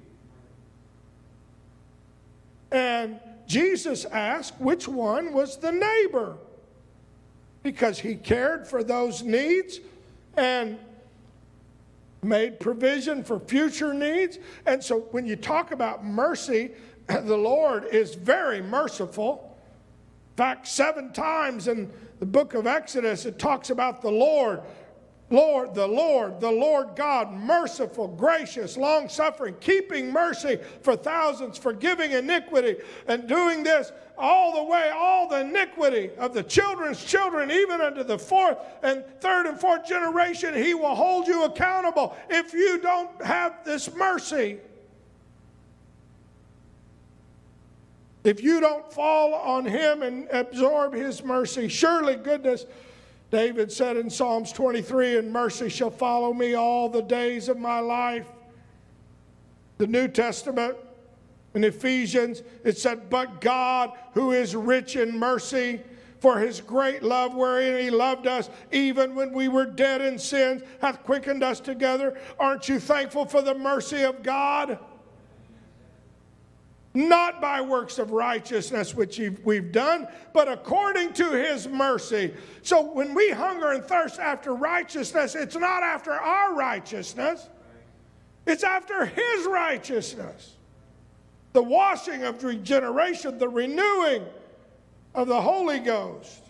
And 2.71 3.21
Jesus 3.47 4.07
asked 4.07 4.59
which 4.59 4.89
one 4.89 5.35
was 5.35 5.59
the 5.59 5.71
neighbor 5.71 6.39
because 7.63 7.99
he 7.99 8.15
cared 8.15 8.67
for 8.67 8.83
those 8.83 9.23
needs 9.23 9.81
and 10.37 10.79
made 12.23 12.59
provision 12.59 13.23
for 13.23 13.39
future 13.39 13.93
needs. 13.93 14.39
And 14.65 14.83
so 14.83 15.01
when 15.11 15.27
you 15.27 15.37
talk 15.37 15.73
about 15.73 16.05
mercy, 16.05 16.71
the 17.07 17.37
Lord 17.37 17.85
is 17.85 18.15
very 18.15 18.63
merciful. 18.63 19.52
Fact, 20.37 20.67
seven 20.67 21.13
times 21.13 21.69
in 21.69 21.91
the 22.19 22.27
book 22.27 22.55
of 22.55 22.67
Exodus, 22.67 23.27
it 23.27 23.39
talks 23.39 23.71
about 23.71 24.01
the 24.01 24.11
Lord. 24.11 24.63
Lord, 25.31 25.75
the 25.75 25.87
Lord, 25.87 26.41
the 26.41 26.51
Lord 26.51 26.95
God, 26.95 27.33
merciful, 27.33 28.07
gracious, 28.07 28.77
long 28.77 29.09
suffering, 29.09 29.55
keeping 29.61 30.13
mercy 30.13 30.59
for 30.83 30.95
thousands, 30.95 31.57
forgiving 31.57 32.13
iniquity, 32.13 32.77
and 33.07 33.27
doing 33.27 33.63
this 33.63 33.93
all 34.19 34.55
the 34.55 34.71
way, 34.71 34.91
all 34.95 35.29
the 35.29 35.41
iniquity 35.41 36.11
of 36.19 36.35
the 36.35 36.43
children's 36.43 37.03
children, 37.03 37.51
even 37.51 37.81
unto 37.81 38.05
the 38.05 38.19
fourth 38.19 38.59
and 38.83 39.05
third 39.21 39.47
and 39.47 39.59
fourth 39.59 39.87
generation, 39.87 40.55
He 40.55 40.75
will 40.75 40.95
hold 40.95 41.27
you 41.27 41.45
accountable 41.45 42.15
if 42.29 42.53
you 42.53 42.79
don't 42.79 43.25
have 43.25 43.65
this 43.65 43.95
mercy. 43.95 44.59
If 48.25 48.43
you 48.43 48.61
don't 48.61 48.91
fall 48.93 49.35
on 49.35 49.65
him 49.65 50.03
and 50.03 50.29
absorb 50.31 50.95
his 50.95 51.25
mercy, 51.25 51.69
surely 51.69 52.17
goodness, 52.17 52.67
David 53.31 53.73
said 53.73 53.97
in 53.97 54.11
Psalms 54.11 54.53
23, 54.53 55.19
and 55.19 55.33
mercy 55.33 55.69
shall 55.69 55.91
follow 55.91 56.33
me 56.33 56.55
all 56.55 56.89
the 56.89 57.03
days 57.03 57.49
of 57.49 57.59
my 57.59 57.81
life. 57.81 58.27
The 59.79 59.87
New 59.87 60.07
Testament 60.07 60.77
in 61.55 61.65
Ephesians, 61.65 62.43
it 62.65 62.79
said, 62.79 63.11
But 63.11 63.41
God, 63.41 63.93
who 64.15 64.33
is 64.33 64.55
rich 64.55 64.97
in 64.97 65.19
mercy, 65.19 65.81
for 66.21 66.39
his 66.39 66.61
great 66.61 67.03
love 67.03 67.35
wherein 67.35 67.83
he 67.83 67.91
loved 67.91 68.29
us, 68.29 68.49
even 68.71 69.17
when 69.17 69.33
we 69.33 69.49
were 69.49 69.67
dead 69.67 70.01
in 70.01 70.17
sins, 70.19 70.63
hath 70.81 71.03
quickened 71.03 71.43
us 71.43 71.59
together. 71.59 72.17
Aren't 72.39 72.69
you 72.69 72.79
thankful 72.79 73.27
for 73.27 73.43
the 73.43 73.55
mercy 73.55 74.03
of 74.03 74.23
God? 74.23 74.79
Not 76.95 77.41
by 77.41 77.61
works 77.61 77.99
of 77.99 78.11
righteousness 78.11 78.95
which 78.95 79.21
we've 79.45 79.73
done, 79.73 80.07
but 80.33 80.49
according 80.49 81.13
to 81.15 81.31
his 81.31 81.67
mercy. 81.67 82.35
So 82.63 82.83
when 82.93 83.15
we 83.15 83.31
hunger 83.31 83.73
and 83.73 83.83
thirst 83.85 84.21
after 84.21 84.55
righteousness, 84.55 85.35
it's 85.35 85.57
not 85.57 85.83
after 85.83 86.13
our 86.13 86.55
righteousness, 86.55 87.49
it's 88.47 88.65
after 88.65 89.07
his 89.07 89.47
righteousness. 89.47 90.57
The 91.55 91.63
washing 91.63 92.25
of 92.25 92.43
regeneration, 92.45 93.39
the 93.39 93.49
renewing 93.49 94.25
of 95.15 95.29
the 95.29 95.41
Holy 95.41 95.79
Ghost. 95.79 96.42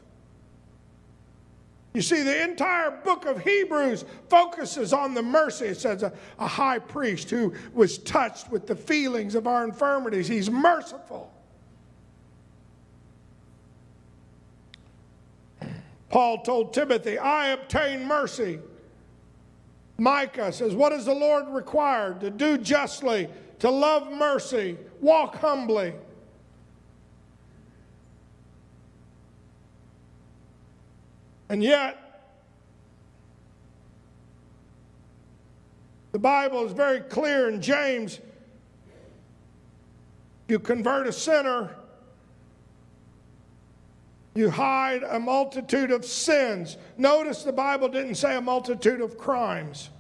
You 1.95 2.01
see, 2.01 2.23
the 2.23 2.43
entire 2.43 2.91
book 2.91 3.27
of 3.27 3.43
Hebrews 3.43 4.07
focuses 4.29 4.95
on 4.95 5.13
the 5.13 5.23
mercy. 5.23 5.67
It 5.67 5.79
says 5.79 6.03
a, 6.03 6.13
a, 6.39 6.47
high 6.47 6.79
priest 6.79 7.29
who 7.29 7.53
was 7.75 7.99
touched 7.99 8.51
with 8.51 8.67
the 8.67 8.75
feelings 8.75 9.35
of 9.35 9.47
our 9.47 9.65
infirmities. 9.65 10.27
He's 10.27 10.51
merciful. 10.51 11.31
Paul 16.09 16.43
told 16.43 16.73
Timothy, 16.73 17.19
I 17.19 17.49
obtain 17.49 18.07
mercy. 18.07 18.59
Micah 19.99 20.53
says, 20.53 20.75
What 20.75 20.91
does 20.91 21.05
the 21.05 21.15
Lord 21.15 21.49
require? 21.49 22.15
To 22.21 22.31
do 22.31 22.57
justly, 22.57 23.29
to 23.59 23.71
love 23.71 24.11
mercy, 24.11 24.79
walk 25.01 25.37
humbly. 25.37 25.95
And 31.53 31.63
yet, 31.63 31.99
the 36.13 36.19
Bible 36.19 36.65
is 36.65 36.73
very 36.73 37.01
clear 37.01 37.51
in 37.51 37.61
James 37.61 38.21
you 40.49 40.59
convert 40.59 41.07
a 41.07 41.13
sinner, 41.13 41.77
you 44.35 44.49
hide 44.49 45.03
a 45.03 45.21
multitude 45.21 45.91
of 45.91 46.07
sins. 46.07 46.79
Notice 46.97 47.43
the 47.43 47.53
Bible 47.53 47.91
didn't 47.91 48.15
say 48.15 48.35
a 48.35 48.41
multitude 48.41 49.03
of 49.03 49.19
crimes. 49.19 49.91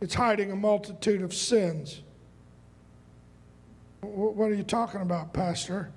It's 0.00 0.14
hiding 0.14 0.52
a 0.52 0.56
multitude 0.56 1.20
of 1.20 1.34
sins. 1.34 2.02
What 4.02 4.52
are 4.52 4.54
you 4.54 4.62
talking 4.62 5.00
about, 5.00 5.32
Pastor? 5.32 5.90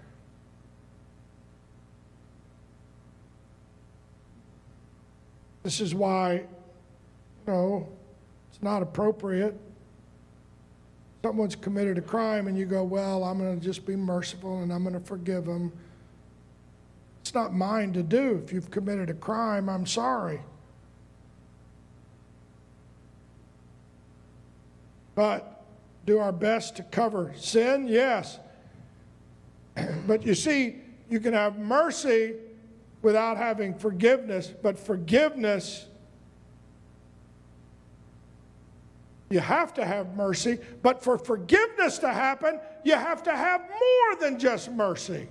This 5.67 5.81
is 5.81 5.93
why, 5.93 6.45
know, 7.45 7.89
it's 8.49 8.63
not 8.63 8.81
appropriate. 8.81 9.53
Someone's 11.21 11.57
committed 11.57 11.97
a 11.97 12.01
crime 12.01 12.47
and 12.47 12.57
you 12.57 12.65
go, 12.65 12.85
well, 12.85 13.25
I'm 13.25 13.37
going 13.37 13.59
to 13.59 13.65
just 13.65 13.85
be 13.85 13.97
merciful 13.97 14.61
and 14.61 14.71
I'm 14.71 14.83
going 14.83 14.93
to 14.93 15.01
forgive 15.01 15.43
them. 15.43 15.73
It's 17.19 17.33
not 17.33 17.53
mine 17.53 17.91
to 17.91 18.01
do. 18.01 18.41
If 18.41 18.53
you've 18.53 18.71
committed 18.71 19.09
a 19.09 19.13
crime, 19.13 19.67
I'm 19.67 19.85
sorry. 19.85 20.39
But 25.15 25.65
do 26.05 26.17
our 26.17 26.31
best 26.31 26.77
to 26.77 26.83
cover 26.83 27.33
sin? 27.35 27.89
Yes. 27.89 28.39
but 30.07 30.25
you 30.25 30.33
see, 30.33 30.77
you 31.09 31.19
can 31.19 31.33
have 31.33 31.57
mercy 31.59 32.35
without 33.01 33.37
having 33.37 33.73
forgiveness, 33.73 34.53
but 34.61 34.77
forgiveness, 34.77 35.87
you 39.29 39.39
have 39.39 39.73
to 39.75 39.85
have 39.85 40.15
mercy, 40.15 40.57
but 40.81 41.03
for 41.03 41.17
forgiveness 41.17 41.97
to 41.99 42.11
happen, 42.11 42.59
you 42.83 42.95
have 42.95 43.23
to 43.23 43.31
have 43.31 43.61
more 43.61 44.15
than 44.19 44.39
just 44.39 44.71
mercy. 44.71 45.27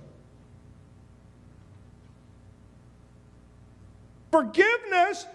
Forgiveness 4.31 5.25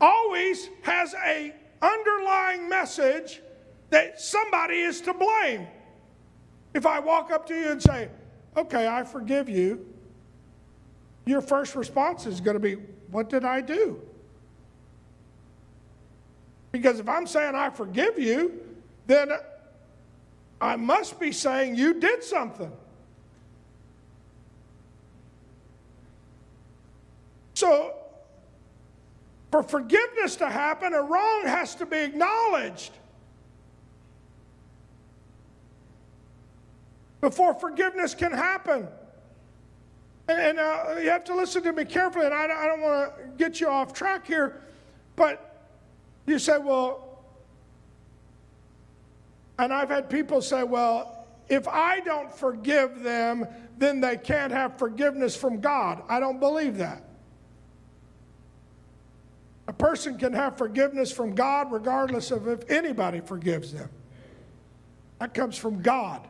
always 0.00 0.68
has 0.82 1.14
a 1.26 1.52
underlying 1.82 2.68
message 2.68 3.40
that 3.90 4.20
somebody 4.20 4.80
is 4.80 5.00
to 5.02 5.14
blame. 5.14 5.66
If 6.74 6.86
I 6.86 6.98
walk 6.98 7.30
up 7.30 7.46
to 7.46 7.54
you 7.54 7.70
and 7.70 7.82
say, 7.82 8.08
okay, 8.56 8.86
I 8.86 9.04
forgive 9.04 9.48
you, 9.48 9.86
your 11.26 11.40
first 11.40 11.74
response 11.74 12.26
is 12.26 12.40
going 12.40 12.54
to 12.54 12.60
be, 12.60 12.74
What 13.10 13.30
did 13.30 13.44
I 13.44 13.60
do? 13.60 14.00
Because 16.72 16.98
if 16.98 17.08
I'm 17.08 17.26
saying 17.26 17.54
I 17.54 17.70
forgive 17.70 18.18
you, 18.18 18.60
then 19.06 19.30
I 20.60 20.76
must 20.76 21.20
be 21.20 21.30
saying 21.30 21.76
you 21.76 22.00
did 22.00 22.24
something. 22.24 22.72
So, 27.54 27.94
for 29.52 29.62
forgiveness 29.62 30.34
to 30.36 30.50
happen, 30.50 30.94
a 30.94 31.02
wrong 31.02 31.42
has 31.44 31.76
to 31.76 31.86
be 31.86 31.98
acknowledged. 31.98 32.90
Before 37.24 37.54
forgiveness 37.54 38.14
can 38.14 38.32
happen. 38.32 38.86
And, 40.28 40.38
and 40.38 40.58
uh, 40.58 40.96
you 41.00 41.08
have 41.08 41.24
to 41.24 41.34
listen 41.34 41.62
to 41.62 41.72
me 41.72 41.86
carefully, 41.86 42.26
and 42.26 42.34
I, 42.34 42.44
I 42.44 42.66
don't 42.66 42.82
want 42.82 43.16
to 43.16 43.22
get 43.38 43.62
you 43.62 43.68
off 43.68 43.94
track 43.94 44.26
here, 44.26 44.60
but 45.16 45.70
you 46.26 46.38
say, 46.38 46.58
well, 46.58 47.24
and 49.58 49.72
I've 49.72 49.88
had 49.88 50.10
people 50.10 50.42
say, 50.42 50.64
well, 50.64 51.26
if 51.48 51.66
I 51.66 52.00
don't 52.00 52.30
forgive 52.30 53.02
them, 53.02 53.46
then 53.78 54.02
they 54.02 54.18
can't 54.18 54.52
have 54.52 54.78
forgiveness 54.78 55.34
from 55.34 55.60
God. 55.60 56.02
I 56.10 56.20
don't 56.20 56.40
believe 56.40 56.76
that. 56.76 57.04
A 59.66 59.72
person 59.72 60.18
can 60.18 60.34
have 60.34 60.58
forgiveness 60.58 61.10
from 61.10 61.34
God 61.34 61.72
regardless 61.72 62.30
of 62.30 62.48
if 62.48 62.70
anybody 62.70 63.20
forgives 63.20 63.72
them. 63.72 63.88
That 65.20 65.32
comes 65.32 65.56
from 65.56 65.80
God. 65.80 66.28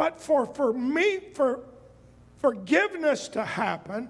But 0.00 0.18
for, 0.18 0.46
for 0.46 0.72
me, 0.72 1.18
for 1.34 1.60
forgiveness 2.38 3.28
to 3.28 3.44
happen, 3.44 4.08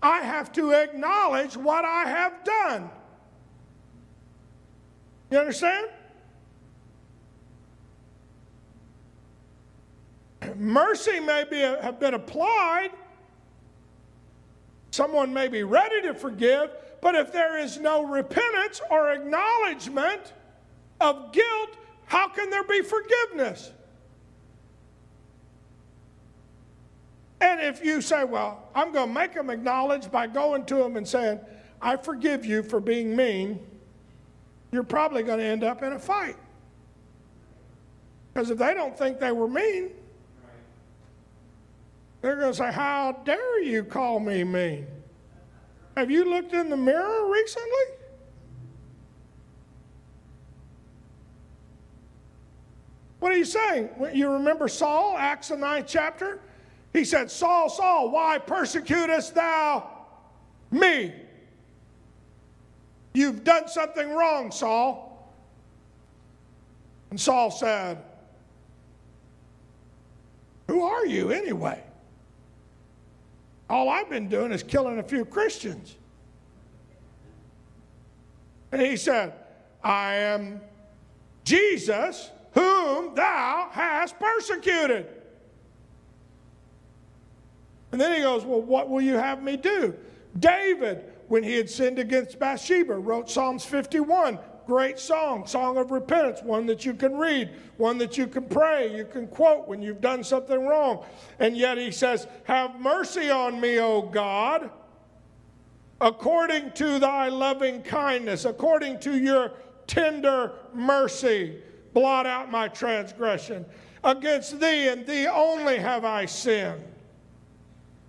I 0.00 0.20
have 0.20 0.52
to 0.52 0.70
acknowledge 0.70 1.56
what 1.56 1.84
I 1.84 2.04
have 2.04 2.44
done. 2.44 2.88
You 5.32 5.38
understand? 5.38 5.88
Mercy 10.54 11.18
may 11.18 11.42
be, 11.50 11.58
have 11.58 11.98
been 11.98 12.14
applied. 12.14 12.90
Someone 14.92 15.34
may 15.34 15.48
be 15.48 15.64
ready 15.64 16.02
to 16.02 16.14
forgive, 16.14 16.70
but 17.00 17.16
if 17.16 17.32
there 17.32 17.58
is 17.58 17.80
no 17.80 18.04
repentance 18.04 18.80
or 18.92 19.10
acknowledgement 19.10 20.34
of 21.00 21.32
guilt, 21.32 21.78
how 22.06 22.28
can 22.28 22.48
there 22.48 22.62
be 22.62 22.80
forgiveness? 22.80 23.72
And 27.42 27.60
if 27.60 27.84
you 27.84 28.00
say, 28.00 28.22
Well, 28.22 28.62
I'm 28.72 28.92
going 28.92 29.08
to 29.08 29.14
make 29.14 29.34
them 29.34 29.50
acknowledge 29.50 30.10
by 30.10 30.28
going 30.28 30.64
to 30.66 30.76
them 30.76 30.96
and 30.96 31.06
saying, 31.06 31.40
I 31.82 31.96
forgive 31.96 32.46
you 32.46 32.62
for 32.62 32.78
being 32.78 33.16
mean, 33.16 33.58
you're 34.70 34.84
probably 34.84 35.24
going 35.24 35.40
to 35.40 35.44
end 35.44 35.64
up 35.64 35.82
in 35.82 35.92
a 35.92 35.98
fight. 35.98 36.36
Because 38.32 38.50
if 38.50 38.58
they 38.58 38.72
don't 38.74 38.96
think 38.96 39.18
they 39.18 39.32
were 39.32 39.48
mean, 39.48 39.90
they're 42.20 42.36
going 42.36 42.52
to 42.52 42.56
say, 42.56 42.70
How 42.70 43.20
dare 43.24 43.60
you 43.60 43.82
call 43.82 44.20
me 44.20 44.44
mean? 44.44 44.86
Have 45.96 46.12
you 46.12 46.24
looked 46.24 46.54
in 46.54 46.70
the 46.70 46.76
mirror 46.76 47.28
recently? 47.28 47.68
What 53.18 53.32
are 53.32 53.36
you 53.36 53.44
saying? 53.44 53.88
You 54.14 54.30
remember 54.30 54.68
Saul, 54.68 55.16
Acts 55.18 55.48
the 55.48 55.56
ninth 55.56 55.86
chapter? 55.88 56.40
He 56.92 57.04
said, 57.04 57.30
Saul, 57.30 57.68
Saul, 57.70 58.10
why 58.10 58.38
persecutest 58.38 59.34
thou 59.34 59.88
me? 60.70 61.12
You've 63.14 63.44
done 63.44 63.68
something 63.68 64.10
wrong, 64.10 64.50
Saul. 64.50 65.32
And 67.10 67.20
Saul 67.20 67.50
said, 67.50 67.98
Who 70.68 70.82
are 70.82 71.06
you 71.06 71.30
anyway? 71.30 71.82
All 73.68 73.88
I've 73.88 74.10
been 74.10 74.28
doing 74.28 74.52
is 74.52 74.62
killing 74.62 74.98
a 74.98 75.02
few 75.02 75.24
Christians. 75.24 75.96
And 78.70 78.80
he 78.80 78.96
said, 78.96 79.34
I 79.82 80.14
am 80.14 80.60
Jesus 81.44 82.30
whom 82.52 83.14
thou 83.14 83.68
hast 83.72 84.18
persecuted. 84.18 85.06
And 87.92 88.00
then 88.00 88.14
he 88.14 88.20
goes, 88.20 88.44
Well, 88.44 88.62
what 88.62 88.88
will 88.88 89.02
you 89.02 89.14
have 89.14 89.42
me 89.42 89.56
do? 89.56 89.94
David, 90.38 91.04
when 91.28 91.42
he 91.42 91.54
had 91.54 91.70
sinned 91.70 91.98
against 91.98 92.38
Bathsheba, 92.38 92.94
wrote 92.94 93.30
Psalms 93.30 93.64
51. 93.64 94.38
Great 94.66 94.98
song, 94.98 95.44
song 95.46 95.76
of 95.76 95.90
repentance, 95.90 96.40
one 96.42 96.66
that 96.66 96.84
you 96.84 96.94
can 96.94 97.16
read, 97.16 97.50
one 97.78 97.98
that 97.98 98.16
you 98.16 98.28
can 98.28 98.44
pray, 98.44 98.96
you 98.96 99.04
can 99.04 99.26
quote 99.26 99.66
when 99.66 99.82
you've 99.82 100.00
done 100.00 100.22
something 100.22 100.66
wrong. 100.66 101.04
And 101.40 101.56
yet 101.56 101.78
he 101.78 101.90
says, 101.90 102.26
Have 102.44 102.80
mercy 102.80 103.28
on 103.28 103.60
me, 103.60 103.80
O 103.80 104.02
God, 104.02 104.70
according 106.00 106.72
to 106.72 106.98
thy 106.98 107.28
loving 107.28 107.82
kindness, 107.82 108.44
according 108.44 109.00
to 109.00 109.18
your 109.18 109.52
tender 109.86 110.52
mercy. 110.72 111.60
Blot 111.92 112.24
out 112.24 112.50
my 112.50 112.68
transgression. 112.68 113.66
Against 114.04 114.60
thee 114.60 114.88
and 114.88 115.04
thee 115.04 115.26
only 115.26 115.78
have 115.78 116.04
I 116.04 116.24
sinned 116.24 116.91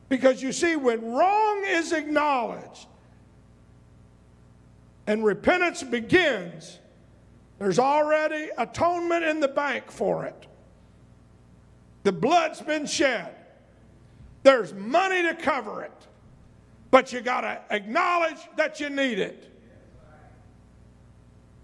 because 0.09 0.41
you 0.41 0.51
see, 0.51 0.75
when 0.75 1.13
wrong 1.13 1.63
is 1.65 1.91
acknowledged 1.91 2.87
and 5.07 5.23
repentance 5.23 5.83
begins, 5.83 6.79
there's 7.59 7.79
already 7.79 8.49
atonement 8.57 9.23
in 9.23 9.39
the 9.39 9.47
bank 9.47 9.89
for 9.91 10.25
it. 10.25 10.47
The 12.03 12.11
blood's 12.11 12.61
been 12.61 12.85
shed. 12.85 13.33
There's 14.43 14.73
money 14.73 15.21
to 15.23 15.33
cover 15.33 15.83
it. 15.83 16.07
But 16.91 17.11
you 17.11 17.21
got 17.21 17.41
to 17.41 17.61
acknowledge 17.71 18.37
that 18.57 18.79
you 18.79 18.89
need 18.89 19.17
it. 19.17 19.49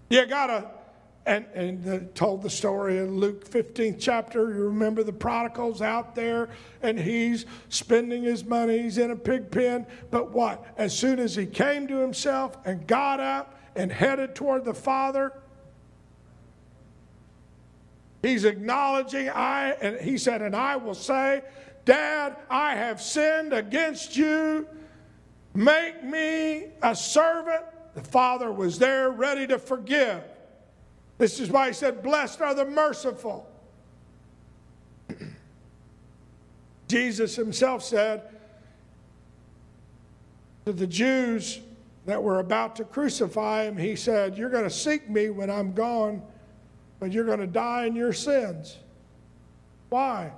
You 0.08 0.26
got 0.26 0.46
to 0.46 0.70
and, 1.26 1.44
and 1.54 2.14
told 2.14 2.42
the 2.42 2.50
story 2.50 2.98
in 2.98 3.18
Luke 3.18 3.48
15th 3.48 3.98
chapter. 4.00 4.52
You 4.52 4.64
remember 4.64 5.02
the 5.02 5.12
prodigal's 5.12 5.82
out 5.82 6.14
there 6.14 6.48
and 6.82 6.98
he's 6.98 7.46
spending 7.68 8.22
his 8.22 8.44
money. 8.44 8.82
He's 8.82 8.98
in 8.98 9.10
a 9.10 9.16
pig 9.16 9.50
pen. 9.50 9.86
But 10.10 10.32
what? 10.32 10.66
As 10.76 10.96
soon 10.96 11.18
as 11.18 11.34
he 11.36 11.46
came 11.46 11.86
to 11.88 11.98
himself 11.98 12.56
and 12.64 12.86
got 12.86 13.20
up 13.20 13.58
and 13.76 13.92
headed 13.92 14.34
toward 14.34 14.64
the 14.64 14.74
Father, 14.74 15.32
he's 18.22 18.44
acknowledging, 18.44 19.28
I, 19.28 19.70
and 19.80 20.00
he 20.00 20.16
said, 20.16 20.40
and 20.42 20.56
I 20.56 20.76
will 20.76 20.94
say, 20.94 21.42
Dad, 21.84 22.36
I 22.48 22.74
have 22.74 23.00
sinned 23.00 23.52
against 23.52 24.16
you. 24.16 24.66
Make 25.54 26.02
me 26.02 26.66
a 26.82 26.94
servant. 26.94 27.64
The 27.94 28.04
Father 28.04 28.52
was 28.52 28.78
there 28.78 29.10
ready 29.10 29.46
to 29.48 29.58
forgive. 29.58 30.22
This 31.20 31.38
is 31.38 31.50
why 31.50 31.66
he 31.66 31.74
said, 31.74 32.02
Blessed 32.02 32.40
are 32.40 32.54
the 32.54 32.64
merciful. 32.64 33.46
Jesus 36.88 37.36
himself 37.36 37.84
said 37.84 38.22
to 40.64 40.72
the 40.72 40.86
Jews 40.86 41.60
that 42.06 42.22
were 42.22 42.38
about 42.38 42.74
to 42.76 42.84
crucify 42.84 43.64
him, 43.64 43.76
He 43.76 43.96
said, 43.96 44.38
You're 44.38 44.48
going 44.48 44.64
to 44.64 44.70
seek 44.70 45.10
me 45.10 45.28
when 45.28 45.50
I'm 45.50 45.74
gone, 45.74 46.22
but 47.00 47.12
you're 47.12 47.26
going 47.26 47.40
to 47.40 47.46
die 47.46 47.84
in 47.84 47.94
your 47.94 48.14
sins. 48.14 48.78
Why? 49.90 50.32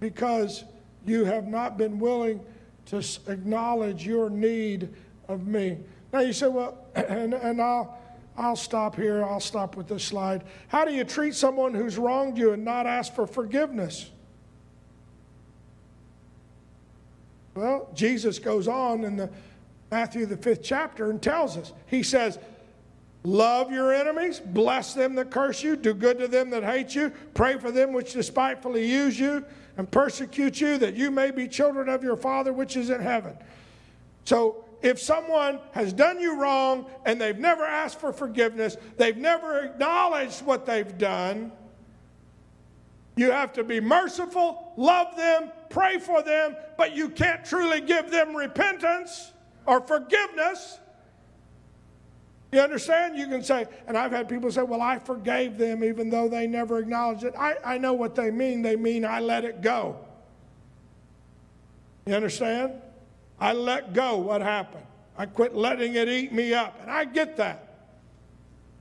Because 0.00 0.64
you 1.06 1.24
have 1.24 1.46
not 1.46 1.78
been 1.78 1.98
willing 1.98 2.44
to 2.86 2.98
acknowledge 3.26 4.06
your 4.06 4.28
need 4.28 4.90
of 5.28 5.46
me. 5.46 5.78
Now 6.12 6.20
you 6.20 6.34
say, 6.34 6.48
Well, 6.48 6.76
and, 6.94 7.32
and 7.32 7.62
I'll. 7.62 8.03
I'll 8.36 8.56
stop 8.56 8.96
here. 8.96 9.24
I'll 9.24 9.40
stop 9.40 9.76
with 9.76 9.88
this 9.88 10.04
slide. 10.04 10.44
How 10.68 10.84
do 10.84 10.92
you 10.92 11.04
treat 11.04 11.34
someone 11.34 11.72
who's 11.74 11.96
wronged 11.96 12.36
you 12.36 12.52
and 12.52 12.64
not 12.64 12.86
ask 12.86 13.14
for 13.14 13.26
forgiveness? 13.26 14.10
Well, 17.54 17.88
Jesus 17.94 18.38
goes 18.40 18.66
on 18.66 19.04
in 19.04 19.16
the 19.16 19.30
Matthew 19.90 20.26
the 20.26 20.36
fifth 20.36 20.62
chapter 20.62 21.10
and 21.10 21.22
tells 21.22 21.56
us. 21.56 21.72
He 21.86 22.02
says, 22.02 22.38
Love 23.22 23.72
your 23.72 23.94
enemies, 23.94 24.38
bless 24.38 24.92
them 24.92 25.14
that 25.14 25.30
curse 25.30 25.62
you, 25.62 25.76
do 25.76 25.94
good 25.94 26.18
to 26.18 26.28
them 26.28 26.50
that 26.50 26.62
hate 26.62 26.94
you, 26.94 27.10
pray 27.32 27.56
for 27.56 27.70
them 27.70 27.94
which 27.94 28.12
despitefully 28.12 28.86
use 28.86 29.18
you 29.18 29.42
and 29.78 29.90
persecute 29.90 30.60
you, 30.60 30.76
that 30.76 30.94
you 30.94 31.10
may 31.10 31.30
be 31.30 31.48
children 31.48 31.88
of 31.88 32.02
your 32.02 32.16
Father 32.16 32.52
which 32.52 32.76
is 32.76 32.90
in 32.90 33.00
heaven. 33.00 33.34
So 34.26 34.63
if 34.84 35.00
someone 35.00 35.58
has 35.72 35.94
done 35.94 36.20
you 36.20 36.38
wrong 36.38 36.84
and 37.06 37.18
they've 37.18 37.38
never 37.38 37.64
asked 37.64 37.98
for 37.98 38.12
forgiveness, 38.12 38.76
they've 38.98 39.16
never 39.16 39.60
acknowledged 39.60 40.42
what 40.42 40.66
they've 40.66 40.98
done, 40.98 41.50
you 43.16 43.30
have 43.30 43.54
to 43.54 43.64
be 43.64 43.80
merciful, 43.80 44.74
love 44.76 45.16
them, 45.16 45.50
pray 45.70 45.98
for 45.98 46.22
them, 46.22 46.54
but 46.76 46.94
you 46.94 47.08
can't 47.08 47.46
truly 47.46 47.80
give 47.80 48.10
them 48.10 48.36
repentance 48.36 49.32
or 49.64 49.80
forgiveness. 49.80 50.78
You 52.52 52.60
understand? 52.60 53.16
You 53.16 53.26
can 53.26 53.42
say, 53.42 53.66
and 53.86 53.96
I've 53.96 54.12
had 54.12 54.28
people 54.28 54.52
say, 54.52 54.62
well, 54.62 54.82
I 54.82 54.98
forgave 54.98 55.56
them 55.56 55.82
even 55.82 56.10
though 56.10 56.28
they 56.28 56.46
never 56.46 56.78
acknowledged 56.78 57.24
it. 57.24 57.32
I, 57.38 57.54
I 57.64 57.78
know 57.78 57.94
what 57.94 58.14
they 58.14 58.30
mean. 58.30 58.60
They 58.60 58.76
mean 58.76 59.06
I 59.06 59.20
let 59.20 59.44
it 59.44 59.62
go. 59.62 59.96
You 62.04 62.14
understand? 62.14 62.74
I 63.40 63.52
let 63.52 63.92
go. 63.92 64.16
What 64.18 64.40
happened? 64.40 64.84
I 65.16 65.26
quit 65.26 65.54
letting 65.54 65.94
it 65.94 66.08
eat 66.08 66.32
me 66.32 66.54
up. 66.54 66.78
And 66.80 66.90
I 66.90 67.04
get 67.04 67.36
that. 67.36 67.60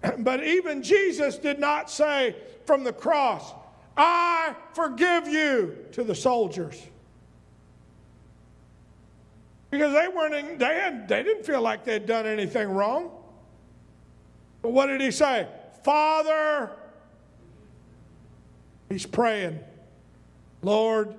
But 0.20 0.43
even 0.43 0.84
Jesus 0.84 1.38
did 1.38 1.60
not 1.60 1.89
say 1.89 2.36
from 2.66 2.84
the 2.84 2.93
cross, 2.93 3.54
I 3.95 4.56
forgive 4.74 5.28
you 5.28 5.78
to 5.93 6.04
the 6.04 6.16
soldiers. 6.16 6.82
Because 9.70 9.93
they 9.93 10.08
weren't, 10.08 10.60
they, 10.60 10.76
had, 10.76 11.08
they 11.08 11.24
didn't 11.24 11.45
feel 11.45 11.62
like 11.62 11.84
they'd 11.84 12.06
done 12.06 12.26
anything 12.26 12.70
wrong. 12.70 13.12
But 14.62 14.72
what 14.72 14.88
did 14.88 15.01
he 15.01 15.10
say? 15.10 15.47
Father, 15.84 16.72
he's 18.89 19.06
praying, 19.06 19.60
Lord, 20.62 21.16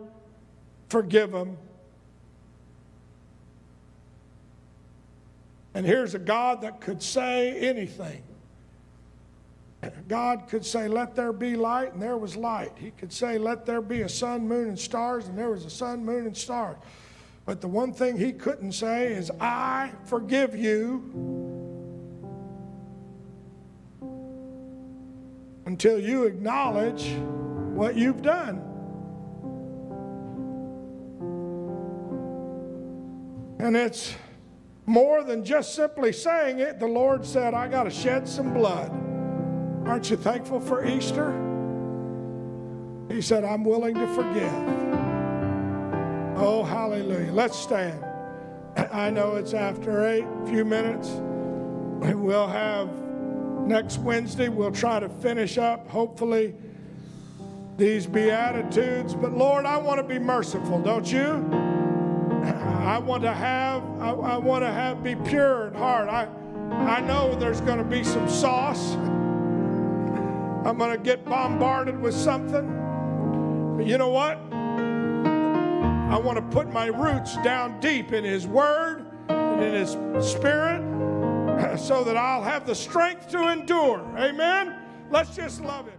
forgive 0.88 1.32
them. 1.32 1.56
And 5.74 5.84
here's 5.84 6.14
a 6.14 6.18
God 6.20 6.62
that 6.62 6.80
could 6.80 7.02
say 7.02 7.58
anything. 7.58 8.22
God 10.08 10.48
could 10.48 10.64
say, 10.64 10.88
Let 10.88 11.14
there 11.14 11.32
be 11.32 11.56
light, 11.56 11.92
and 11.92 12.00
there 12.00 12.16
was 12.16 12.36
light. 12.36 12.72
He 12.76 12.90
could 12.92 13.12
say, 13.12 13.38
Let 13.38 13.66
there 13.66 13.82
be 13.82 14.02
a 14.02 14.08
sun, 14.08 14.46
moon, 14.46 14.68
and 14.68 14.78
stars, 14.78 15.26
and 15.26 15.36
there 15.36 15.50
was 15.50 15.64
a 15.64 15.70
sun, 15.70 16.04
moon, 16.04 16.26
and 16.26 16.36
stars. 16.36 16.76
But 17.44 17.60
the 17.60 17.68
one 17.68 17.92
thing 17.92 18.16
he 18.16 18.32
couldn't 18.32 18.72
say 18.72 19.12
is, 19.12 19.30
I 19.40 19.92
forgive 20.04 20.56
you 20.56 21.02
until 25.66 25.98
you 25.98 26.24
acknowledge 26.24 27.10
what 27.74 27.96
you've 27.96 28.22
done. 28.22 28.62
And 33.58 33.76
it's 33.76 34.14
more 34.86 35.22
than 35.22 35.44
just 35.44 35.74
simply 35.74 36.12
saying 36.12 36.58
it. 36.58 36.78
The 36.78 36.86
Lord 36.86 37.24
said, 37.24 37.54
I 37.54 37.68
got 37.68 37.84
to 37.84 37.90
shed 37.90 38.28
some 38.28 38.52
blood. 38.52 38.90
Aren't 39.86 40.10
you 40.10 40.16
thankful 40.16 40.60
for 40.60 40.84
Easter? 40.84 41.32
He 43.08 43.20
said, 43.20 43.44
I'm 43.44 43.64
willing 43.64 43.94
to 43.94 44.06
forgive. 44.14 44.52
Oh, 46.36 46.64
hallelujah. 46.64 47.32
Let's 47.32 47.58
stand. 47.58 48.04
I 48.92 49.10
know 49.10 49.36
it's 49.36 49.54
after 49.54 50.06
eight, 50.06 50.24
a 50.24 50.46
few 50.46 50.64
minutes. 50.64 51.08
We'll 52.12 52.48
have 52.48 52.88
next 53.66 53.98
Wednesday, 53.98 54.48
we'll 54.48 54.72
try 54.72 55.00
to 55.00 55.08
finish 55.08 55.58
up, 55.58 55.88
hopefully, 55.88 56.54
these 57.76 58.06
Beatitudes. 58.06 59.14
But 59.14 59.32
Lord, 59.32 59.64
I 59.64 59.76
want 59.78 59.98
to 59.98 60.04
be 60.04 60.18
merciful, 60.18 60.80
don't 60.80 61.10
you? 61.10 61.63
I 62.84 62.98
want 62.98 63.22
to 63.22 63.32
have, 63.32 63.82
I, 63.98 64.10
I 64.10 64.36
want 64.36 64.62
to 64.62 64.70
have, 64.70 65.02
be 65.02 65.16
pure 65.16 65.68
in 65.68 65.74
heart. 65.74 66.08
I, 66.08 66.28
I 66.86 67.00
know 67.00 67.34
there's 67.34 67.62
going 67.62 67.78
to 67.78 67.84
be 67.84 68.04
some 68.04 68.28
sauce. 68.28 68.94
I'm 70.66 70.76
going 70.76 70.92
to 70.92 71.02
get 71.02 71.24
bombarded 71.24 71.98
with 71.98 72.14
something. 72.14 73.74
But 73.78 73.86
you 73.86 73.96
know 73.96 74.10
what? 74.10 74.38
I 76.12 76.18
want 76.18 76.36
to 76.36 76.42
put 76.42 76.70
my 76.70 76.86
roots 76.86 77.36
down 77.38 77.80
deep 77.80 78.12
in 78.12 78.22
His 78.22 78.46
Word 78.46 79.06
and 79.28 79.64
in 79.64 79.72
His 79.74 79.92
Spirit 80.26 80.80
so 81.78 82.04
that 82.04 82.18
I'll 82.18 82.42
have 82.42 82.66
the 82.66 82.74
strength 82.74 83.30
to 83.30 83.48
endure. 83.48 84.00
Amen? 84.18 84.76
Let's 85.10 85.34
just 85.34 85.62
love 85.62 85.86
Him. 85.86 85.93